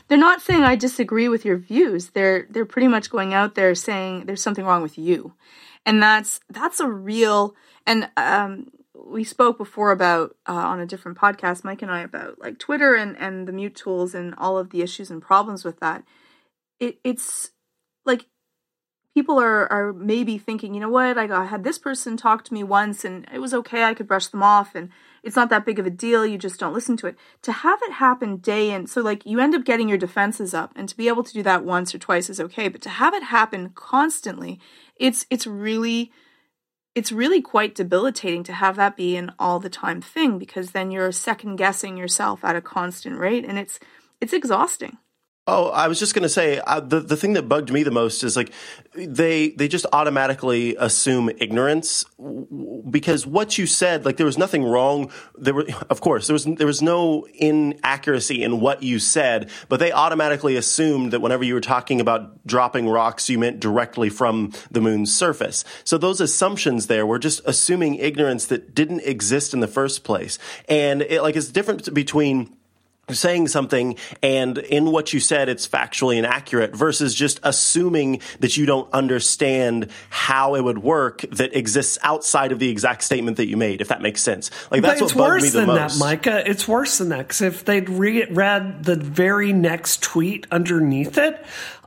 they're 0.10 0.18
not 0.18 0.42
saying 0.42 0.64
I 0.64 0.76
disagree 0.76 1.30
with 1.30 1.46
your 1.46 1.56
views. 1.58 2.10
They're, 2.10 2.46
they're 2.50 2.66
pretty 2.66 2.90
much 2.90 3.10
going 3.10 3.34
out 3.34 3.56
there 3.56 3.74
saying 3.74 4.26
there's 4.26 4.42
something 4.42 4.66
wrong 4.66 4.82
with 4.82 4.98
you. 4.98 5.34
And 5.86 6.04
that's, 6.04 6.42
that's 6.50 6.82
a 6.82 6.88
real, 6.90 7.56
and, 7.88 8.10
um, 8.18 8.68
we 8.94 9.24
spoke 9.24 9.58
before 9.58 9.92
about 9.92 10.36
uh, 10.48 10.52
on 10.52 10.82
a 10.82 10.86
different 10.86 11.18
podcast, 11.18 11.64
Mike 11.64 11.82
and 11.82 11.90
I, 11.90 12.02
about 12.02 12.38
like 12.40 12.60
Twitter 12.60 12.96
and, 12.96 13.18
and 13.18 13.48
the 13.48 13.54
mute 13.54 13.76
tools 13.76 14.14
and 14.14 14.36
all 14.38 14.58
of 14.58 14.72
the 14.72 14.82
issues 14.82 15.10
and 15.10 15.22
problems 15.22 15.64
with 15.64 15.80
that. 15.80 16.04
It, 16.82 17.00
it's 17.06 17.52
like 18.06 18.26
people 19.20 19.38
are 19.38 19.70
are 19.70 19.92
maybe 19.92 20.38
thinking, 20.38 20.74
you 20.74 20.80
know 20.80 20.88
what, 20.88 21.18
I, 21.18 21.28
got, 21.28 21.42
I 21.42 21.46
had 21.46 21.66
this 21.66 21.78
person 21.78 22.16
talk 22.16 22.46
to 22.46 22.54
me 22.54 22.64
once 22.64 23.04
and 23.04 23.28
it 23.34 23.40
was 23.40 23.54
okay, 23.54 23.84
I 23.84 23.94
could 23.94 24.08
brush 24.08 24.28
them 24.28 24.42
off 24.42 24.76
and 24.76 24.88
it's 25.24 25.36
not 25.36 25.50
that 25.50 25.66
big 25.66 25.78
of 25.78 25.86
a 25.86 25.90
deal, 25.90 26.26
you 26.26 26.38
just 26.38 26.58
don't 26.58 26.74
listen 26.74 26.96
to 26.98 27.08
it. 27.08 27.18
To 27.42 27.52
have 27.52 27.80
it 27.84 27.92
happen 27.92 28.38
day 28.38 28.72
in, 28.72 28.88
so 28.88 29.02
like 29.02 29.26
you 29.26 29.42
end 29.42 29.56
up 29.56 29.66
getting 29.66 29.90
your 29.90 29.98
defenses 29.98 30.54
up 30.54 30.72
and 30.78 30.88
to 30.88 30.96
be 30.96 31.10
able 31.10 31.26
to 31.26 31.34
do 31.34 31.44
that 31.44 31.66
once 31.66 31.94
or 31.94 31.98
twice 31.98 32.30
is 32.30 32.40
okay, 32.40 32.70
but 32.70 32.82
to 32.84 32.90
have 32.90 33.14
it 33.14 33.24
happen 33.24 33.72
constantly, 33.76 34.58
it's 34.96 35.26
it's 35.30 35.46
really 35.46 36.14
it's 36.96 37.12
really 37.12 37.42
quite 37.42 37.76
debilitating 37.76 38.44
to 38.44 38.54
have 38.54 38.78
that 38.78 38.96
be 38.96 39.18
an 39.18 39.34
all 39.38 39.60
the 39.60 39.70
time 39.70 40.00
thing 40.00 40.40
because 40.40 40.72
then 40.72 40.92
you're 40.92 41.12
second 41.12 41.58
guessing 41.58 41.98
yourself 41.98 42.46
at 42.46 42.56
a 42.56 42.62
constant 42.62 43.20
rate 43.20 43.44
and 43.44 43.60
it's 43.60 43.82
it's 44.22 44.32
exhausting. 44.32 44.98
Oh, 45.52 45.70
I 45.70 45.88
was 45.88 45.98
just 45.98 46.14
going 46.14 46.24
to 46.24 46.30
say 46.30 46.60
uh, 46.60 46.80
the 46.80 47.00
the 47.00 47.18
thing 47.18 47.34
that 47.34 47.50
bugged 47.50 47.72
me 47.72 47.82
the 47.82 47.90
most 47.90 48.24
is 48.24 48.38
like 48.38 48.52
they 48.94 49.50
they 49.50 49.68
just 49.68 49.88
automatically 49.92 50.76
assume 50.76 51.28
ignorance 51.40 52.06
because 52.88 53.26
what 53.26 53.58
you 53.58 53.66
said 53.66 54.06
like 54.06 54.18
there 54.18 54.28
was 54.28 54.38
nothing 54.38 54.64
wrong. 54.64 55.12
There 55.36 55.56
were 55.56 55.66
of 55.90 56.02
course 56.02 56.28
there 56.28 56.36
was 56.36 56.46
there 56.46 56.68
was 56.68 56.84
no 56.84 57.26
inaccuracy 57.34 58.44
in 58.44 58.60
what 58.60 58.84
you 58.84 59.00
said 59.00 59.50
but 59.70 59.80
they 59.80 59.92
automatically 59.92 60.56
assumed 60.56 61.14
that 61.14 61.20
whenever 61.20 61.44
you 61.44 61.56
were 61.56 61.62
talking 61.62 62.00
about 62.00 62.46
dropping 62.46 62.88
rocks 62.88 63.28
you 63.28 63.40
meant 63.40 63.60
directly 63.60 64.10
from 64.10 64.54
the 64.70 64.82
moon's 64.82 65.12
surface. 65.12 65.66
So 65.84 65.98
those 65.98 66.22
assumptions 66.22 66.86
there 66.86 67.08
were 67.08 67.18
just 67.18 67.42
assuming 67.46 67.96
ignorance 67.96 68.46
that 68.48 68.76
didn't 68.76 69.02
exist 69.02 69.56
in 69.56 69.62
the 69.62 69.68
first 69.68 70.04
place. 70.04 70.38
And 70.68 71.02
it 71.02 71.24
like 71.24 71.36
it's 71.36 71.50
different 71.50 71.92
between 71.92 72.56
saying 73.14 73.48
something 73.48 73.96
and 74.22 74.58
in 74.58 74.92
what 74.92 75.14
you 75.14 75.20
said 75.20 75.50
it's 75.50 75.68
factually 75.68 76.18
inaccurate 76.18 76.76
versus 76.76 77.14
just 77.16 77.40
assuming 77.44 78.22
that 78.40 78.58
you 78.58 78.66
don't 78.66 78.92
understand 78.94 79.90
how 80.10 80.56
it 80.56 80.64
would 80.64 80.80
work 80.80 81.22
that 81.32 81.56
exists 81.56 81.98
outside 82.04 82.52
of 82.52 82.60
the 82.60 82.70
exact 82.70 83.04
statement 83.04 83.38
that 83.38 83.48
you 83.48 83.58
made 83.58 83.82
if 83.82 83.88
that 83.88 84.02
makes 84.02 84.22
sense 84.22 84.52
like 84.72 84.82
that's 84.82 85.00
but 85.00 85.06
it's 85.06 85.16
what 85.16 85.24
bugged 85.24 85.34
worse 85.34 85.44
me 85.44 85.50
the 85.50 85.58
than 85.60 85.68
most 85.68 86.00
that, 86.00 86.06
Micah. 86.06 86.50
It's 86.50 86.68
worse 86.68 86.98
than 86.98 87.10
that 87.10 87.20
because 87.20 87.42
if 87.42 87.66
they'd 87.66 87.90
re- 87.90 88.26
read 88.26 88.84
the 88.84 88.96
very 88.96 89.54
next 89.54 90.02
tweet 90.02 90.48
underneath 90.52 91.18
it, 91.18 91.44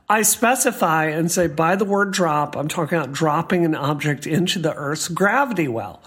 I 0.09 0.21
specify 0.23 1.05
and 1.05 1.31
say 1.31 1.47
by 1.47 1.75
the 1.75 1.85
word 1.85 2.11
drop, 2.11 2.55
I'm 2.55 2.67
talking 2.67 2.97
about 2.97 3.13
dropping 3.13 3.65
an 3.65 3.75
object 3.75 4.27
into 4.27 4.59
the 4.59 4.73
Earth's 4.73 5.07
gravity 5.07 5.67
well. 5.67 6.01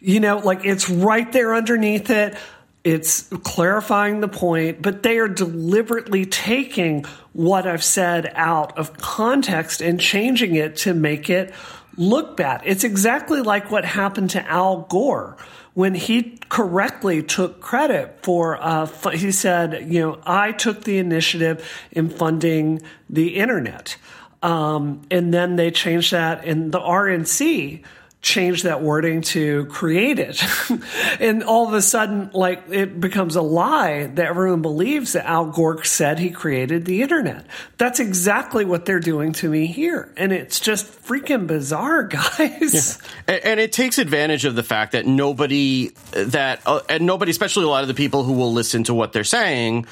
You 0.00 0.20
know, 0.20 0.38
like 0.38 0.64
it's 0.64 0.90
right 0.90 1.30
there 1.30 1.54
underneath 1.54 2.10
it. 2.10 2.36
It's 2.84 3.28
clarifying 3.44 4.20
the 4.20 4.28
point, 4.28 4.82
but 4.82 5.02
they 5.04 5.18
are 5.18 5.28
deliberately 5.28 6.26
taking 6.26 7.04
what 7.32 7.66
I've 7.66 7.84
said 7.84 8.32
out 8.34 8.76
of 8.76 8.98
context 8.98 9.80
and 9.80 10.00
changing 10.00 10.56
it 10.56 10.76
to 10.78 10.92
make 10.92 11.30
it 11.30 11.54
look 11.96 12.36
bad. 12.36 12.62
It's 12.64 12.82
exactly 12.82 13.40
like 13.40 13.70
what 13.70 13.84
happened 13.84 14.30
to 14.30 14.44
Al 14.48 14.82
Gore 14.82 15.36
when 15.74 15.94
he 15.94 16.38
correctly 16.48 17.22
took 17.22 17.60
credit 17.60 18.18
for, 18.22 18.62
uh, 18.62 18.86
he 19.10 19.32
said, 19.32 19.90
you 19.90 20.00
know, 20.00 20.18
I 20.26 20.52
took 20.52 20.84
the 20.84 20.98
initiative 20.98 21.66
in 21.90 22.10
funding 22.10 22.82
the 23.08 23.36
internet. 23.36 23.96
Um, 24.42 25.02
and 25.10 25.32
then 25.32 25.56
they 25.56 25.70
changed 25.70 26.12
that 26.12 26.44
in 26.44 26.72
the 26.72 26.80
RNC 26.80 27.82
changed 28.22 28.64
that 28.64 28.80
wording 28.80 29.20
to 29.20 29.66
create 29.66 30.20
it. 30.20 30.42
and 31.20 31.42
all 31.42 31.66
of 31.66 31.74
a 31.74 31.82
sudden, 31.82 32.30
like 32.32 32.62
it 32.70 33.00
becomes 33.00 33.34
a 33.34 33.42
lie 33.42 34.06
that 34.06 34.26
everyone 34.26 34.62
believes 34.62 35.12
that 35.12 35.26
Al 35.26 35.46
Gore 35.46 35.82
said 35.82 36.20
he 36.20 36.30
created 36.30 36.84
the 36.84 37.02
internet. 37.02 37.44
That's 37.78 37.98
exactly 37.98 38.64
what 38.64 38.86
they're 38.86 39.00
doing 39.00 39.32
to 39.34 39.50
me 39.50 39.66
here. 39.66 40.12
And 40.16 40.32
it's 40.32 40.60
just 40.60 40.86
freaking 41.04 41.48
bizarre, 41.48 42.04
guys. 42.38 42.98
and, 43.26 43.44
and 43.44 43.60
it 43.60 43.72
takes 43.72 43.98
advantage 43.98 44.44
of 44.44 44.54
the 44.54 44.62
fact 44.62 44.92
that 44.92 45.04
nobody 45.04 45.90
that 46.12 46.60
uh, 46.64 46.80
and 46.88 47.04
nobody 47.04 47.32
especially 47.32 47.64
a 47.64 47.68
lot 47.68 47.82
of 47.82 47.88
the 47.88 47.94
people 47.94 48.22
who 48.22 48.34
will 48.34 48.52
listen 48.52 48.84
to 48.84 48.94
what 48.94 49.12
they're 49.12 49.24
saying 49.24 49.86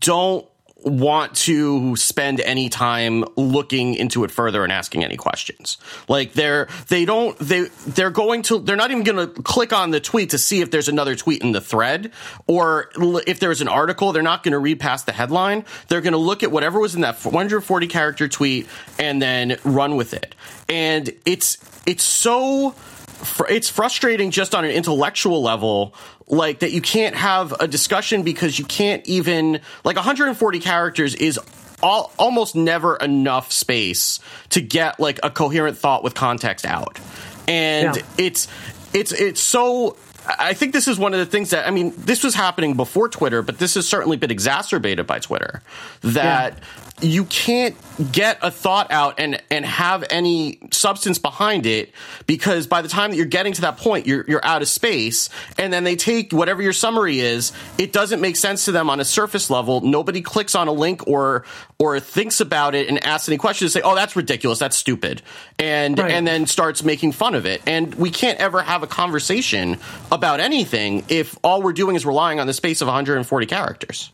don't 0.00 0.46
want 0.86 1.34
to 1.34 1.96
spend 1.96 2.40
any 2.40 2.68
time 2.68 3.24
looking 3.36 3.94
into 3.94 4.22
it 4.22 4.30
further 4.30 4.62
and 4.62 4.72
asking 4.72 5.04
any 5.04 5.16
questions. 5.16 5.78
Like 6.08 6.32
they're 6.32 6.68
they 6.88 7.04
don't 7.04 7.36
they 7.38 7.62
they're 7.86 8.10
going 8.10 8.42
to 8.42 8.60
they're 8.60 8.76
not 8.76 8.92
even 8.92 9.02
going 9.02 9.28
to 9.28 9.42
click 9.42 9.72
on 9.72 9.90
the 9.90 10.00
tweet 10.00 10.30
to 10.30 10.38
see 10.38 10.60
if 10.60 10.70
there's 10.70 10.88
another 10.88 11.16
tweet 11.16 11.42
in 11.42 11.52
the 11.52 11.60
thread 11.60 12.12
or 12.46 12.90
if 13.26 13.40
there's 13.40 13.60
an 13.60 13.68
article 13.68 14.12
they're 14.12 14.22
not 14.22 14.44
going 14.44 14.52
to 14.52 14.58
read 14.58 14.78
past 14.78 15.06
the 15.06 15.12
headline. 15.12 15.64
They're 15.88 16.00
going 16.00 16.12
to 16.12 16.18
look 16.18 16.42
at 16.42 16.52
whatever 16.52 16.78
was 16.78 16.94
in 16.94 17.00
that 17.00 17.22
140 17.24 17.86
character 17.88 18.28
tweet 18.28 18.68
and 18.98 19.20
then 19.20 19.56
run 19.64 19.96
with 19.96 20.14
it. 20.14 20.34
And 20.68 21.10
it's 21.24 21.58
it's 21.84 22.04
so 22.04 22.74
fr- 23.16 23.46
it's 23.48 23.68
frustrating 23.68 24.30
just 24.30 24.54
on 24.54 24.64
an 24.64 24.70
intellectual 24.70 25.42
level 25.42 25.94
like 26.28 26.60
that 26.60 26.72
you 26.72 26.80
can't 26.80 27.14
have 27.14 27.52
a 27.60 27.68
discussion 27.68 28.22
because 28.22 28.58
you 28.58 28.64
can't 28.64 29.06
even 29.06 29.60
like 29.84 29.96
140 29.96 30.60
characters 30.60 31.14
is 31.14 31.38
all, 31.82 32.12
almost 32.18 32.54
never 32.56 32.96
enough 32.96 33.52
space 33.52 34.18
to 34.50 34.60
get 34.60 34.98
like 34.98 35.20
a 35.22 35.30
coherent 35.30 35.76
thought 35.78 36.02
with 36.02 36.14
context 36.14 36.64
out 36.66 36.98
and 37.46 37.96
Yeah. 37.96 38.02
it's 38.18 38.48
it's 38.92 39.12
it's 39.12 39.40
so 39.40 39.96
I 40.38 40.54
think 40.54 40.72
this 40.72 40.88
is 40.88 40.98
one 40.98 41.12
of 41.14 41.20
the 41.20 41.26
things 41.26 41.50
that 41.50 41.68
I 41.68 41.70
mean 41.70 41.92
this 41.96 42.24
was 42.24 42.34
happening 42.34 42.74
before 42.74 43.08
Twitter 43.08 43.42
but 43.42 43.58
this 43.58 43.74
has 43.74 43.86
certainly 43.86 44.16
been 44.16 44.30
exacerbated 44.30 45.06
by 45.06 45.18
Twitter 45.20 45.62
that 46.02 46.58
you 47.02 47.24
can't 47.24 47.76
get 48.10 48.38
a 48.42 48.50
thought 48.50 48.90
out 48.90 49.18
and 49.18 49.42
and 49.50 49.64
have 49.66 50.04
any 50.10 50.58
substance 50.70 51.18
behind 51.18 51.66
it 51.66 51.92
because 52.26 52.66
by 52.66 52.80
the 52.80 52.88
time 52.88 53.10
that 53.10 53.16
you're 53.16 53.26
getting 53.26 53.52
to 53.52 53.62
that 53.62 53.76
point 53.76 54.06
you're 54.06 54.24
you're 54.28 54.44
out 54.44 54.62
of 54.62 54.68
space 54.68 55.28
and 55.58 55.72
then 55.72 55.84
they 55.84 55.96
take 55.96 56.32
whatever 56.32 56.62
your 56.62 56.72
summary 56.72 57.20
is 57.20 57.52
it 57.78 57.92
doesn't 57.92 58.20
make 58.20 58.36
sense 58.36 58.64
to 58.66 58.72
them 58.72 58.88
on 58.88 58.98
a 59.00 59.04
surface 59.04 59.50
level. 59.50 59.80
Nobody 59.82 60.22
clicks 60.22 60.54
on 60.54 60.68
a 60.68 60.72
link 60.72 61.06
or 61.06 61.44
or 61.78 62.00
thinks 62.00 62.40
about 62.40 62.74
it 62.74 62.88
and 62.88 63.02
asks 63.04 63.28
any 63.28 63.36
questions 63.38 63.72
say 63.72 63.82
oh 63.82 63.94
that's 63.94 64.16
ridiculous. 64.16 64.58
That's 64.58 64.76
stupid. 64.76 65.22
And 65.58 65.98
Right. 65.98 66.10
and 66.12 66.26
then 66.26 66.46
starts 66.46 66.82
making 66.82 67.12
fun 67.12 67.34
of 67.34 67.44
it. 67.46 67.62
And 67.66 67.94
we 67.96 68.10
can't 68.10 68.38
ever 68.38 68.62
have 68.62 68.82
a 68.82 68.86
conversation 68.86 69.78
about 70.10 70.40
anything 70.40 71.04
if 71.08 71.36
all 71.44 71.62
we're 71.62 71.72
doing 71.72 71.96
is 71.96 72.06
relying 72.06 72.40
on 72.40 72.46
the 72.46 72.54
space 72.54 72.80
of 72.80 72.88
140 72.88 73.46
characters 73.46 74.12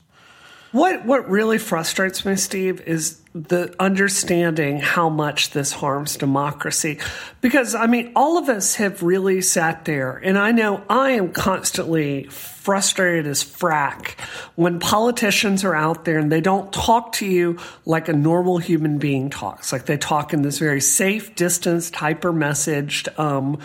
What 0.73 1.05
what 1.05 1.29
really 1.29 1.59
frustrates 1.59 2.25
me, 2.25 2.35
Steve, 2.37 2.81
is 2.81 3.20
the 3.35 3.75
understanding 3.79 4.79
how 4.79 5.11
much 5.11 5.51
this 5.51 5.73
harms 5.73 6.16
democracy. 6.16 6.99
Because 7.43 7.75
I 7.75 7.87
mean, 7.87 8.12
all 8.16 8.39
of 8.39 8.49
us 8.49 8.77
have 8.77 9.03
really 9.03 9.43
sat 9.43 9.85
there, 9.85 10.16
and 10.16 10.39
I 10.39 10.53
know 10.53 10.83
I 10.89 11.11
am 11.11 11.33
constantly 11.33 12.25
frustrated 12.25 13.27
as 13.27 13.45
frack 13.45 14.18
when 14.55 14.79
politicians 14.79 15.62
are 15.62 15.75
out 15.75 16.07
there 16.07 16.18
and 16.18 16.33
they 16.33 16.41
don't 16.41 16.73
talk 16.73 17.12
to 17.14 17.27
you 17.27 17.59
like 17.85 18.09
a 18.09 18.12
normal 18.14 18.57
human 18.57 18.97
being 18.97 19.29
talks. 19.29 19.73
Like 19.73 19.85
they 19.85 19.99
talk 19.99 20.33
in 20.33 20.41
this 20.41 20.59
very 20.59 20.81
safe, 20.81 21.35
distanced, 21.35 21.95
hyper 21.97 22.33
messaged, 22.33 23.18
um, 23.18 23.59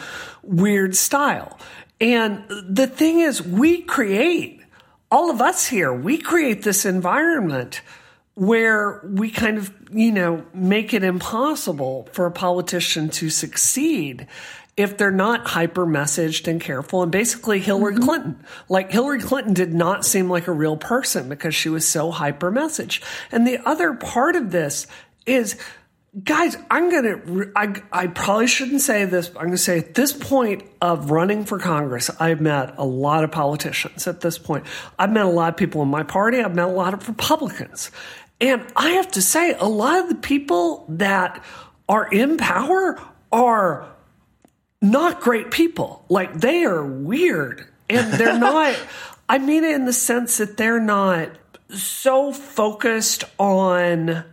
weird 0.44 0.96
style. 0.96 1.58
And 2.02 2.44
the 2.50 2.88
thing 2.88 3.20
is, 3.20 3.42
we 3.42 3.82
create 3.82 4.57
all 5.12 5.30
of 5.30 5.42
us 5.42 5.68
here, 5.68 5.94
we 5.94 6.18
create 6.18 6.64
this 6.64 6.86
environment 6.86 7.82
where 8.36 9.02
we 9.04 9.32
kind 9.32 9.58
of, 9.58 9.74
you 9.92 10.12
know, 10.12 10.46
make 10.54 10.94
it 10.94 11.04
impossible 11.04 12.08
for 12.12 12.26
a 12.26 12.32
politician 12.32 13.10
to 13.10 13.30
succeed 13.30 14.28
if 14.76 14.96
they're 14.96 15.10
not 15.10 15.48
hyper 15.48 15.88
messaged 15.88 16.48
and 16.48 16.62
careful. 16.62 17.02
And 17.02 17.12
basically, 17.12 17.60
Hillary 17.60 17.96
mm-hmm. 17.96 18.04
Clinton, 18.04 18.46
like 18.70 18.92
Hillary 18.92 19.20
Clinton 19.20 19.54
did 19.54 19.74
not 19.74 20.06
seem 20.06 20.30
like 20.30 20.48
a 20.48 20.52
real 20.52 20.78
person 20.78 21.30
because 21.30 21.56
she 21.56 21.70
was 21.70 21.88
so 21.88 22.12
hyper 22.12 22.52
messaged. 22.52 23.04
And 23.32 23.48
the 23.48 23.58
other 23.68 23.96
part 23.96 24.36
of 24.36 24.52
this 24.52 24.86
is 25.26 25.58
guys, 26.24 26.58
I'm 26.70 26.90
gonna. 26.90 27.52
I 27.56 27.82
I 27.92 28.08
probably 28.08 28.48
shouldn't 28.48 28.82
say 28.82 29.06
this. 29.06 29.30
But 29.30 29.40
I'm 29.40 29.48
gonna 29.48 29.58
say 29.58 29.80
at 29.80 29.94
this 29.94 30.14
point 30.14 30.64
of 30.82 31.12
running 31.12 31.46
for 31.46 31.60
Congress, 31.60 32.10
I've 32.20 32.42
met 32.42 32.76
a 32.78 32.86
lot 32.86 33.24
of 33.24 33.32
politicians. 33.32 34.08
At 34.08 34.22
this 34.22 34.38
point, 34.38 34.66
I've 34.98 35.12
met 35.12 35.26
a 35.26 35.30
lot 35.30 35.50
of 35.50 35.58
people 35.58 35.82
in 35.82 35.90
my 35.90 36.04
party. 36.04 36.40
I've 36.40 36.56
met 36.56 36.68
a 36.68 36.72
lot 36.72 36.94
of 36.94 37.08
Republicans, 37.08 37.92
and 38.40 38.66
I 38.76 38.92
have 38.92 39.12
to 39.12 39.22
say, 39.22 39.54
a 39.54 39.66
lot 39.66 40.00
of 40.00 40.10
the 40.10 40.16
people 40.16 40.86
that 40.90 41.44
are 41.90 42.08
in 42.08 42.38
power 42.38 43.00
are 43.32 43.88
not 44.82 45.22
great 45.22 45.52
people. 45.52 46.06
Like 46.10 46.34
they 46.40 46.64
are 46.64 46.86
weird, 46.86 47.68
and 47.90 48.14
they're 48.14 48.40
not. 48.40 48.78
I 49.30 49.40
mean 49.40 49.66
it 49.66 49.76
in 49.76 49.86
the 49.86 49.94
sense 49.94 50.38
that 50.38 50.56
they're 50.56 50.80
not 50.80 51.32
so 51.70 52.32
focused 52.32 53.26
on 53.38 54.24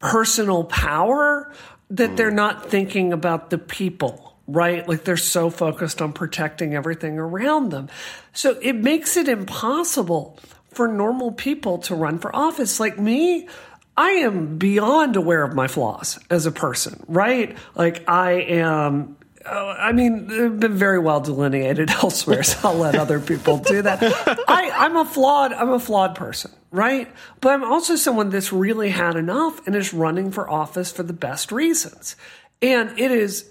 personal 0.00 0.64
power 0.64 1.52
that 1.90 2.16
they're 2.16 2.30
not 2.30 2.70
thinking 2.70 3.12
about 3.12 3.50
the 3.50 3.58
people, 3.58 4.36
right? 4.46 4.88
Like 4.88 5.04
they're 5.04 5.16
so 5.16 5.50
focused 5.50 6.00
on 6.00 6.12
protecting 6.12 6.74
everything 6.74 7.18
around 7.18 7.70
them. 7.70 7.88
So 8.32 8.58
it 8.62 8.76
makes 8.76 9.16
it 9.16 9.28
impossible 9.28 10.38
for 10.70 10.88
normal 10.88 11.32
people 11.32 11.78
to 11.78 11.94
run 11.94 12.18
for 12.18 12.34
office. 12.34 12.80
Like 12.80 12.98
me, 12.98 13.48
I 13.96 14.10
am 14.10 14.56
beyond 14.56 15.16
aware 15.16 15.42
of 15.42 15.54
my 15.54 15.68
flaws 15.68 16.18
as 16.30 16.46
a 16.46 16.52
person, 16.52 17.04
right? 17.06 17.56
Like 17.74 18.08
I 18.08 18.32
am 18.32 19.16
Oh, 19.46 19.68
I 19.68 19.92
mean, 19.92 20.26
they've 20.26 20.60
been 20.60 20.74
very 20.74 20.98
well 20.98 21.20
delineated 21.20 21.90
elsewhere, 22.02 22.42
so 22.42 22.68
I'll 22.68 22.74
let 22.74 22.94
other 22.94 23.20
people 23.20 23.58
do 23.58 23.82
that. 23.82 24.02
I, 24.48 24.70
I'm 24.70 24.96
a 24.96 25.04
flawed, 25.04 25.52
I'm 25.52 25.70
a 25.70 25.80
flawed 25.80 26.14
person, 26.14 26.50
right? 26.70 27.08
But 27.40 27.54
I'm 27.54 27.64
also 27.64 27.96
someone 27.96 28.28
that's 28.28 28.52
really 28.52 28.90
had 28.90 29.16
enough 29.16 29.66
and 29.66 29.74
is 29.74 29.94
running 29.94 30.30
for 30.30 30.48
office 30.48 30.92
for 30.92 31.02
the 31.02 31.14
best 31.14 31.52
reasons. 31.52 32.16
And 32.60 32.98
it 32.98 33.10
is, 33.10 33.48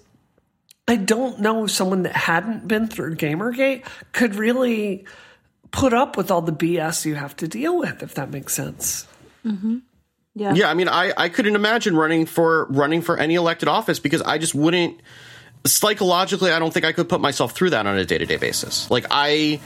I 0.87 0.95
don't 0.95 1.39
know 1.39 1.65
if 1.65 1.71
someone 1.71 2.03
that 2.03 2.15
hadn't 2.15 2.67
been 2.67 2.87
through 2.87 3.15
Gamergate 3.15 3.83
could 4.11 4.35
really 4.35 5.05
put 5.71 5.93
up 5.93 6.17
with 6.17 6.29
all 6.29 6.41
the 6.41 6.51
BS 6.51 7.05
you 7.05 7.15
have 7.15 7.35
to 7.37 7.47
deal 7.47 7.77
with, 7.77 8.03
if 8.03 8.13
that 8.13 8.29
makes 8.29 8.53
sense. 8.53 9.07
Mm-hmm. 9.43 9.79
Yeah. 10.35 10.53
Yeah, 10.53 10.69
I 10.69 10.75
mean, 10.75 10.87
I, 10.87 11.13
I 11.17 11.29
couldn't 11.29 11.55
imagine 11.55 11.95
running 11.95 12.27
for 12.27 12.67
running 12.69 13.01
for 13.01 13.17
any 13.17 13.35
elected 13.35 13.67
office 13.67 13.99
because 13.99 14.21
I 14.21 14.37
just 14.37 14.53
wouldn't 14.53 15.01
psychologically. 15.65 16.51
I 16.51 16.59
don't 16.59 16.73
think 16.73 16.85
I 16.85 16.91
could 16.91 17.09
put 17.09 17.21
myself 17.21 17.51
through 17.53 17.71
that 17.71 17.85
on 17.85 17.97
a 17.97 18.05
day 18.05 18.17
to 18.17 18.25
day 18.25 18.37
basis. 18.37 18.89
Like 18.89 19.05
I, 19.11 19.59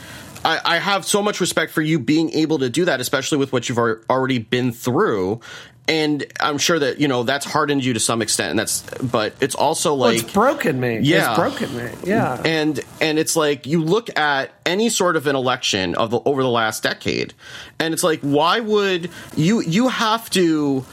I, 0.44 0.60
I 0.64 0.78
have 0.78 1.04
so 1.04 1.22
much 1.22 1.40
respect 1.40 1.72
for 1.72 1.82
you 1.82 1.98
being 1.98 2.30
able 2.32 2.58
to 2.60 2.68
do 2.70 2.84
that, 2.86 3.00
especially 3.00 3.38
with 3.38 3.52
what 3.52 3.68
you've 3.68 3.78
al- 3.78 3.98
already 4.10 4.38
been 4.38 4.72
through. 4.72 5.40
and 5.86 6.24
I'm 6.40 6.56
sure 6.58 6.78
that 6.78 6.98
you 6.98 7.08
know 7.08 7.22
that's 7.24 7.44
hardened 7.46 7.84
you 7.84 7.92
to 7.94 8.00
some 8.00 8.22
extent, 8.22 8.50
and 8.50 8.58
that's. 8.58 8.82
But 9.02 9.34
it's 9.40 9.54
also 9.54 9.94
Well, 9.94 10.10
like 10.10 10.22
it's 10.22 10.32
broken 10.32 10.80
me. 10.80 11.00
Yeah. 11.00 11.30
It's 11.30 11.38
broken 11.38 11.76
me. 11.76 11.90
Yeah. 12.04 12.40
and 12.44 12.80
and 13.00 13.18
it's 13.18 13.36
like 13.36 13.66
you 13.66 13.82
look 13.84 14.16
at 14.18 14.50
any 14.66 14.88
sort 14.88 15.16
of 15.16 15.26
an 15.26 15.36
election 15.36 15.94
of 15.94 16.10
the, 16.10 16.20
over 16.24 16.42
the 16.42 16.48
last 16.48 16.82
decade 16.82 17.34
and 17.78 17.92
it's 17.92 18.02
like 18.02 18.20
why 18.20 18.60
would 18.60 19.10
you 19.36 19.60
you 19.60 19.88
have 19.88 20.28
to 20.30 20.84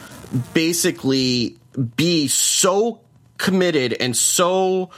basically 0.54 1.58
be 1.96 2.28
so 2.28 3.00
committed 3.42 3.94
and 4.00 4.16
so 4.16 4.90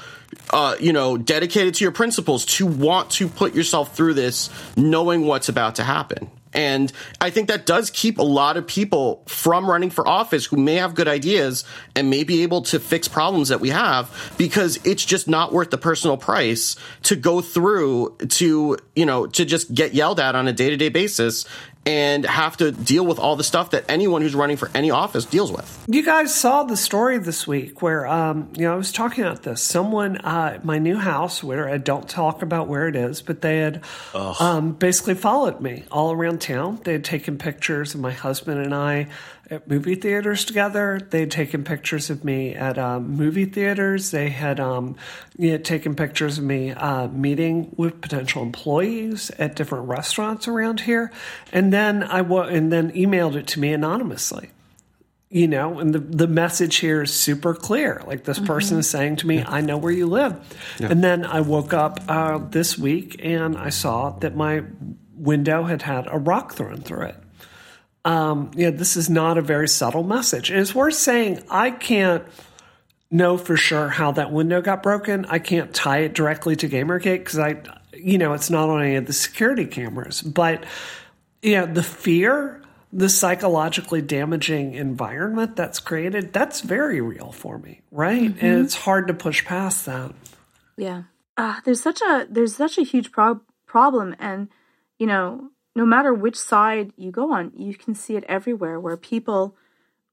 uh, 0.52 0.76
you 0.80 0.94
know 0.94 1.18
dedicated 1.18 1.74
to 1.74 1.86
your 1.86 1.92
principles 1.92 2.46
to 2.46 2.66
want 2.68 3.10
to 3.10 3.28
put 3.28 3.56
yourself 3.56 3.96
through 3.96 4.14
this 4.14 4.50
knowing 4.76 5.26
what's 5.26 5.50
about 5.50 5.76
to 5.76 5.84
happen. 5.84 6.30
And 6.56 6.92
I 7.20 7.32
think 7.32 7.48
that 7.48 7.66
does 7.66 7.90
keep 7.90 8.20
a 8.20 8.24
lot 8.24 8.58
of 8.58 8.68
people 8.68 9.24
from 9.28 9.68
running 9.68 9.90
for 9.90 10.08
office 10.08 10.46
who 10.46 10.58
may 10.58 10.76
have 10.76 10.94
good 10.94 11.08
ideas 11.08 11.64
and 11.96 12.10
may 12.10 12.24
be 12.24 12.44
able 12.44 12.62
to 12.64 12.80
fix 12.80 13.08
problems 13.08 13.50
that 13.50 13.60
we 13.60 13.70
have 13.70 14.36
because 14.38 14.78
it's 14.86 15.04
just 15.04 15.28
not 15.28 15.52
worth 15.52 15.72
the 15.72 15.80
personal 15.80 16.16
price 16.16 16.76
to 17.04 17.16
go 17.16 17.42
through 17.42 18.16
to, 18.30 18.78
you 18.96 19.06
know, 19.06 19.26
to 19.26 19.46
just 19.46 19.74
get 19.74 19.96
yelled 19.96 20.20
at 20.20 20.36
on 20.36 20.48
a 20.48 20.54
day 20.54 20.70
to 20.70 20.78
day 20.78 20.90
basis 20.90 21.46
and 21.86 22.26
have 22.26 22.58
to 22.58 22.72
deal 22.72 23.06
with 23.06 23.20
all 23.20 23.36
the 23.36 23.44
stuff 23.44 23.72
that 23.72 23.86
anyone 23.90 24.22
who's 24.22 24.36
running 24.36 24.58
for 24.58 24.70
any 24.74 24.92
office 24.92 25.26
deals 25.26 25.52
with. 25.52 25.84
You 25.88 26.04
guys 26.04 26.34
saw 26.34 26.64
the 26.64 26.78
story 26.78 27.18
this 27.18 27.46
week 27.46 27.82
where, 27.82 28.08
um, 28.08 28.50
you 28.56 28.64
know, 28.64 28.74
I 28.74 28.76
was 28.76 28.92
talking 28.92 29.24
about 29.24 29.44
this. 29.44 29.62
Someone, 29.62 30.18
uh, 30.18 30.60
my 30.64 30.80
new 30.80 30.98
house, 30.98 31.44
where 31.44 31.70
I 31.70 31.78
don't 31.78 32.08
talk 32.08 32.42
about 32.42 32.68
where 32.68 32.88
it 32.88 32.96
is, 32.96 33.22
but 33.22 33.42
they 33.42 33.58
had 33.58 33.84
um, 34.14 34.74
basically 34.74 35.16
followed 35.16 35.60
me 35.60 35.84
all 35.92 36.12
around 36.12 36.40
town. 36.42 36.80
They 36.84 36.94
had 36.94 37.04
taken 37.04 37.38
pictures 37.38 37.94
of 37.94 38.00
my 38.02 38.12
husband 38.12 38.60
and 38.60 38.74
I 38.74 39.08
at 39.50 39.68
movie 39.68 39.96
theaters 39.96 40.46
together. 40.46 41.00
They'd 41.10 41.32
taken 41.32 41.64
pictures 41.64 42.10
of 42.10 42.24
me 42.24 42.56
at 42.56 42.78
um, 42.78 43.16
movie 43.16 43.46
theaters. 43.46 44.12
They 44.12 44.30
had 44.30 44.60
um, 44.60 44.96
you 45.38 45.52
know, 45.52 45.58
taken 45.58 45.96
pictures 45.96 46.38
of 46.38 46.44
me 46.44 46.72
uh, 46.72 47.08
meeting 47.08 47.74
with 47.78 48.02
potential 48.02 48.42
employees 48.42 49.32
at 49.32 49.56
different 49.56 49.88
restaurants 49.88 50.48
around 50.48 50.82
here, 50.82 51.12
and 51.52 51.74
then 51.74 52.04
I 52.04 52.20
and 52.20 52.72
then 52.72 52.92
emailed 52.92 53.36
it 53.36 53.48
to 53.48 53.60
me 53.60 53.74
anonymously. 53.74 54.50
You 55.30 55.48
know 55.48 55.80
and 55.80 55.96
the, 55.96 56.00
the 56.00 56.28
message 56.28 56.76
here 56.76 57.02
is 57.02 57.12
super 57.12 57.56
clear. 57.56 58.04
Like 58.06 58.24
this 58.24 58.38
person 58.38 58.78
is 58.78 58.88
saying 58.88 59.16
to 59.18 59.28
me 59.28 59.44
i 59.44 59.62
know 59.62 59.78
where 59.78 59.92
you 59.92 60.06
live. 60.06 60.36
And 60.80 61.04
then 61.04 61.26
i 61.26 61.42
woke 61.42 61.74
up 61.74 62.00
uh, 62.08 62.38
this 62.38 62.78
week 62.78 63.20
and 63.24 63.58
i 63.58 63.70
saw 63.70 64.12
that 64.20 64.36
my 64.36 64.62
window 65.16 65.64
had 65.64 65.82
had 65.82 66.06
a 66.12 66.20
rock 66.20 66.54
thrown 66.54 66.82
through 66.82 67.08
it 67.08 67.23
um, 68.06 68.52
yeah 68.56 68.70
this 68.70 68.96
is 68.96 69.10
not 69.10 69.38
a 69.38 69.42
very 69.42 69.68
subtle 69.68 70.04
message 70.04 70.50
and 70.50 70.60
it's 70.60 70.76
worth 70.76 70.96
saying 70.96 71.42
i 71.50 71.72
can't 71.72 72.24
know 73.10 73.38
for 73.38 73.56
sure 73.56 73.90
how 73.90 74.12
that 74.12 74.32
window 74.32 74.62
got 74.62 74.82
broken 74.84 75.26
i 75.26 75.40
can't 75.40 75.74
tie 75.74 76.00
it 76.00 76.14
directly 76.14 76.56
to 76.56 76.68
gamergate 76.68 77.20
because 77.20 77.40
i 77.40 77.56
you 77.94 78.18
know 78.18 78.34
it's 78.34 78.50
not 78.50 78.70
on 78.70 78.82
any 78.82 78.96
of 78.96 79.06
the 79.06 79.14
security 79.14 79.66
cameras 79.66 80.22
but 80.22 80.64
yeah, 81.44 81.66
the 81.66 81.84
fear, 81.84 82.62
the 82.92 83.10
psychologically 83.10 84.02
damaging 84.02 84.74
environment 84.74 85.56
that's 85.56 85.80
created, 85.80 86.32
that's 86.32 86.62
very 86.62 87.02
real 87.02 87.32
for 87.32 87.58
me, 87.60 87.82
right? 87.92 88.34
And 88.40 88.66
it's 88.66 88.76
hard 88.76 89.08
to 89.10 89.14
push 89.14 89.44
past 89.46 89.86
that. 89.86 90.14
Yeah. 90.78 91.04
Uh, 91.36 91.60
there's 91.66 91.82
such 91.82 92.02
a 92.02 92.28
there's 92.30 92.56
such 92.56 92.78
a 92.78 92.84
huge 92.84 93.12
prob- 93.12 93.42
problem 93.66 94.16
and 94.20 94.50
you 95.00 95.08
know, 95.08 95.50
no 95.76 95.86
matter 95.86 96.14
which 96.14 96.38
side 96.38 96.92
you 96.96 97.12
go 97.12 97.34
on, 97.34 97.52
you 97.56 97.76
can 97.76 97.96
see 97.96 98.16
it 98.16 98.24
everywhere 98.28 98.80
where 98.80 98.98
people 98.98 99.56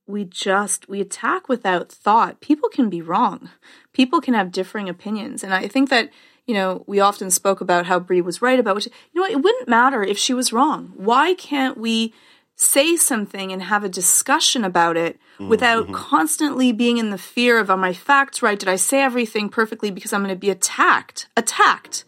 we 0.07 0.25
just 0.25 0.89
we 0.89 1.01
attack 1.01 1.49
without 1.49 1.91
thought. 1.91 2.41
People 2.41 2.69
can 2.69 2.91
be 2.91 3.03
wrong. 3.03 3.51
People 3.93 4.21
can 4.21 4.35
have 4.35 4.51
differing 4.51 4.89
opinions. 4.89 5.45
And 5.45 5.55
I 5.55 5.69
think 5.69 5.89
that 5.91 6.11
you 6.47 6.55
know, 6.55 6.83
we 6.89 6.99
often 6.99 7.31
spoke 7.31 7.61
about 7.61 7.87
how 7.87 8.01
Brie 8.01 8.21
was 8.21 8.43
right 8.43 8.59
about 8.59 8.75
which 8.75 8.89
you 9.13 9.21
know, 9.21 9.27
it 9.27 9.43
wouldn't 9.43 9.69
matter 9.69 10.03
if 10.03 10.19
she 10.19 10.35
was 10.35 10.53
wrong. 10.53 10.93
Why 10.97 11.35
can't 11.35 11.79
we 11.79 12.13
say 12.57 12.97
something 12.97 13.53
and 13.53 13.63
have 13.63 13.85
a 13.85 13.89
discussion 13.89 14.65
about 14.65 14.97
it 14.97 15.17
mm-hmm. 15.35 15.49
without 15.49 15.93
constantly 15.93 16.73
being 16.73 16.99
in 16.99 17.11
the 17.11 17.19
fear 17.19 17.59
of 17.59 17.71
are 17.71 17.77
my 17.77 17.93
facts 17.93 18.43
right? 18.43 18.59
Did 18.59 18.69
I 18.69 18.77
say 18.77 19.01
everything 19.01 19.49
perfectly 19.49 19.91
because 19.91 20.13
I'm 20.13 20.23
going 20.23 20.35
to 20.35 20.39
be 20.39 20.51
attacked? 20.51 21.29
Attacked 21.37 22.05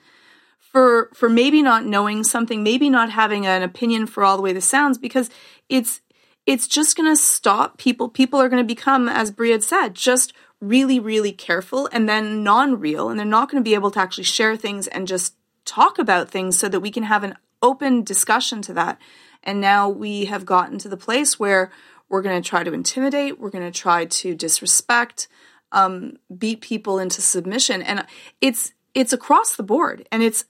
for 0.73 1.11
for 1.15 1.29
maybe 1.29 1.63
not 1.63 1.85
knowing 1.85 2.25
something, 2.25 2.63
maybe 2.63 2.89
not 2.91 3.11
having 3.11 3.47
an 3.47 3.63
opinion 3.63 4.07
for 4.07 4.25
all 4.25 4.37
the 4.37 4.43
way 4.43 4.53
this 4.53 4.65
sounds 4.65 4.99
because 4.99 5.31
it's 5.69 6.01
it's 6.47 6.67
just 6.67 6.97
going 6.97 7.11
to 7.11 7.17
stop 7.17 7.79
people. 7.79 8.09
People 8.09 8.41
are 8.41 8.49
going 8.49 8.63
to 8.63 8.75
become, 8.75 9.09
as 9.09 9.31
Brie 9.31 9.51
had 9.51 9.63
said, 9.63 9.95
just 9.95 10.33
really, 10.61 10.99
really 10.99 11.33
careful 11.33 11.89
and 11.93 12.09
then 12.09 12.43
non 12.43 12.81
real. 12.81 13.09
And 13.09 13.19
they're 13.19 13.27
not 13.27 13.51
going 13.51 13.63
to 13.63 13.69
be 13.69 13.75
able 13.75 13.91
to 13.93 14.01
actually 14.01 14.25
share 14.25 14.57
things 14.57 14.89
and 14.89 15.07
just 15.07 15.35
talk 15.65 15.99
about 15.99 16.31
things 16.31 16.59
so 16.59 16.69
that 16.69 16.81
we 16.81 16.91
can 16.91 17.05
have 17.05 17.23
an 17.23 17.37
open 17.63 18.03
discussion 18.03 18.63
to 18.63 18.73
that. 18.75 18.99
And 19.45 19.61
now 19.61 19.89
we 19.89 20.25
have 20.27 20.47
gotten 20.47 20.79
to 20.79 20.89
the 20.89 20.97
place 20.97 21.39
where 21.39 21.71
we're 22.09 22.23
going 22.23 22.41
to 22.41 22.49
try 22.49 22.63
to 22.65 22.73
intimidate, 22.73 23.41
we're 23.41 23.51
going 23.51 23.71
to 23.71 23.77
try 23.77 24.05
to 24.05 24.35
disrespect, 24.35 25.29
um, 25.71 26.17
beat 26.37 26.61
people 26.61 26.99
into 26.99 27.23
submission. 27.23 27.83
And 27.83 28.05
it's, 28.41 28.75
it's 28.95 29.13
across 29.13 29.57
the 29.57 29.63
board. 29.63 30.07
And 30.13 30.23
it's 30.23 30.45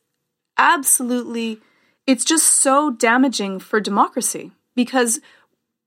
absolutely, 0.58 1.60
it's 2.06 2.24
just 2.24 2.46
so 2.46 2.90
damaging 2.90 3.58
for 3.58 3.80
democracy 3.80 4.52
because 4.74 5.20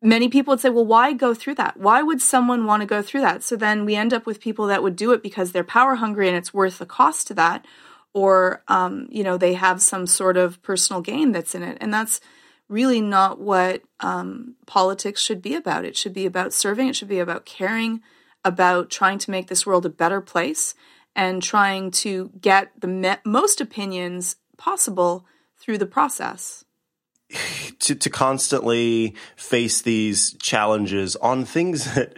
many 0.01 0.29
people 0.29 0.51
would 0.51 0.59
say, 0.59 0.69
well, 0.69 0.85
why 0.85 1.13
go 1.13 1.33
through 1.33 1.55
that? 1.55 1.77
Why 1.77 2.01
would 2.01 2.21
someone 2.21 2.65
want 2.65 2.81
to 2.81 2.87
go 2.87 3.01
through 3.01 3.21
that? 3.21 3.43
So 3.43 3.55
then 3.55 3.85
we 3.85 3.95
end 3.95 4.13
up 4.13 4.25
with 4.25 4.39
people 4.39 4.67
that 4.67 4.83
would 4.83 4.95
do 4.95 5.11
it 5.11 5.23
because 5.23 5.51
they're 5.51 5.63
power 5.63 5.95
hungry 5.95 6.27
and 6.27 6.37
it's 6.37 6.53
worth 6.53 6.77
the 6.77 6.85
cost 6.85 7.27
to 7.27 7.33
that, 7.33 7.65
or 8.13 8.63
um, 8.67 9.07
you 9.09 9.23
know 9.23 9.37
they 9.37 9.55
have 9.55 9.81
some 9.81 10.07
sort 10.07 10.37
of 10.37 10.61
personal 10.61 11.01
gain 11.01 11.31
that's 11.31 11.55
in 11.55 11.63
it, 11.63 11.77
and 11.81 11.93
that's 11.93 12.21
really 12.69 13.01
not 13.01 13.39
what 13.39 13.81
um, 13.99 14.55
politics 14.65 15.21
should 15.21 15.41
be 15.41 15.55
about. 15.55 15.85
It 15.85 15.97
should 15.97 16.13
be 16.13 16.25
about 16.25 16.53
serving. 16.53 16.87
It 16.87 16.95
should 16.95 17.07
be 17.07 17.19
about 17.19 17.45
caring, 17.45 18.01
about 18.43 18.89
trying 18.89 19.19
to 19.19 19.31
make 19.31 19.47
this 19.47 19.65
world 19.65 19.85
a 19.85 19.89
better 19.89 20.21
place, 20.21 20.75
and 21.15 21.43
trying 21.43 21.91
to 21.91 22.31
get 22.39 22.71
the 22.79 22.87
me- 22.87 23.17
most 23.25 23.59
opinions 23.59 24.37
possible 24.57 25.25
through 25.57 25.77
the 25.77 25.85
process 25.85 26.65
to, 27.79 27.95
to 27.95 28.09
constantly 28.09 29.15
face 29.35 29.81
these 29.81 30.33
challenges 30.33 31.15
on 31.15 31.45
things 31.45 31.93
that 31.95 32.17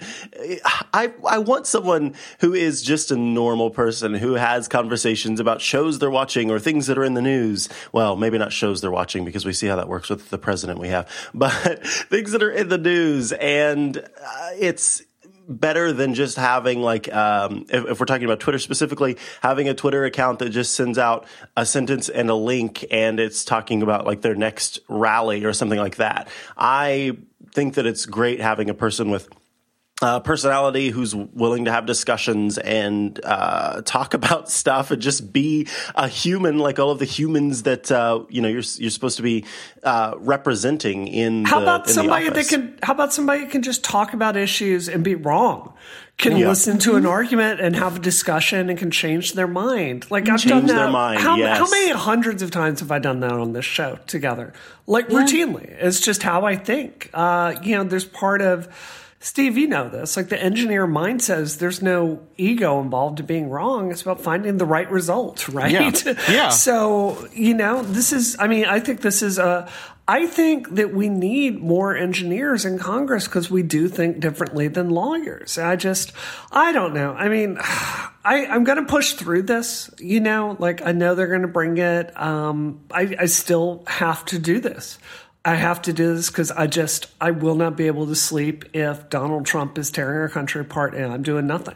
I, 0.93 1.13
I 1.25 1.37
want 1.39 1.65
someone 1.65 2.15
who 2.39 2.53
is 2.53 2.81
just 2.81 3.11
a 3.11 3.15
normal 3.15 3.69
person 3.69 4.13
who 4.13 4.33
has 4.33 4.67
conversations 4.67 5.39
about 5.39 5.61
shows 5.61 5.99
they're 5.99 6.09
watching 6.09 6.51
or 6.51 6.59
things 6.59 6.87
that 6.87 6.97
are 6.97 7.03
in 7.03 7.13
the 7.13 7.21
news. 7.21 7.69
Well, 7.91 8.15
maybe 8.15 8.37
not 8.37 8.51
shows 8.51 8.81
they're 8.81 8.91
watching 8.91 9.23
because 9.25 9.45
we 9.45 9.53
see 9.53 9.67
how 9.67 9.77
that 9.77 9.87
works 9.87 10.09
with 10.09 10.29
the 10.29 10.37
president 10.37 10.79
we 10.79 10.89
have, 10.89 11.09
but 11.33 11.87
things 11.87 12.31
that 12.31 12.43
are 12.43 12.51
in 12.51 12.69
the 12.69 12.77
news. 12.77 13.31
And 13.31 13.97
uh, 13.97 14.49
it's, 14.59 15.01
better 15.47 15.93
than 15.93 16.13
just 16.13 16.37
having 16.37 16.81
like 16.81 17.13
um, 17.13 17.65
if, 17.69 17.85
if, 17.85 17.99
we're 17.99 18.05
talking 18.05 18.25
about 18.25 18.39
twitter 18.39 18.59
specifically 18.59 19.17
having 19.41 19.69
a 19.69 19.73
twitter 19.73 20.03
account 20.03 20.39
that 20.39 20.49
just 20.49 20.73
sends 20.73 20.97
out 20.97 21.25
a 21.55 21.65
sentence 21.65 22.09
and 22.09 22.29
a 22.29 22.35
link 22.35 22.85
and 22.91 23.19
it's 23.19 23.45
talking 23.45 23.81
about 23.81 24.05
like 24.05 24.21
their 24.21 24.35
next 24.35 24.79
rally 24.87 25.43
or 25.45 25.53
something 25.53 25.79
like 25.79 25.97
that. 25.97 26.27
I 26.57 27.17
think 27.53 27.75
that 27.75 27.85
it's 27.85 28.05
great 28.05 28.39
having 28.39 28.69
a 28.69 28.73
person 28.73 29.09
with 29.09 29.29
uh, 30.01 30.19
personality 30.19 30.89
who's 30.89 31.15
willing 31.15 31.65
to 31.65 31.71
have 31.71 31.85
discussions 31.85 32.57
and 32.57 33.19
uh, 33.23 33.81
talk 33.83 34.13
about 34.13 34.49
stuff 34.49 34.91
and 34.91 35.01
just 35.01 35.33
be 35.33 35.67
a 35.95 36.07
human 36.07 36.59
like 36.59 36.79
all 36.79 36.91
of 36.91 36.99
the 36.99 37.05
humans 37.05 37.63
that 37.63 37.91
uh, 37.91 38.23
you 38.29 38.41
know 38.41 38.47
you're 38.47 38.63
you're 38.77 38.91
supposed 38.91 39.17
to 39.17 39.23
be 39.23 39.45
uh, 39.83 40.13
representing 40.17 41.07
in 41.07 41.45
how 41.45 41.59
the, 41.59 41.63
about 41.63 41.87
in 41.87 41.93
somebody 41.93 42.29
that 42.29 42.47
can 42.47 42.77
how 42.83 42.93
about 42.93 43.13
somebody 43.13 43.41
that 43.41 43.51
can 43.51 43.63
just 43.63 43.83
talk 43.83 44.13
about 44.13 44.37
issues 44.37 44.87
and 44.87 45.03
be 45.03 45.15
wrong? 45.15 45.73
Can 46.17 46.35
Yeah. 46.35 46.47
listen 46.47 46.79
to 46.79 46.95
an 46.95 47.05
argument 47.05 47.59
and 47.59 47.75
have 47.75 47.97
a 47.97 47.99
discussion 47.99 48.69
and 48.71 48.79
can 48.79 48.89
change 48.89 49.33
their 49.33 49.47
mind. 49.47 50.09
Like 50.09 50.27
i've 50.27 50.41
done 50.41 50.65
that 50.65 50.73
their 50.73 50.89
mind, 50.89 51.19
how, 51.19 51.35
yes. 51.35 51.59
how 51.59 51.69
many 51.69 51.91
hundreds 51.91 52.41
of 52.41 52.49
times 52.49 52.79
have 52.79 52.91
i 52.91 52.97
done 52.97 53.19
that 53.19 53.33
on 53.33 53.53
this 53.53 53.65
show 53.65 53.99
together? 54.07 54.53
Like 54.87 55.09
routinely. 55.09 55.75
It's 55.79 56.01
just 56.01 56.23
how 56.23 56.45
i 56.45 56.55
think. 56.55 57.09
Uh, 57.13 57.55
you 57.63 57.75
know 57.75 57.83
there's 57.83 58.05
part 58.05 58.41
of 58.41 58.67
Steve, 59.19 59.57
you 59.57 59.67
know 59.67 59.89
this. 59.89 60.15
Like 60.15 60.29
the 60.29 60.41
engineer 60.41 60.85
mind 60.85 61.23
says, 61.23 61.57
there's 61.57 61.81
no 61.81 62.21
ego 62.37 62.79
involved 62.79 63.19
in 63.19 63.25
being 63.25 63.49
wrong. 63.49 63.91
It's 63.91 64.03
about 64.03 64.21
finding 64.21 64.57
the 64.57 64.65
right 64.65 64.89
result, 64.91 65.47
right? 65.49 65.71
Yeah. 65.71 66.13
Yeah. 66.29 66.49
So, 66.49 67.27
you 67.33 67.53
know, 67.53 67.81
this 67.81 68.13
is, 68.13 68.35
I 68.39 68.47
mean, 68.47 68.65
I 68.65 68.79
think 68.79 69.01
this 69.01 69.23
is 69.23 69.39
a, 69.39 69.69
I 70.09 70.25
think 70.25 70.75
that 70.75 70.93
we 70.93 71.09
need 71.09 71.59
more 71.59 71.97
engineers 71.97 72.63
in 72.63 72.79
Congress 72.79 73.25
because 73.25 73.51
we 73.51 73.61
do 73.61 73.89
think 73.89 74.21
differently 74.21 74.69
than 74.69 74.89
lawyers. 74.89 75.57
I 75.57 75.75
just, 75.75 76.13
I 76.49 76.71
don't 76.71 76.93
know. 76.93 77.11
I 77.13 77.27
mean, 77.27 77.57
I, 77.61 78.45
I'm 78.45 78.63
going 78.63 78.77
to 78.77 78.85
push 78.85 79.13
through 79.13 79.43
this, 79.43 79.89
you 79.99 80.19
know, 80.19 80.55
like 80.59 80.81
I 80.85 80.91
know 80.91 81.15
they're 81.15 81.27
going 81.27 81.41
to 81.41 81.47
bring 81.47 81.77
it. 81.77 82.17
Um, 82.19 82.81
I, 82.91 83.15
I 83.19 83.25
still 83.25 83.83
have 83.87 84.23
to 84.25 84.39
do 84.39 84.59
this. 84.59 84.99
I 85.47 85.55
have 85.55 85.81
to 85.83 85.93
do 85.93 86.13
this 86.13 86.29
because 86.29 86.51
I 86.51 86.67
just 86.67 87.07
I 87.21 87.31
will 87.31 87.55
not 87.55 87.77
be 87.77 87.87
able 87.87 88.05
to 88.07 88.15
sleep 88.15 88.65
if 88.73 89.09
Donald 89.09 89.45
Trump 89.45 89.77
is 89.77 89.89
tearing 89.89 90.19
our 90.19 90.27
country 90.27 90.59
apart 90.59 90.93
and 90.93 91.13
I'm 91.13 91.23
doing 91.23 91.47
nothing. 91.47 91.75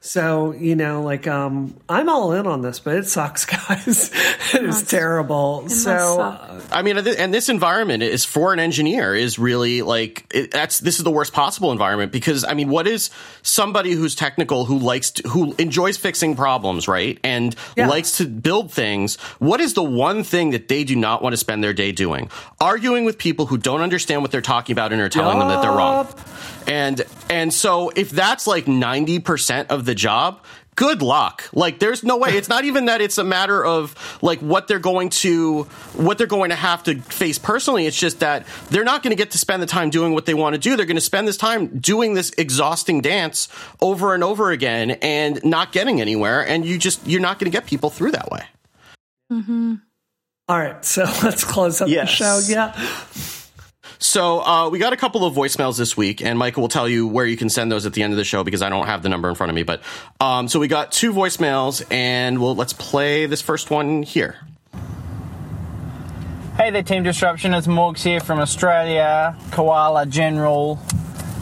So, 0.00 0.52
you 0.52 0.76
know, 0.76 1.02
like 1.02 1.26
um 1.26 1.74
I'm 1.88 2.08
all 2.08 2.32
in 2.32 2.46
on 2.46 2.62
this, 2.62 2.78
but 2.78 2.94
it 2.94 3.06
sucks, 3.06 3.44
guys. 3.68 4.12
it 4.54 4.62
is 4.64 4.84
terrible. 4.84 5.62
must 5.62 5.82
so 5.82 6.20
uh, 6.20 6.60
I 6.70 6.82
mean, 6.82 6.96
and 6.98 7.34
this 7.34 7.48
environment 7.48 8.04
is 8.04 8.24
for 8.24 8.52
an 8.52 8.60
engineer 8.60 9.14
is 9.14 9.40
really 9.40 9.82
like 9.82 10.24
it, 10.32 10.52
that's 10.52 10.78
this 10.78 10.98
is 10.98 11.04
the 11.04 11.10
worst 11.10 11.32
possible 11.32 11.72
environment 11.72 12.12
because 12.12 12.44
I 12.44 12.54
mean, 12.54 12.68
what 12.68 12.86
is 12.86 13.10
somebody 13.42 13.90
who's 13.92 14.14
technical 14.14 14.66
who 14.66 14.78
likes 14.78 15.10
to, 15.12 15.28
who 15.28 15.52
enjoys 15.58 15.96
fixing 15.96 16.36
problems, 16.36 16.86
right, 16.86 17.18
and 17.24 17.56
Yeah. 17.76 17.88
likes 17.88 18.18
to 18.18 18.26
build 18.26 18.70
things? 18.72 19.16
What 19.40 19.60
is 19.60 19.74
the 19.74 19.82
one 19.82 20.22
thing 20.22 20.50
that 20.50 20.68
they 20.68 20.84
do 20.84 20.94
not 20.94 21.22
want 21.22 21.32
to 21.32 21.36
spend 21.38 21.64
their 21.64 21.72
day 21.72 21.90
doing? 21.90 22.30
Arguing 22.60 23.04
with 23.04 23.18
people 23.18 23.46
who 23.46 23.58
don't 23.58 23.80
understand 23.80 24.22
what 24.22 24.30
they're 24.30 24.40
talking 24.42 24.74
about 24.74 24.92
and 24.92 25.02
are 25.02 25.08
telling 25.08 25.40
them 25.40 25.48
that 25.48 25.60
they're 25.60 25.72
wrong. 25.72 26.06
Yup. 26.68 26.70
And 26.70 27.02
and 27.30 27.52
so 27.54 27.90
if 27.96 28.10
that's 28.10 28.46
like 28.46 28.68
ninety 28.68 29.18
percent 29.18 29.70
of 29.70 29.84
the 29.84 29.94
job. 29.94 30.44
Good 30.76 31.02
luck. 31.02 31.42
Like, 31.52 31.80
there's 31.80 32.04
no 32.04 32.18
way. 32.18 32.36
It's 32.36 32.48
not 32.48 32.62
even 32.64 32.84
that 32.84 33.00
it's 33.00 33.18
a 33.18 33.24
matter 33.24 33.64
of 33.64 33.96
like 34.22 34.38
what 34.38 34.68
they're 34.68 34.78
going 34.78 35.08
to, 35.08 35.64
what 35.94 36.18
they're 36.18 36.28
going 36.28 36.50
to 36.50 36.54
have 36.54 36.84
to 36.84 37.00
face 37.00 37.36
personally. 37.36 37.86
It's 37.88 37.98
just 37.98 38.20
that 38.20 38.46
they're 38.70 38.84
not 38.84 39.02
going 39.02 39.10
to 39.10 39.16
get 39.16 39.32
to 39.32 39.38
spend 39.38 39.60
the 39.60 39.66
time 39.66 39.90
doing 39.90 40.12
what 40.12 40.24
they 40.24 40.34
want 40.34 40.54
to 40.54 40.58
do. 40.60 40.76
They're 40.76 40.86
going 40.86 40.94
to 40.94 41.00
spend 41.00 41.26
this 41.26 41.36
time 41.36 41.78
doing 41.80 42.14
this 42.14 42.30
exhausting 42.38 43.00
dance 43.00 43.48
over 43.80 44.14
and 44.14 44.22
over 44.22 44.52
again 44.52 44.92
and 45.02 45.44
not 45.44 45.72
getting 45.72 46.00
anywhere. 46.00 46.46
And 46.46 46.64
you 46.64 46.78
just, 46.78 47.04
you're 47.08 47.20
not 47.20 47.40
going 47.40 47.50
to 47.50 47.56
get 47.58 47.66
people 47.66 47.90
through 47.90 48.12
that 48.12 48.30
way. 48.30 48.44
Mm-hmm. 49.32 49.74
all 50.48 50.58
right, 50.60 50.84
so 50.84 51.02
let's 51.24 51.42
close 51.42 51.80
up 51.80 51.88
Yes. 51.88 52.08
the 52.10 52.14
show. 52.14 52.40
Yeah. 52.46 52.88
So 53.98 54.40
uh, 54.40 54.68
we 54.70 54.78
got 54.78 54.92
a 54.92 54.96
couple 54.96 55.24
of 55.24 55.34
voicemails 55.34 55.76
this 55.76 55.96
week, 55.96 56.22
and 56.22 56.38
Michael 56.38 56.62
will 56.62 56.68
tell 56.68 56.88
you 56.88 57.06
where 57.06 57.26
you 57.26 57.36
can 57.36 57.50
send 57.50 57.70
those 57.72 57.84
at 57.84 57.94
the 57.94 58.02
end 58.02 58.12
of 58.12 58.16
the 58.16 58.24
show 58.24 58.44
because 58.44 58.62
I 58.62 58.68
don't 58.68 58.86
have 58.86 59.02
the 59.02 59.08
number 59.08 59.28
in 59.28 59.34
front 59.34 59.50
of 59.50 59.56
me. 59.56 59.64
But 59.64 59.82
um, 60.20 60.46
so 60.46 60.60
we 60.60 60.68
got 60.68 60.92
two 60.92 61.12
voicemails, 61.12 61.84
and 61.90 62.40
well, 62.40 62.54
let's 62.54 62.72
play 62.72 63.26
this 63.26 63.42
first 63.42 63.70
one 63.70 64.04
here. 64.04 64.36
Hey 66.56 66.70
there, 66.70 66.82
Team 66.82 67.02
Disruption. 67.02 67.54
It's 67.54 67.66
Morgs 67.66 68.02
here 68.02 68.20
from 68.20 68.38
Australia. 68.40 69.36
Koala 69.50 70.06
General. 70.06 70.78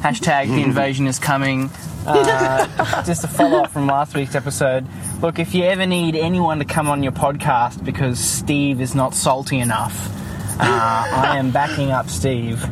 Hashtag 0.01 0.49
the 0.49 0.63
invasion 0.65 1.07
is 1.07 1.19
coming. 1.19 1.71
Uh, 2.07 3.03
just 3.05 3.25
a 3.25 3.29
follow 3.29 3.65
up 3.65 3.71
from 3.71 3.87
last 3.87 4.15
week's 4.15 4.35
episode. 4.35 4.87
Look, 5.21 5.39
if 5.39 5.55
you 5.55 5.65
ever 5.65 5.87
need 5.87 6.17
anyone 6.17 6.59
to 6.59 6.65
come 6.65 6.89
on 6.89 7.03
your 7.03 7.13
podcast 7.13 7.85
because 7.85 8.19
Steve 8.19 8.81
is 8.81 8.95
not 8.95 9.15
salty 9.15 9.59
enough, 9.59 10.11
uh, 10.59 11.07
I 11.13 11.37
am 11.39 11.51
backing 11.51 11.91
up 11.91 12.09
Steve 12.09 12.65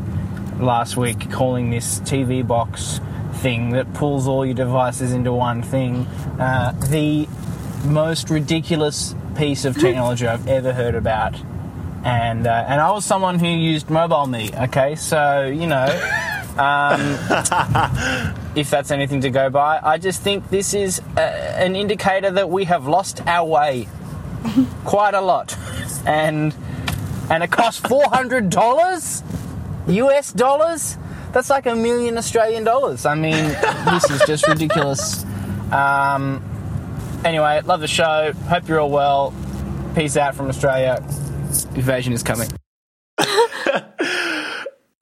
last 0.58 0.96
week, 0.96 1.30
calling 1.30 1.70
this 1.70 2.00
TV 2.00 2.46
box 2.46 3.00
thing 3.34 3.70
that 3.70 3.92
pulls 3.92 4.26
all 4.26 4.46
your 4.46 4.54
devices 4.54 5.12
into 5.12 5.32
one 5.32 5.62
thing. 5.62 6.06
Uh, 6.38 6.72
the 6.88 7.28
most 7.84 8.30
ridiculous 8.30 9.14
piece 9.36 9.66
of 9.66 9.78
technology 9.78 10.26
I've 10.26 10.48
ever 10.48 10.72
heard 10.72 10.94
about. 10.94 11.34
And 12.04 12.46
uh, 12.46 12.64
and 12.68 12.80
I 12.80 12.90
was 12.90 13.04
someone 13.04 13.38
who 13.38 13.48
used 13.48 13.88
MobileMe. 13.88 14.68
Okay, 14.68 14.94
so 14.94 15.44
you 15.44 15.66
know, 15.66 15.86
um, 16.56 17.00
if 18.54 18.70
that's 18.70 18.90
anything 18.90 19.20
to 19.22 19.30
go 19.30 19.50
by, 19.50 19.80
I 19.82 19.98
just 19.98 20.22
think 20.22 20.48
this 20.48 20.72
is 20.72 21.00
uh, 21.16 21.20
an 21.20 21.76
indicator 21.76 22.30
that 22.30 22.48
we 22.48 22.64
have 22.64 22.86
lost 22.86 23.26
our 23.26 23.46
way 23.46 23.88
quite 24.84 25.14
a 25.14 25.20
lot, 25.20 25.56
and 26.06 26.54
and 27.30 27.42
it 27.42 27.50
costs 27.50 27.80
four 27.86 28.04
hundred 28.08 28.50
dollars, 28.50 29.22
US 29.86 30.32
dollars. 30.32 30.96
That's 31.32 31.50
like 31.50 31.66
a 31.66 31.74
million 31.74 32.16
Australian 32.16 32.64
dollars. 32.64 33.06
I 33.06 33.14
mean, 33.14 33.46
this 33.90 34.08
is 34.10 34.22
just 34.26 34.46
ridiculous. 34.46 35.24
Um, 35.72 36.42
anyway, 37.24 37.60
love 37.64 37.80
the 37.80 37.88
show. 37.88 38.32
Hope 38.48 38.68
you're 38.68 38.80
all 38.80 38.90
well. 38.90 39.34
Peace 39.94 40.16
out 40.16 40.34
from 40.34 40.48
Australia. 40.48 41.02
Invasion 41.74 42.12
is 42.12 42.22
coming. 42.22 42.48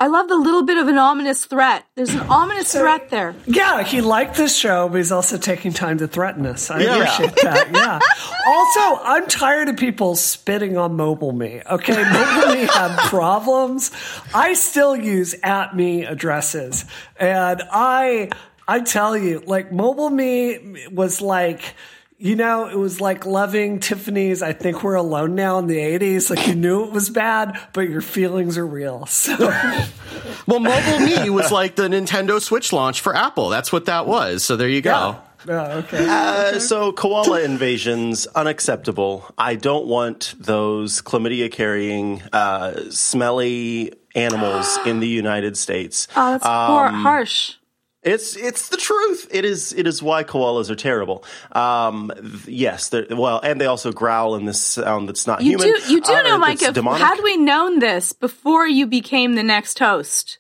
I 0.03 0.09
love 0.09 0.27
the 0.27 0.35
little 0.37 0.65
bit 0.65 0.79
of 0.79 0.89
an 0.89 0.99
ominous 0.99 1.45
threat. 1.45 1.85
There's 1.95 2.13
an 2.13 2.23
ominous 2.23 2.73
threat 2.73 3.09
there. 3.11 3.37
Yeah, 3.47 3.85
he 3.85 4.01
liked 4.01 4.35
this 4.37 4.57
show, 4.57 4.89
but 4.89 4.97
he's 4.97 5.13
also 5.13 5.39
taking 5.39 5.73
time 5.73 5.99
to 5.99 6.09
threaten 6.09 6.45
us. 6.45 6.73
I 6.73 6.81
Yeah. 6.81 6.97
appreciate 6.97 7.37
that. 7.45 7.69
Yeah. 7.73 8.01
Also, 8.45 9.01
I'm 9.05 9.29
tired 9.29 9.69
of 9.69 9.77
people 9.77 10.17
spitting 10.17 10.77
on 10.77 10.97
MobileMe. 10.97 11.65
Okay, 11.71 11.95
MobileMe 11.95 12.69
had 12.69 12.99
problems. 13.09 13.93
I 14.35 14.55
still 14.55 14.97
use 14.97 15.37
at 15.45 15.77
me 15.77 16.05
addresses, 16.05 16.85
and 17.21 17.63
I, 17.71 18.31
I 18.67 18.81
tell 18.81 19.17
you, 19.17 19.45
like 19.47 19.71
MobileMe 19.71 20.91
was 20.93 21.21
like. 21.23 21.75
You 22.23 22.37
know, 22.37 22.69
it 22.69 22.79
was 22.79 23.01
like 23.01 23.27
loving 23.27 23.81
Tiffany's 23.81 24.43
I 24.43 24.53
Think 24.53 24.85
We're 24.85 24.95
Alone 24.95 25.35
Now 25.35 25.59
in 25.59 25.67
the 25.67 25.79
80s. 25.79 26.31
Like 26.31 26.47
you 26.47 26.55
knew 26.55 26.85
it 26.85 26.93
was 26.93 27.11
bad, 27.11 27.59
but 27.73 27.89
your 27.89 28.01
feelings 28.01 28.57
are 28.57 28.67
real. 28.67 29.07
So 29.13 29.37
Well, 30.47 30.61
MobileMe 30.61 31.31
was 31.31 31.51
like 31.51 31.75
the 31.75 31.89
Nintendo 31.89 32.41
Switch 32.41 32.73
launch 32.73 33.01
for 33.01 33.17
Apple. 33.17 33.49
That's 33.49 33.73
what 33.73 33.87
that 33.87 34.07
was. 34.07 34.45
So 34.45 34.55
there 34.55 34.69
you 34.69 34.83
go. 34.83 35.17
Oh, 35.49 35.79
okay. 35.79 36.07
Uh, 36.09 36.61
so 36.61 36.93
koala 36.93 37.43
invasions 37.43 38.29
unacceptable. 38.29 39.29
I 39.37 39.57
don't 39.57 39.89
want 39.89 40.37
those 40.39 41.03
chlamydia 41.03 41.51
carrying, 41.51 42.23
uh, 42.33 42.89
smelly 42.91 43.95
animals 44.15 44.79
in 44.87 45.01
the 45.01 45.09
United 45.09 45.57
States. 45.57 46.07
Oh, 46.15 46.31
that's 46.31 46.45
poor, 46.45 46.89
harsh. 46.89 47.57
It's 48.03 48.37
it's 48.37 48.69
the 48.69 48.77
truth. 48.77 49.29
It 49.31 49.45
is 49.45 49.73
it 49.73 49.87
is 49.87 50.03
why 50.03 50.25
koalas 50.25 50.71
are 50.71 50.75
terrible. 50.75 51.25
Um, 51.53 52.11
th- 52.17 52.49
yes, 52.49 52.91
well, 53.11 53.41
and 53.43 53.61
they 53.61 53.67
also 53.67 53.93
growl 53.93 54.35
in 54.35 54.45
this 54.45 54.61
sound 54.61 55.09
that's 55.09 55.27
not 55.27 55.41
You 55.43 55.59
human. 55.59 55.69
do, 55.81 55.93
you 55.93 56.01
do 56.01 56.13
uh, 56.13 56.23
know, 56.23 56.41
that's 56.41 56.61
Micah. 56.63 56.73
demonic. 56.73 57.01
Had 57.01 57.21
we 57.23 57.37
known 57.37 57.79
this 57.79 58.13
before 58.13 58.67
you 58.67 58.87
became 58.89 59.37
the 59.37 59.45
next 59.45 59.79
host, 59.79 60.39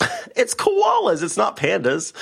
It's 0.36 0.54
koalas. 0.56 1.22
It's 1.22 1.36
not 1.36 1.56
pandas. 1.56 2.12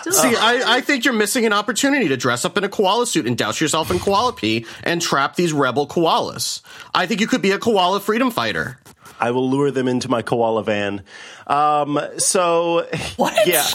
still, 0.00 0.12
See, 0.12 0.34
I, 0.36 0.76
I 0.76 0.80
think 0.80 1.04
you're 1.04 1.14
missing 1.14 1.44
an 1.46 1.52
opportunity 1.52 2.08
to 2.08 2.16
dress 2.16 2.44
up 2.46 2.56
in 2.56 2.64
a 2.64 2.68
koala 2.70 3.06
suit 3.06 3.26
and 3.26 3.36
douse 3.36 3.60
yourself 3.60 3.90
in 3.90 3.98
koala 3.98 4.32
pee 4.32 4.64
and 4.82 5.00
trap 5.02 5.36
these 5.36 5.52
rebel 5.52 5.86
koalas. 5.86 6.62
I 6.94 7.06
think 7.06 7.20
you 7.20 7.26
could 7.26 7.42
be 7.42 7.50
a 7.52 7.58
koala 7.58 8.00
freedom 8.00 8.30
fighter. 8.30 8.78
I 9.22 9.30
will 9.30 9.48
lure 9.48 9.70
them 9.70 9.86
into 9.88 10.08
my 10.10 10.20
koala 10.22 10.64
van. 10.64 11.02
Um, 11.46 11.98
so 12.18 12.86
What? 13.16 13.46
yeah, 13.46 13.62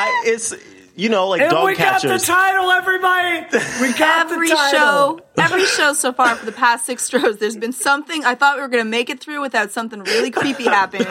I, 0.00 0.22
it's 0.26 0.54
you 0.96 1.08
know 1.08 1.28
like 1.28 1.40
And 1.42 1.50
dog 1.50 1.66
we 1.66 1.76
got 1.76 2.02
the 2.02 2.18
title, 2.18 2.70
everybody. 2.70 3.46
We 3.80 3.92
got 3.94 4.26
every 4.30 4.48
the 4.48 4.54
title. 4.54 4.78
show, 4.78 5.20
every 5.38 5.64
show 5.64 5.92
so 5.92 6.12
far 6.12 6.34
for 6.36 6.44
the 6.46 6.52
past 6.52 6.86
six 6.86 7.08
shows, 7.12 7.38
there's 7.38 7.56
been 7.56 7.72
something. 7.72 8.24
I 8.24 8.34
thought 8.34 8.56
we 8.56 8.62
were 8.62 8.68
going 8.68 8.84
to 8.84 8.90
make 8.90 9.10
it 9.10 9.20
through 9.20 9.40
without 9.40 9.70
something 9.70 10.00
really 10.02 10.30
creepy 10.30 10.64
happening, 10.64 11.06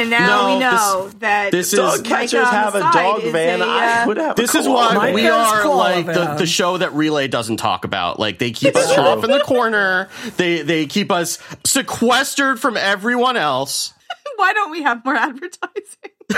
and 0.00 0.10
now 0.10 0.46
No, 0.46 0.54
we 0.54 0.60
know 0.60 1.10
that 1.20 1.50
this 1.52 1.72
is- 1.72 1.78
dog 1.78 2.04
catchers 2.04 2.48
have 2.48 2.74
a 2.74 2.80
dog 2.80 3.22
is 3.22 3.32
van. 3.32 3.60
a, 3.60 3.64
I 3.64 4.02
uh, 4.02 4.06
would 4.06 4.16
have. 4.16 4.38
a 4.38 4.40
This 4.40 4.54
is 4.54 4.66
why 4.68 4.94
van. 4.94 5.14
we 5.14 5.28
are 5.28 5.62
koala 5.62 5.76
like 5.76 6.06
the, 6.06 6.34
the 6.38 6.46
show 6.46 6.78
that 6.78 6.92
Relay 6.94 7.28
doesn't 7.28 7.56
talk 7.58 7.84
about. 7.84 8.18
Like 8.18 8.38
they 8.38 8.50
keep 8.50 8.76
us 8.76 8.96
off 8.96 9.24
in 9.24 9.30
the 9.30 9.40
corner. 9.40 10.08
They 10.36 10.62
they 10.62 10.86
keep 10.86 11.10
us 11.12 11.38
sequestered 11.64 12.60
from 12.60 12.76
everyone 12.76 13.36
else. 13.36 13.92
Why 14.36 14.52
don't 14.52 14.70
we 14.70 14.82
have 14.82 15.04
more 15.04 15.16
advertising? 15.16 15.82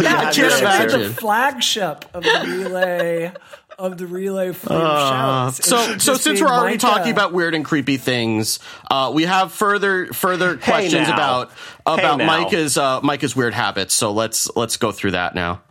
Yeah, 0.00 0.16
I 0.18 0.22
can't 0.22 0.36
your 0.36 0.46
This 0.46 0.54
is 0.54 0.60
imagine. 0.60 1.00
the 1.02 1.10
flagship 1.10 2.04
of 2.14 2.22
the 2.22 2.44
relay 2.46 3.32
of 3.78 3.98
the 3.98 4.06
relay 4.06 4.52
freedom 4.52 4.78
shows. 4.80 5.58
It 5.58 5.72
Uh, 5.72 5.72
So, 5.72 5.98
so 5.98 6.14
since 6.14 6.40
we're 6.40 6.48
already 6.48 6.74
Micah. 6.76 6.86
talking 6.86 7.12
about 7.12 7.32
weird 7.32 7.54
and 7.54 7.64
creepy 7.64 7.96
things, 7.96 8.58
uh, 8.90 9.10
we 9.14 9.24
have 9.24 9.52
further 9.52 10.06
further 10.12 10.56
questions 10.56 11.08
now. 11.08 11.14
about 11.14 11.50
about 11.86 12.18
now. 12.18 12.26
Micah's 12.26 12.76
uh, 12.78 13.00
Micah's 13.02 13.34
weird 13.36 13.54
habits. 13.54 13.94
So 13.94 14.12
let's 14.12 14.48
let's 14.56 14.76
go 14.76 14.92
through 14.92 15.12
that 15.12 15.34
now. 15.34 15.62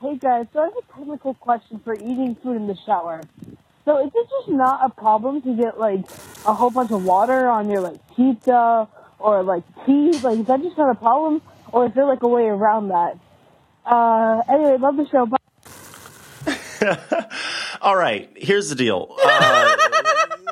Hey 0.00 0.16
guys, 0.16 0.46
so 0.52 0.60
I 0.60 0.64
have 0.64 0.72
a 0.76 0.98
technical 0.98 1.34
question 1.34 1.80
for 1.84 1.94
eating 1.94 2.36
food 2.42 2.56
in 2.56 2.66
the 2.66 2.76
shower. 2.84 3.20
So 3.84 4.04
is 4.04 4.12
this 4.12 4.26
just 4.30 4.48
not 4.48 4.80
a 4.84 4.88
problem 4.90 5.42
to 5.42 5.54
get 5.56 5.78
like 5.78 6.00
a 6.46 6.54
whole 6.54 6.70
bunch 6.70 6.90
of 6.90 7.04
water 7.04 7.48
on 7.48 7.68
your 7.70 7.80
like 7.80 7.98
pizza 8.16 8.88
or 9.18 9.42
like 9.44 9.62
tea? 9.86 10.10
Like 10.22 10.40
is 10.40 10.46
that 10.46 10.60
just 10.62 10.76
not 10.76 10.90
a 10.90 10.94
problem, 10.96 11.40
or 11.70 11.86
is 11.86 11.94
there 11.94 12.04
like 12.06 12.22
a 12.22 12.28
way 12.28 12.44
around 12.46 12.88
that? 12.88 13.18
Uh, 13.86 14.42
anyway, 14.48 14.76
love 14.78 14.96
the 14.96 15.06
show. 15.08 15.26
Bye. 15.26 15.36
All 17.82 17.96
right, 17.96 18.30
here's 18.36 18.68
the 18.68 18.74
deal. 18.74 19.14
Uh, 19.22 19.76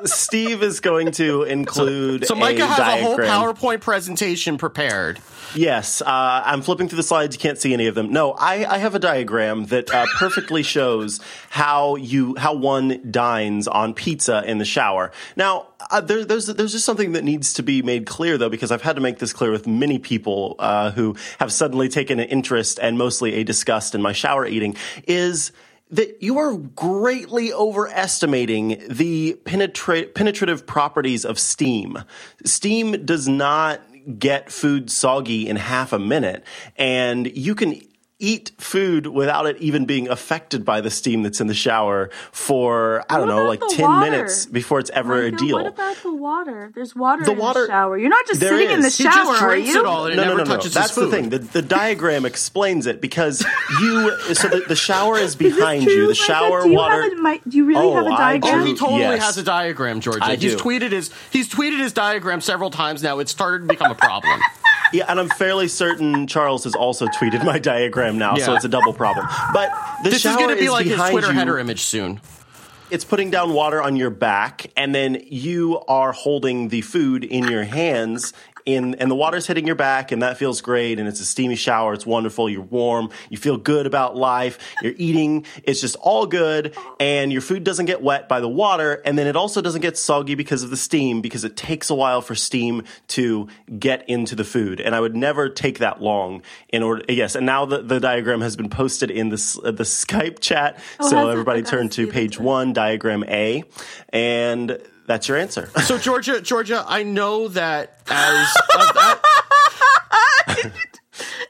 Steve 0.05 0.62
is 0.62 0.81
going 0.81 1.12
to 1.12 1.43
include. 1.43 2.26
So 2.26 2.35
Micah 2.35 2.62
a 2.62 2.66
has 2.66 2.78
a 2.78 3.03
whole. 3.03 3.18
PowerPoint 3.18 3.81
presentation 3.81 4.59
prepared. 4.59 5.20
Yes, 5.55 6.01
uh, 6.01 6.07
I'm 6.45 6.62
flipping 6.62 6.89
through 6.89 6.99
the 6.99 7.03
slides. 7.03 7.35
You 7.35 7.41
can't 7.41 7.59
see 7.59 7.72
any 7.72 7.87
of 7.89 7.95
them. 7.95 8.12
No, 8.12 8.33
I, 8.33 8.64
I 8.74 8.78
have 8.78 8.95
a 8.95 8.99
diagram 8.99 9.66
that 9.66 9.93
uh, 9.93 10.07
perfectly 10.16 10.62
shows 10.62 11.20
how 11.51 11.97
you 11.97 12.37
how 12.37 12.55
one 12.55 13.11
dines 13.11 13.66
on 13.66 13.95
pizza 13.95 14.45
in 14.47 14.59
the 14.59 14.64
shower. 14.64 15.11
Now, 15.37 15.68
uh, 15.91 16.01
there, 16.01 16.24
there's 16.24 16.47
there's 16.47 16.72
just 16.72 16.85
something 16.85 17.12
that 17.12 17.24
needs 17.24 17.55
to 17.55 17.62
be 17.62 17.83
made 17.83 18.07
clear 18.07 18.39
though, 18.39 18.49
because 18.49 18.70
I've 18.70 18.83
had 18.83 18.97
to 18.97 19.03
make 19.03 19.18
this 19.18 19.33
clear 19.33 19.51
with 19.51 19.66
many 19.66 19.99
people 19.99 20.55
uh, 20.59 20.93
who 20.93 21.16
have 21.39 21.53
suddenly 21.53 21.89
taken 21.89 22.20
an 22.20 22.28
interest 22.28 22.78
and 22.81 22.97
mostly 22.97 23.35
a 23.35 23.45
disgust 23.45 23.95
in 23.95 24.03
my 24.03 24.12
shower 24.12 24.47
eating. 24.47 24.76
Is 25.07 25.53
that 25.91 26.22
you 26.22 26.38
are 26.38 26.57
greatly 26.57 27.53
overestimating 27.53 28.82
the 28.88 29.34
penetra- 29.45 30.12
penetrative 30.14 30.66
properties 30.66 31.24
of 31.24 31.38
steam. 31.38 31.99
Steam 32.45 33.05
does 33.05 33.26
not 33.28 33.80
get 34.18 34.51
food 34.51 34.91
soggy 34.91 35.49
in 35.49 35.57
half 35.57 35.93
a 35.93 35.99
minute, 35.99 36.45
and 36.76 37.36
you 37.36 37.55
can 37.55 37.80
eat 38.21 38.53
food 38.59 39.07
without 39.09 39.47
it 39.47 39.57
even 39.59 39.87
being 39.87 40.09
affected 40.09 40.64
by 40.64 40.81
the 40.81 40.91
steam 40.91 41.23
that's 41.23 41.41
in 41.41 41.47
the 41.47 41.55
shower 41.55 42.11
for 42.31 43.05
I 43.11 43.16
don't 43.18 43.29
know, 43.29 43.45
like 43.47 43.61
10 43.71 43.87
water? 43.87 44.11
minutes 44.11 44.47
before 44.47 44.79
it's 44.79 44.91
ever 44.91 45.23
a 45.23 45.31
deal. 45.33 45.57
What 45.57 45.66
about 45.66 45.97
the 46.03 46.14
water? 46.14 46.71
There's 46.75 46.95
water 46.95 47.25
The 47.25 47.33
in 47.33 47.39
water- 47.39 47.62
the 47.62 47.66
shower. 47.68 47.99
You're 47.99 48.11
not 48.11 48.27
just 48.27 48.41
there 48.41 48.51
sitting 48.57 48.71
in 48.71 48.81
the 48.83 48.89
is. 48.89 48.99
He 48.99 49.05
shower, 49.05 49.25
just 49.33 49.43
are 49.43 49.57
you? 49.57 49.81
it 49.81 49.87
all 49.87 50.05
and 50.07 50.14
it 50.14 50.16
no, 50.16 50.23
never 50.23 50.37
no, 50.39 50.45
no, 50.45 50.51
no. 50.51 50.57
touches 50.57 50.75
That's 50.75 50.95
his 50.95 51.05
the 51.05 51.11
thing. 51.11 51.29
The, 51.31 51.39
the 51.39 51.62
diagram 51.62 52.25
explains 52.25 52.87
it 52.87 53.01
because 53.01 53.41
you. 53.81 54.16
So 54.35 54.49
the, 54.49 54.64
the 54.68 54.77
shower 54.77 55.16
is 55.18 55.31
Is 55.31 55.37
behind 55.37 55.85
true, 55.85 55.93
you. 55.93 56.01
The 56.03 56.07
Micah? 56.09 56.14
shower 56.25 56.62
do 56.62 56.68
you 56.71 56.77
water. 56.77 57.03
Have 57.03 57.12
a, 57.12 57.16
mi- 57.23 57.41
do 57.49 57.57
you 57.57 57.64
really 57.64 57.87
Oh, 57.87 57.95
have 57.95 58.07
a 58.07 58.11
diagram? 58.11 58.61
Oh, 58.61 58.64
he 58.64 58.75
totally 58.75 59.01
Yes. 59.01 59.25
has 59.25 59.39
a 59.39 59.43
diagram, 59.43 60.01
Georgia. 60.01 60.25
I 60.25 60.37
he's 60.37 60.57
do. 60.57 60.59
tweeted 60.59 60.93
his 60.93 61.11
he's 61.31 61.49
tweeted 61.49 61.79
his 61.79 61.93
diagram 61.93 62.41
several 62.41 62.71
times 62.71 63.03
now. 63.03 63.18
It's 63.18 63.31
started 63.33 63.61
to 63.61 63.66
become 63.68 63.91
a 63.91 63.95
problem. 63.97 64.41
Yeah, 64.93 65.05
and 65.09 65.21
I'm 65.21 65.29
fairly 65.29 65.68
certain 65.68 66.27
Charles 66.27 66.64
has 66.64 66.75
also 66.75 67.07
tweeted 67.07 67.45
my 67.45 67.61
diagram 67.61 68.10
now, 68.19 68.37
so 68.37 68.55
it's 68.55 68.65
a 68.65 68.69
double 68.69 68.93
problem. 68.93 69.27
But 69.53 69.71
this 70.03 70.25
is 70.25 70.37
going 70.37 70.51
to 70.51 70.57
be 70.57 70.71
like 70.71 70.87
his 70.87 70.97
Twitter 70.97 71.29
you. 71.29 71.33
header 71.33 71.59
image 71.59 71.83
soon. 71.83 72.21
It's 72.91 73.05
putting 73.05 73.31
down 73.31 73.53
water 73.53 73.81
on 73.81 73.95
your 73.95 74.11
back, 74.11 74.73
and 74.77 74.93
then 74.93 75.23
you 75.29 75.79
are 75.87 76.11
holding 76.11 76.71
the 76.71 76.81
food 76.81 77.23
in 77.23 77.45
your 77.45 77.63
hands. 77.63 78.33
In, 78.67 78.95
and 78.97 79.11
the 79.11 79.15
water's 79.15 79.47
hitting 79.47 79.67
your 79.67 79.77
back, 79.77 80.13
and 80.13 80.23
that 80.23 80.39
feels 80.39 80.61
great. 80.61 80.99
And 80.99 81.09
it's 81.09 81.21
a 81.21 81.25
steamy 81.25 81.57
shower. 81.57 81.95
It's 81.95 82.07
wonderful. 82.07 82.49
You're 82.49 82.63
warm. 82.63 83.11
You 83.29 83.39
feel 83.39 83.57
good 83.57 83.87
about 83.87 84.17
life. 84.17 84.59
You're 84.83 84.95
eating. 84.97 85.47
It's 85.65 85.81
just 85.81 85.97
all 85.97 86.27
good. 86.27 86.77
And 86.99 87.33
your 87.33 87.43
food 87.43 87.65
doesn't 87.65 87.87
get 87.87 88.03
wet 88.03 88.29
by 88.29 88.41
the 88.41 88.49
water. 88.49 89.01
And 89.05 89.19
then 89.19 89.27
it 89.27 89.37
also 89.37 89.61
doesn't 89.61 89.81
get 89.81 89.97
soggy 89.97 90.35
because 90.35 90.63
of 90.63 90.71
the 90.71 90.77
steam, 90.77 91.21
because 91.21 91.45
it 91.45 91.57
takes 91.57 91.91
a 91.91 91.95
while 91.95 92.21
for 92.21 92.35
steam 92.35 92.85
to 93.09 93.49
get 93.79 94.09
into 94.09 94.35
the 94.35 94.45
food. 94.45 94.81
And 94.81 94.95
I 94.95 95.01
would 95.01 95.17
never 95.17 95.49
take 95.49 95.79
that 95.79 96.03
long 96.03 96.43
in 96.69 96.83
order. 96.83 97.05
Yes. 97.09 97.35
And 97.35 97.47
now 97.47 97.65
the, 97.65 97.83
the 97.83 98.01
diagram 98.01 98.41
has 98.41 98.57
been 98.57 98.71
posted 98.71 99.11
in 99.11 99.29
this, 99.29 99.59
uh, 99.59 99.71
the 99.71 99.85
Skype 100.01 100.41
chat. 100.41 100.79
Oh, 100.99 101.09
so 101.09 101.29
everybody 101.29 101.63
turn 101.63 101.89
to 101.91 102.07
page 102.07 102.39
one, 102.39 102.73
diagram 102.73 103.25
A. 103.25 103.65
And 104.11 104.79
that's 105.11 105.27
your 105.27 105.39
answer. 105.39 105.69
So 105.83 105.99
Georgia, 105.99 106.41
Georgia, 106.41 106.85
I 106.87 107.03
know 107.03 107.49
that 107.49 107.99
as 108.09 108.57
uh, 108.77 109.17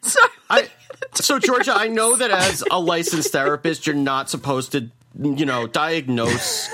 Sorry. 0.00 0.30
I, 0.48 0.68
so 1.12 1.38
Georgia, 1.38 1.74
I 1.74 1.88
know 1.88 2.16
that 2.16 2.30
as 2.30 2.64
a 2.70 2.80
licensed 2.80 3.32
therapist, 3.32 3.86
you're 3.86 3.96
not 3.96 4.30
supposed 4.30 4.72
to, 4.72 4.88
you 5.20 5.44
know, 5.44 5.66
diagnose 5.66 6.70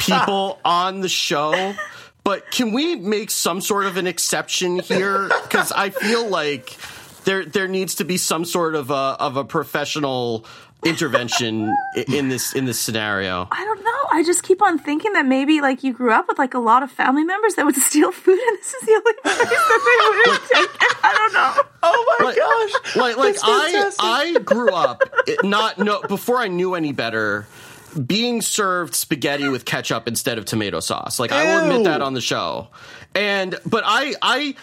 people 0.00 0.58
on 0.62 1.00
the 1.00 1.08
show. 1.08 1.74
But 2.22 2.50
can 2.50 2.72
we 2.72 2.96
make 2.96 3.30
some 3.30 3.62
sort 3.62 3.86
of 3.86 3.96
an 3.96 4.06
exception 4.06 4.80
here? 4.80 5.30
Because 5.44 5.72
I 5.72 5.88
feel 5.88 6.28
like 6.28 6.76
there 7.24 7.46
there 7.46 7.68
needs 7.68 7.96
to 7.96 8.04
be 8.04 8.18
some 8.18 8.44
sort 8.44 8.74
of 8.74 8.90
a 8.90 8.94
of 8.94 9.38
a 9.38 9.44
professional 9.44 10.44
intervention 10.84 11.74
in 12.08 12.28
this 12.28 12.54
in 12.54 12.64
this 12.64 12.78
scenario. 12.78 13.48
I 13.50 13.64
don't 13.64 13.82
know. 13.84 14.06
I 14.12 14.22
just 14.24 14.42
keep 14.42 14.62
on 14.62 14.78
thinking 14.78 15.12
that 15.14 15.26
maybe 15.26 15.60
like 15.60 15.82
you 15.82 15.92
grew 15.92 16.12
up 16.12 16.26
with 16.28 16.38
like 16.38 16.54
a 16.54 16.58
lot 16.58 16.82
of 16.82 16.90
family 16.90 17.24
members 17.24 17.54
that 17.54 17.64
would 17.64 17.76
steal 17.76 18.12
food, 18.12 18.38
and 18.38 18.58
this 18.58 18.74
is 18.74 18.86
the 18.86 18.92
only 18.92 19.12
place 19.22 19.38
that 19.38 20.22
they 20.24 20.30
would 20.30 20.40
take 20.40 20.82
it. 20.82 20.96
I 21.02 21.12
don't 21.14 21.32
know. 21.32 21.62
Oh 21.82 22.16
my 22.18 22.26
like, 22.26 22.36
gosh. 22.36 22.96
like 22.96 23.16
like 23.16 23.34
That's 23.34 23.44
I 23.44 23.72
fantastic. 23.72 24.04
I 24.04 24.38
grew 24.42 24.70
up 24.70 25.02
not 25.42 25.78
no 25.78 26.02
before 26.02 26.38
I 26.38 26.48
knew 26.48 26.74
any 26.74 26.92
better 26.92 27.46
being 28.04 28.42
served 28.42 28.94
spaghetti 28.94 29.48
with 29.48 29.64
ketchup 29.64 30.06
instead 30.06 30.38
of 30.38 30.44
tomato 30.44 30.80
sauce. 30.80 31.18
Like 31.18 31.32
I 31.32 31.44
will 31.44 31.64
admit 31.64 31.84
that 31.84 32.02
on 32.02 32.14
the 32.14 32.20
show. 32.20 32.68
And 33.14 33.58
but 33.64 33.84
I 33.86 34.14
I 34.20 34.38
you 34.38 34.54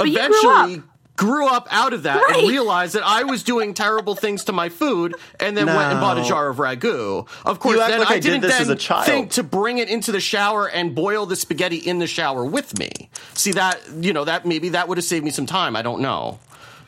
eventually 0.00 0.78
up. 0.78 0.84
Grew 1.22 1.46
up 1.46 1.68
out 1.70 1.92
of 1.92 2.02
that 2.02 2.20
Right. 2.20 2.38
and 2.40 2.48
realized 2.48 2.94
that 2.94 3.04
I 3.06 3.22
was 3.22 3.42
doing 3.44 3.74
terrible 3.74 4.14
things 4.16 4.44
to 4.44 4.52
my 4.52 4.68
food 4.68 5.14
and 5.38 5.56
then 5.56 5.66
went 5.66 5.92
and 5.92 6.00
bought 6.00 6.18
a 6.18 6.24
jar 6.24 6.48
of 6.48 6.56
ragu. 6.56 7.26
Of 7.44 7.58
course, 7.60 7.78
then 7.78 8.00
like 8.00 8.10
I 8.10 8.14
I 8.14 8.18
did 8.18 8.22
didn't 8.30 8.40
this 8.42 8.52
then 8.52 8.62
as 8.62 8.68
a 8.68 8.76
child. 8.76 9.06
think 9.06 9.30
to 9.32 9.42
bring 9.42 9.78
it 9.78 9.88
into 9.88 10.10
the 10.10 10.20
shower 10.20 10.66
and 10.68 10.94
boil 10.94 11.26
the 11.26 11.36
spaghetti 11.36 11.76
in 11.76 12.00
the 12.00 12.06
shower 12.06 12.44
with 12.44 12.78
me. 12.78 13.08
See 13.34 13.52
that, 13.52 13.80
you 14.00 14.12
know, 14.12 14.24
that 14.24 14.44
maybe 14.46 14.70
that 14.70 14.88
would 14.88 14.98
have 14.98 15.04
saved 15.04 15.24
me 15.24 15.30
some 15.30 15.46
time. 15.46 15.76
I 15.76 15.82
don't 15.82 16.00
know. 16.00 16.40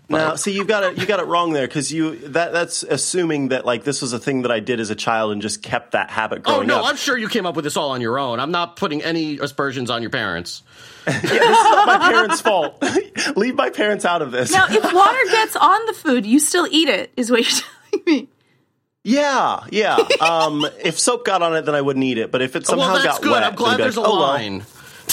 Now, 0.09 0.35
see, 0.35 0.53
you 0.53 0.65
got 0.67 0.83
it. 0.83 0.99
You 0.99 1.07
got 1.07 1.19
it 1.21 1.27
wrong 1.27 1.53
there 1.55 1.67
because 1.67 1.91
you 1.91 2.17
that 2.29 2.53
that's 2.53 2.83
assuming 2.83 3.49
that 3.49 3.65
like 3.65 3.85
this 3.85 4.03
was 4.03 4.13
a 4.13 4.19
thing 4.19 4.43
that 4.43 4.51
I 4.51 4.61
did 4.61 4.79
as 4.79 4.91
a 4.91 4.95
child 4.95 5.33
and 5.33 5.41
just 5.41 5.63
kept 5.63 5.93
that 5.93 6.11
habit 6.11 6.43
Oh 6.45 6.61
no, 6.61 6.81
up. 6.81 6.87
I'm 6.87 6.97
sure 6.97 7.17
you 7.17 7.29
came 7.29 7.47
up 7.47 7.57
with 7.57 7.65
this 7.65 7.77
all 7.77 7.91
on 7.93 8.03
your 8.03 8.19
own. 8.19 8.39
I'm 8.39 8.51
not 8.51 8.77
putting 8.77 9.03
any 9.03 9.39
aspersions 9.39 9.89
on 9.91 10.03
your 10.03 10.11
parents. 10.11 10.63
It's 11.07 11.33
not 11.33 11.87
my 11.87 12.11
parents' 12.11 12.41
fault. 12.41 12.83
Leave 13.37 13.55
my 13.55 13.71
parents 13.71 14.05
out 14.05 14.23
of 14.23 14.31
this. 14.33 14.53
Now, 14.53 14.67
if 14.69 14.93
water 14.93 15.19
gets 15.31 15.57
on 15.57 15.87
the 15.87 15.93
food, 15.93 16.25
you 16.27 16.39
still 16.41 16.67
eat 16.71 16.89
it. 16.89 17.13
Is 17.17 17.31
what 17.31 17.41
you're 17.43 17.51
telling 17.93 18.05
me? 18.07 18.29
Yeah, 19.03 19.61
yeah. 19.71 19.99
Um, 20.21 20.67
if 20.83 20.99
soap 20.99 21.27
got 21.27 21.43
on 21.43 21.55
it, 21.55 21.63
then 21.63 21.75
I 21.75 21.81
wouldn't 21.83 22.05
eat 22.05 22.17
it. 22.17 22.31
But 22.33 22.41
if 22.41 22.57
it 22.57 22.67
somehow 22.67 22.87
well, 22.87 22.95
that's 22.95 23.05
got 23.07 23.23
good. 23.23 23.33
wet, 23.33 23.43
I'm 23.43 23.55
glad 23.55 23.73
then 23.73 23.75
I'd 23.75 23.77
be 23.77 23.83
there's 23.83 23.97
a 23.97 24.01
like, 24.01 24.09
"Oh, 24.11 24.19
well." 24.19 24.63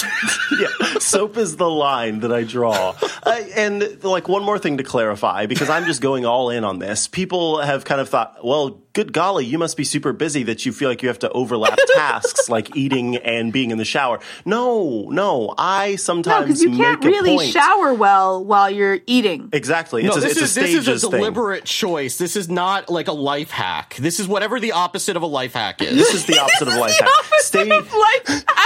Line. 0.02 0.60
yeah, 0.60 0.98
soap 0.98 1.36
is 1.36 1.56
the 1.56 1.68
line 1.70 2.20
that 2.20 2.32
I 2.32 2.44
draw. 2.44 2.94
Uh, 3.22 3.40
and 3.56 4.02
like 4.04 4.28
one 4.28 4.42
more 4.44 4.58
thing 4.58 4.78
to 4.78 4.84
clarify, 4.84 5.46
because 5.46 5.70
I'm 5.70 5.84
just 5.84 6.00
going 6.00 6.24
all 6.26 6.50
in 6.50 6.64
on 6.64 6.78
this. 6.78 7.06
People 7.08 7.60
have 7.60 7.84
kind 7.84 8.00
of 8.00 8.08
thought, 8.08 8.44
well, 8.44 8.80
good 8.92 9.12
golly, 9.12 9.46
you 9.46 9.58
must 9.58 9.76
be 9.76 9.84
super 9.84 10.12
busy 10.12 10.42
that 10.44 10.66
you 10.66 10.72
feel 10.72 10.88
like 10.88 11.02
you 11.02 11.08
have 11.08 11.18
to 11.20 11.30
overlap 11.30 11.78
tasks 11.94 12.48
like 12.50 12.76
eating 12.76 13.16
and 13.16 13.52
being 13.52 13.70
in 13.70 13.78
the 13.78 13.84
shower. 13.84 14.20
No, 14.44 15.08
no, 15.10 15.54
I 15.56 15.96
sometimes 15.96 16.40
No, 16.40 16.46
because 16.46 16.62
you 16.62 16.76
can't 16.76 17.02
really 17.04 17.50
shower 17.50 17.94
well 17.94 18.44
while 18.44 18.70
you're 18.70 18.98
eating. 19.06 19.48
Exactly, 19.52 20.02
No, 20.02 20.12
a, 20.12 20.14
this 20.20 20.24
it's 20.32 20.42
is 20.42 20.56
a 20.56 20.60
this 20.60 20.70
is 20.74 20.82
stages 20.84 21.04
a 21.04 21.10
thing. 21.10 21.20
deliberate 21.20 21.64
choice. 21.64 22.18
This 22.18 22.36
is 22.36 22.48
not 22.50 22.90
like 22.90 23.08
a 23.08 23.12
life 23.12 23.50
hack. 23.50 23.96
This 23.96 24.20
is 24.20 24.28
whatever 24.28 24.60
the 24.60 24.72
opposite 24.72 25.16
of 25.16 25.22
a 25.22 25.26
life 25.26 25.54
hack 25.54 25.80
is. 25.80 25.94
This 25.96 26.14
is 26.14 26.26
the 26.26 26.38
opposite 26.38 26.68
of 26.68 26.74
life 26.74 26.98
hack. 26.98 27.08
Stage, 27.38 27.68
Life 27.68 28.44
hack. 28.46 28.61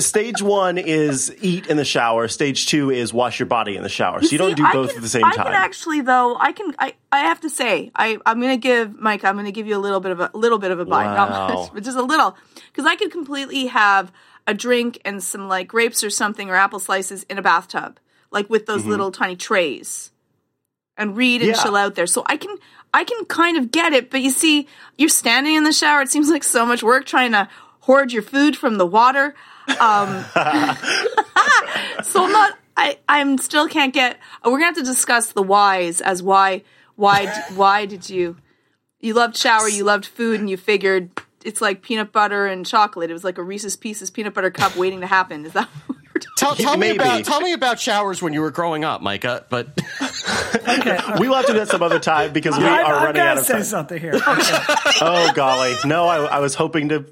Stage 0.00 0.40
one 0.42 0.78
is 0.78 1.34
eat 1.40 1.66
in 1.68 1.76
the 1.76 1.84
shower. 1.84 2.28
Stage 2.28 2.66
two 2.66 2.90
is 2.90 3.12
wash 3.12 3.38
your 3.38 3.46
body 3.46 3.76
in 3.76 3.82
the 3.82 3.88
shower. 3.88 4.22
So 4.22 4.30
you, 4.32 4.38
don't 4.38 4.56
do 4.56 4.64
I 4.64 4.72
both 4.72 4.88
can- 4.90 4.96
at 4.98 5.02
the 5.02 5.08
same 5.08 5.24
I 5.24 5.32
time. 5.32 5.46
can 5.46 5.54
actually, 5.54 6.00
though, 6.00 6.36
I 6.38 6.52
can. 6.52 6.74
I, 6.78 6.94
I 7.12 7.20
have 7.20 7.40
to 7.40 7.50
say, 7.50 7.90
I, 7.94 8.18
I'm 8.26 8.40
going 8.40 8.52
to 8.52 8.56
give 8.62 8.98
Mike. 8.98 9.24
I'm 9.24 9.34
going 9.34 9.46
to 9.46 9.52
give 9.52 9.66
you 9.66 9.76
a 9.76 9.78
little 9.80 10.00
bit 10.00 10.12
of 10.12 10.20
a 10.20 10.30
little 10.34 10.58
bit 10.58 10.70
of 10.70 10.78
a 10.80 10.84
bite, 10.84 11.14
not 11.14 11.30
Wow. 11.30 11.48
much, 11.62 11.72
but 11.74 11.82
just 11.84 11.96
a 11.96 12.02
little, 12.02 12.36
because 12.72 12.86
I 12.86 12.96
could 12.96 13.10
completely 13.10 13.66
have 13.66 14.12
a 14.46 14.54
drink 14.54 15.00
and 15.04 15.22
some 15.22 15.48
like 15.48 15.68
grapes 15.68 16.02
or 16.02 16.10
something 16.10 16.48
or 16.50 16.54
apple 16.56 16.78
slices 16.78 17.24
in 17.24 17.38
a 17.38 17.42
bathtub, 17.42 17.98
like 18.30 18.48
with 18.50 18.66
those 18.66 18.84
little 18.84 19.10
tiny 19.12 19.36
trays, 19.36 20.10
and 20.96 21.16
read 21.16 21.42
and 21.42 21.50
Mm-hmm. 21.52 21.56
Yeah. 21.58 21.62
chill 21.62 21.76
out 21.76 21.94
there. 21.94 22.06
So 22.06 22.22
I 22.26 22.36
can, 22.36 22.56
I 22.92 23.04
can 23.04 23.24
kind 23.26 23.56
of 23.56 23.70
get 23.70 23.92
it. 23.92 24.10
But 24.10 24.20
you 24.22 24.30
see, 24.30 24.66
you're 24.98 25.08
standing 25.08 25.54
in 25.54 25.64
the 25.64 25.72
shower. 25.72 26.02
It 26.02 26.10
seems 26.10 26.28
like 26.30 26.44
so 26.44 26.64
much 26.66 26.82
work 26.82 27.04
trying 27.06 27.32
to 27.32 27.48
hoard 27.80 28.12
your 28.12 28.22
food 28.22 28.56
from 28.56 28.76
the 28.78 28.86
water. 28.86 29.34
Um, 29.78 30.24
so 32.04 32.24
I'm 32.24 32.32
not. 32.32 32.58
I 32.76 32.98
I'm 33.08 33.38
still 33.38 33.68
can't 33.68 33.92
get. 33.92 34.18
We're 34.44 34.52
gonna 34.52 34.64
have 34.66 34.74
to 34.76 34.82
discuss 34.82 35.32
the 35.32 35.42
whys 35.42 36.00
as 36.00 36.22
why 36.22 36.62
why 36.96 37.26
why 37.54 37.86
did 37.86 38.08
you 38.08 38.36
you 39.00 39.14
loved 39.14 39.36
shower, 39.36 39.68
you 39.68 39.84
loved 39.84 40.06
food, 40.06 40.40
and 40.40 40.48
you 40.48 40.56
figured 40.56 41.10
it's 41.44 41.60
like 41.60 41.82
peanut 41.82 42.12
butter 42.12 42.46
and 42.46 42.66
chocolate. 42.66 43.10
It 43.10 43.14
was 43.14 43.24
like 43.24 43.38
a 43.38 43.42
Reese's 43.42 43.76
Pieces 43.76 44.10
peanut 44.10 44.34
butter 44.34 44.50
cup 44.50 44.76
waiting 44.76 45.00
to 45.00 45.06
happen. 45.06 45.44
Is 45.46 45.52
that 45.54 45.68
what 45.86 45.96
we 45.98 46.04
were? 46.14 46.20
Tell, 46.36 46.54
tell 46.54 46.76
me 46.76 46.90
about 46.90 47.24
tell 47.24 47.40
me 47.40 47.52
about 47.52 47.80
showers 47.80 48.20
when 48.22 48.32
you 48.32 48.40
were 48.40 48.50
growing 48.50 48.84
up, 48.84 49.00
Micah. 49.02 49.44
But 49.50 49.68
Okay. 50.68 50.98
we 51.18 51.28
will 51.28 51.36
have 51.36 51.46
to 51.46 51.52
do 51.52 51.58
that 51.58 51.68
some 51.68 51.82
other 51.82 51.98
time 51.98 52.32
because 52.32 52.56
we 52.58 52.64
I, 52.64 52.82
are 52.82 52.94
I've 52.96 53.02
running 53.02 53.14
got 53.22 53.28
out 53.28 53.34
to 53.34 53.40
of 53.40 53.46
say 53.46 53.52
time. 53.54 53.62
something 53.64 54.00
here. 54.00 54.14
Okay. 54.14 54.58
Oh 55.02 55.32
golly, 55.34 55.74
no! 55.86 56.06
I, 56.06 56.24
I 56.24 56.38
was 56.40 56.54
hoping 56.54 56.90
to. 56.90 57.04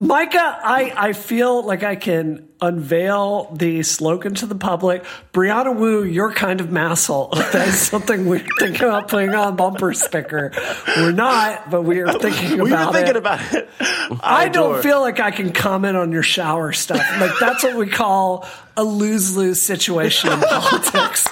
Micah, 0.00 0.58
I, 0.62 0.92
I 0.96 1.12
feel 1.12 1.62
like 1.62 1.82
I 1.82 1.94
can 1.94 2.48
unveil 2.62 3.50
the 3.54 3.82
slogan 3.82 4.34
to 4.36 4.46
the 4.46 4.54
public. 4.54 5.04
Brianna 5.32 5.74
Wu, 5.76 6.04
you're 6.04 6.32
kind 6.32 6.60
of 6.60 6.70
massel. 6.70 7.28
That's 7.52 7.76
something 7.78 8.26
we're 8.26 8.44
thinking 8.58 8.82
about 8.86 9.08
putting 9.08 9.34
on 9.34 9.48
a 9.48 9.52
bumper 9.52 9.92
sticker. 9.94 10.52
We're 10.96 11.12
not, 11.12 11.70
but 11.70 11.82
we 11.82 12.00
are 12.00 12.12
thinking 12.18 12.50
We've 12.58 12.64
been 12.64 12.72
about 12.72 12.92
thinking 12.92 13.10
it. 13.10 13.16
about 13.16 13.54
it. 13.54 13.68
I 14.22 14.48
don't 14.48 14.70
adore- 14.72 14.82
feel 14.82 15.00
like 15.00 15.20
I 15.20 15.30
can 15.30 15.52
comment 15.52 15.96
on 15.96 16.12
your 16.12 16.22
shower 16.22 16.72
stuff. 16.72 16.98
Like 17.20 17.32
that's 17.40 17.62
what 17.62 17.76
we 17.76 17.86
call 17.86 18.46
a 18.76 18.84
lose 18.84 19.36
lose 19.36 19.60
situation 19.60 20.32
in 20.32 20.40
politics. 20.40 21.26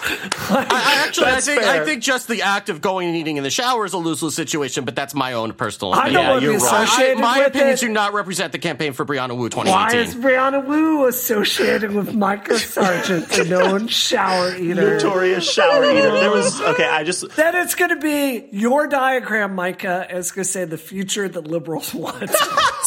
Like, 0.51 0.73
I 0.73 1.05
actually, 1.07 1.27
I 1.27 1.41
think. 1.41 1.63
I 1.63 1.85
think 1.85 2.03
just 2.03 2.29
the 2.29 2.43
act 2.43 2.69
of 2.69 2.81
going 2.81 3.09
and 3.09 3.17
eating 3.17 3.37
in 3.37 3.43
the 3.45 3.51
shower 3.51 3.85
is 3.85 3.93
a 3.93 3.99
lose-lose 3.99 4.35
situation, 4.35 4.85
but 4.85 4.95
that's 4.97 5.15
my 5.15 5.35
own 5.35 5.53
personal 5.53 5.93
I 5.95 6.09
opinion. 6.09 6.15
don't 6.15 6.23
Yeah, 6.25 6.31
want 6.31 6.41
to 6.43 6.47
be 6.47 6.53
you're 6.53 6.61
right. 6.63 6.83
associated 6.85 7.19
I- 7.19 7.21
my 7.21 7.39
with 7.39 7.47
opinions 7.49 7.83
it. 7.83 7.87
do 7.87 7.93
not 7.93 8.13
represent 8.15 8.53
the 8.53 8.59
campaign 8.59 8.93
for 8.93 9.05
Brianna 9.05 9.37
Wu 9.37 9.49
Why 9.49 9.95
is 9.95 10.15
Brianna 10.15 10.65
Wu 10.65 11.07
associated 11.19 11.93
with 11.93 12.15
Micah 12.15 12.59
Sargent, 12.75 13.29
the 13.29 13.45
known 13.45 13.89
shower 13.89 14.55
eater? 14.57 14.95
Notorious 14.95 15.51
shower 15.51 15.85
eater. 15.91 16.13
There 16.13 16.31
was 16.31 16.61
okay. 16.61 16.87
I 16.87 17.05
just 17.05 17.29
Then 17.37 17.57
it's 17.57 17.75
going 17.75 17.91
to 17.91 17.97
be 17.97 18.49
your 18.53 18.87
diagram, 18.87 19.55
Micah. 19.55 20.07
and 20.09 20.19
It's 20.19 20.31
going 20.31 20.45
to 20.45 20.51
say 20.51 20.65
the 20.65 20.79
future 20.79 21.29
that 21.29 21.47
liberals 21.47 21.93
want. 21.95 22.31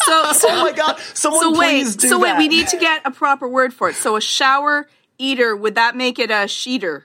So, 0.04 0.32
so, 0.34 0.48
oh 0.50 0.64
my 0.64 0.72
god! 0.74 1.00
Someone 1.14 1.42
so 1.42 1.52
wait, 1.60 1.84
please 1.84 1.96
do 1.96 2.10
so 2.10 2.20
wait, 2.20 2.36
we 2.38 2.48
need 2.50 2.68
to 2.70 2.78
get 2.78 3.04
a 3.06 3.12
proper 3.12 3.48
word 3.48 3.74
for 3.74 3.88
it. 3.90 3.96
So 3.96 4.18
a 4.18 4.22
shower 4.22 4.88
eater, 5.18 5.56
would 5.56 5.76
that 5.76 5.96
make 5.96 6.20
it 6.20 6.32
a 6.32 6.48
sheeter? 6.48 7.04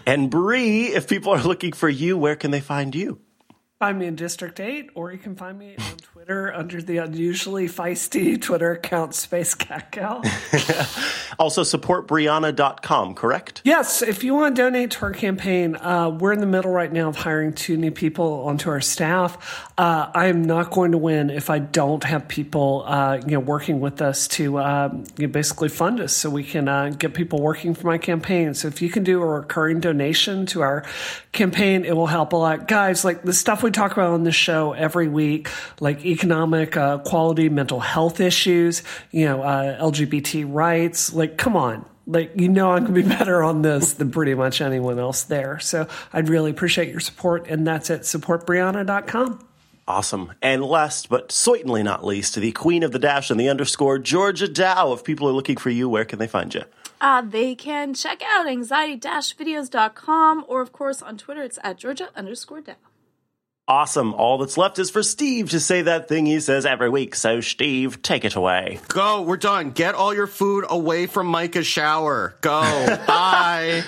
And 0.07 0.31
Bree, 0.31 0.87
if 0.87 1.07
people 1.09 1.33
are 1.33 1.43
looking 1.43 1.73
for 1.73 1.89
you, 1.89 2.17
where 2.17 2.37
can 2.37 2.51
they 2.51 2.61
find 2.61 2.95
you? 2.95 3.21
Find 3.79 3.99
me 3.99 4.07
in 4.07 4.17
District 4.17 4.59
8, 4.59 4.91
or 4.95 5.13
you 5.13 5.19
can 5.19 5.37
find 5.37 5.59
me 5.59 5.77
on 5.77 5.97
Twitter 6.21 6.53
under 6.53 6.83
the 6.83 6.99
unusually 6.99 7.67
feisty 7.67 8.39
Twitter 8.43 8.73
account 8.73 9.15
Space 9.15 9.55
Cat 9.55 9.91
Gal. 9.91 10.23
Also, 11.39 11.63
supportbrianna.com, 11.63 13.15
correct? 13.15 13.63
Yes, 13.65 14.03
if 14.03 14.23
you 14.23 14.35
want 14.35 14.55
to 14.55 14.63
donate 14.63 14.91
to 14.91 15.03
our 15.03 15.13
campaign, 15.13 15.75
uh, 15.77 16.11
we're 16.11 16.35
in 16.35 16.41
the 16.41 16.47
middle 16.47 16.71
right 16.71 16.93
now 16.93 17.09
of 17.09 17.17
hiring 17.17 17.55
two 17.55 17.79
new 17.79 17.91
people 17.91 18.45
onto 18.45 18.69
our 18.69 18.83
staff. 18.83 19.73
Uh, 19.79 20.11
I 20.15 20.27
am 20.27 20.45
not 20.45 20.71
going 20.71 20.93
to 20.93 20.99
win 20.99 21.31
if 21.31 21.49
I 21.49 21.59
don't 21.59 22.05
have 22.05 22.29
people, 22.29 22.85
uh, 22.87 23.23
you 23.25 23.33
know, 23.33 23.41
working 23.41 23.81
with 23.81 24.03
us 24.03 24.29
to 24.29 24.59
uh, 24.59 24.91
you 25.17 25.29
know, 25.29 25.33
basically 25.33 25.71
fund 25.71 25.99
us, 25.99 26.15
so 26.15 26.29
we 26.29 26.45
can 26.45 26.69
uh, 26.69 26.91
get 26.91 27.15
people 27.15 27.41
working 27.41 27.73
for 27.75 27.87
my 27.87 27.97
campaign. 27.97 28.53
So 28.53 28.69
if 28.69 28.83
you 28.83 28.91
can 28.91 29.03
do 29.03 29.23
a 29.23 29.27
recurring 29.27 29.81
donation 29.81 30.45
to 30.47 30.61
our 30.61 30.85
campaign, 31.33 31.87
it 31.87 31.97
will 31.97 32.09
help 32.09 32.35
a 32.35 32.37
lot, 32.37 32.69
guys. 32.69 33.03
Like 33.03 33.23
the 33.23 33.33
stuff 33.33 33.63
we 33.63 33.71
talk 33.71 33.93
about 33.93 34.11
on 34.11 34.25
this 34.25 34.35
show 34.35 34.73
every 34.75 35.09
week, 35.09 35.49
like 35.81 36.05
economic 36.11 36.77
uh, 36.77 36.99
quality, 36.99 37.49
mental 37.49 37.81
health 37.81 38.21
issues, 38.21 38.83
you 39.11 39.25
know, 39.25 39.43
uh, 39.43 39.81
LGBT 39.81 40.45
rights. 40.49 41.13
Like, 41.13 41.37
come 41.37 41.57
on 41.57 41.85
like 42.07 42.33
you 42.35 42.49
know 42.49 42.73
I'm 42.73 42.83
gonna 42.85 42.95
be 42.95 43.03
better 43.09 43.43
on 43.43 43.63
this 43.63 43.95
than 43.95 44.11
pretty 44.11 44.35
much 44.35 44.61
anyone 44.61 44.99
else 44.99 45.23
there. 45.25 45.59
So 45.61 45.87
I'd 46.13 46.29
really 46.29 46.51
appreciate 46.51 46.89
your 46.89 47.01
support, 47.01 47.47
and 47.49 47.67
that's 47.67 47.89
at 47.91 48.03
supportbrianna.com. 48.03 49.47
Awesome. 49.89 50.33
And 50.41 50.65
last 50.65 51.09
but 51.09 51.33
certainly 51.33 51.83
not 51.83 52.05
least, 52.05 52.37
the 52.37 52.53
queen 52.53 52.85
of 52.85 52.93
the 52.93 52.99
dash 52.99 53.31
and 53.31 53.41
the 53.41 53.49
underscore, 53.49 53.99
Georgia 53.99 54.47
Dow. 54.47 54.93
If 54.93 55.03
people 55.05 55.29
are 55.29 55.33
looking 55.33 55.57
for 55.57 55.71
you, 55.71 55.89
where 55.89 56.05
can 56.05 56.19
they 56.19 56.29
find 56.29 56.55
you? 56.55 56.63
Uh, 57.01 57.23
they 57.23 57.55
can 57.55 57.95
check 57.95 58.23
out 58.23 58.47
anxiety-videos.com 58.47 60.45
or, 60.47 60.61
of 60.61 60.71
course, 60.71 61.01
on 61.01 61.17
Twitter, 61.17 61.43
it's 61.43 61.59
at 61.65 61.79
Georgia 61.79 62.11
underscore 62.15 62.61
Dow. 62.61 62.75
Awesome. 63.71 64.15
All 64.15 64.39
that's 64.39 64.59
left 64.59 64.81
is 64.81 64.91
for 64.91 65.01
Steve 65.01 65.51
to 65.51 65.61
say 65.61 65.83
that 65.83 66.09
thing 66.09 66.27
he 66.27 66.41
says 66.41 66.67
every 66.67 66.91
week. 66.91 67.15
So, 67.15 67.41
Steve, 67.41 68.03
take 68.03 68.25
it 68.25 68.35
away. 68.35 68.81
Go, 68.89 69.23
we're 69.23 69.37
done. 69.37 69.71
Get 69.71 69.95
all 69.95 70.13
your 70.13 70.27
food 70.27 70.65
away 70.69 71.07
from 71.07 71.29
Micah's 71.29 71.69
shower. 71.69 72.35
Go. 72.41 72.63
Bye. 73.07 73.85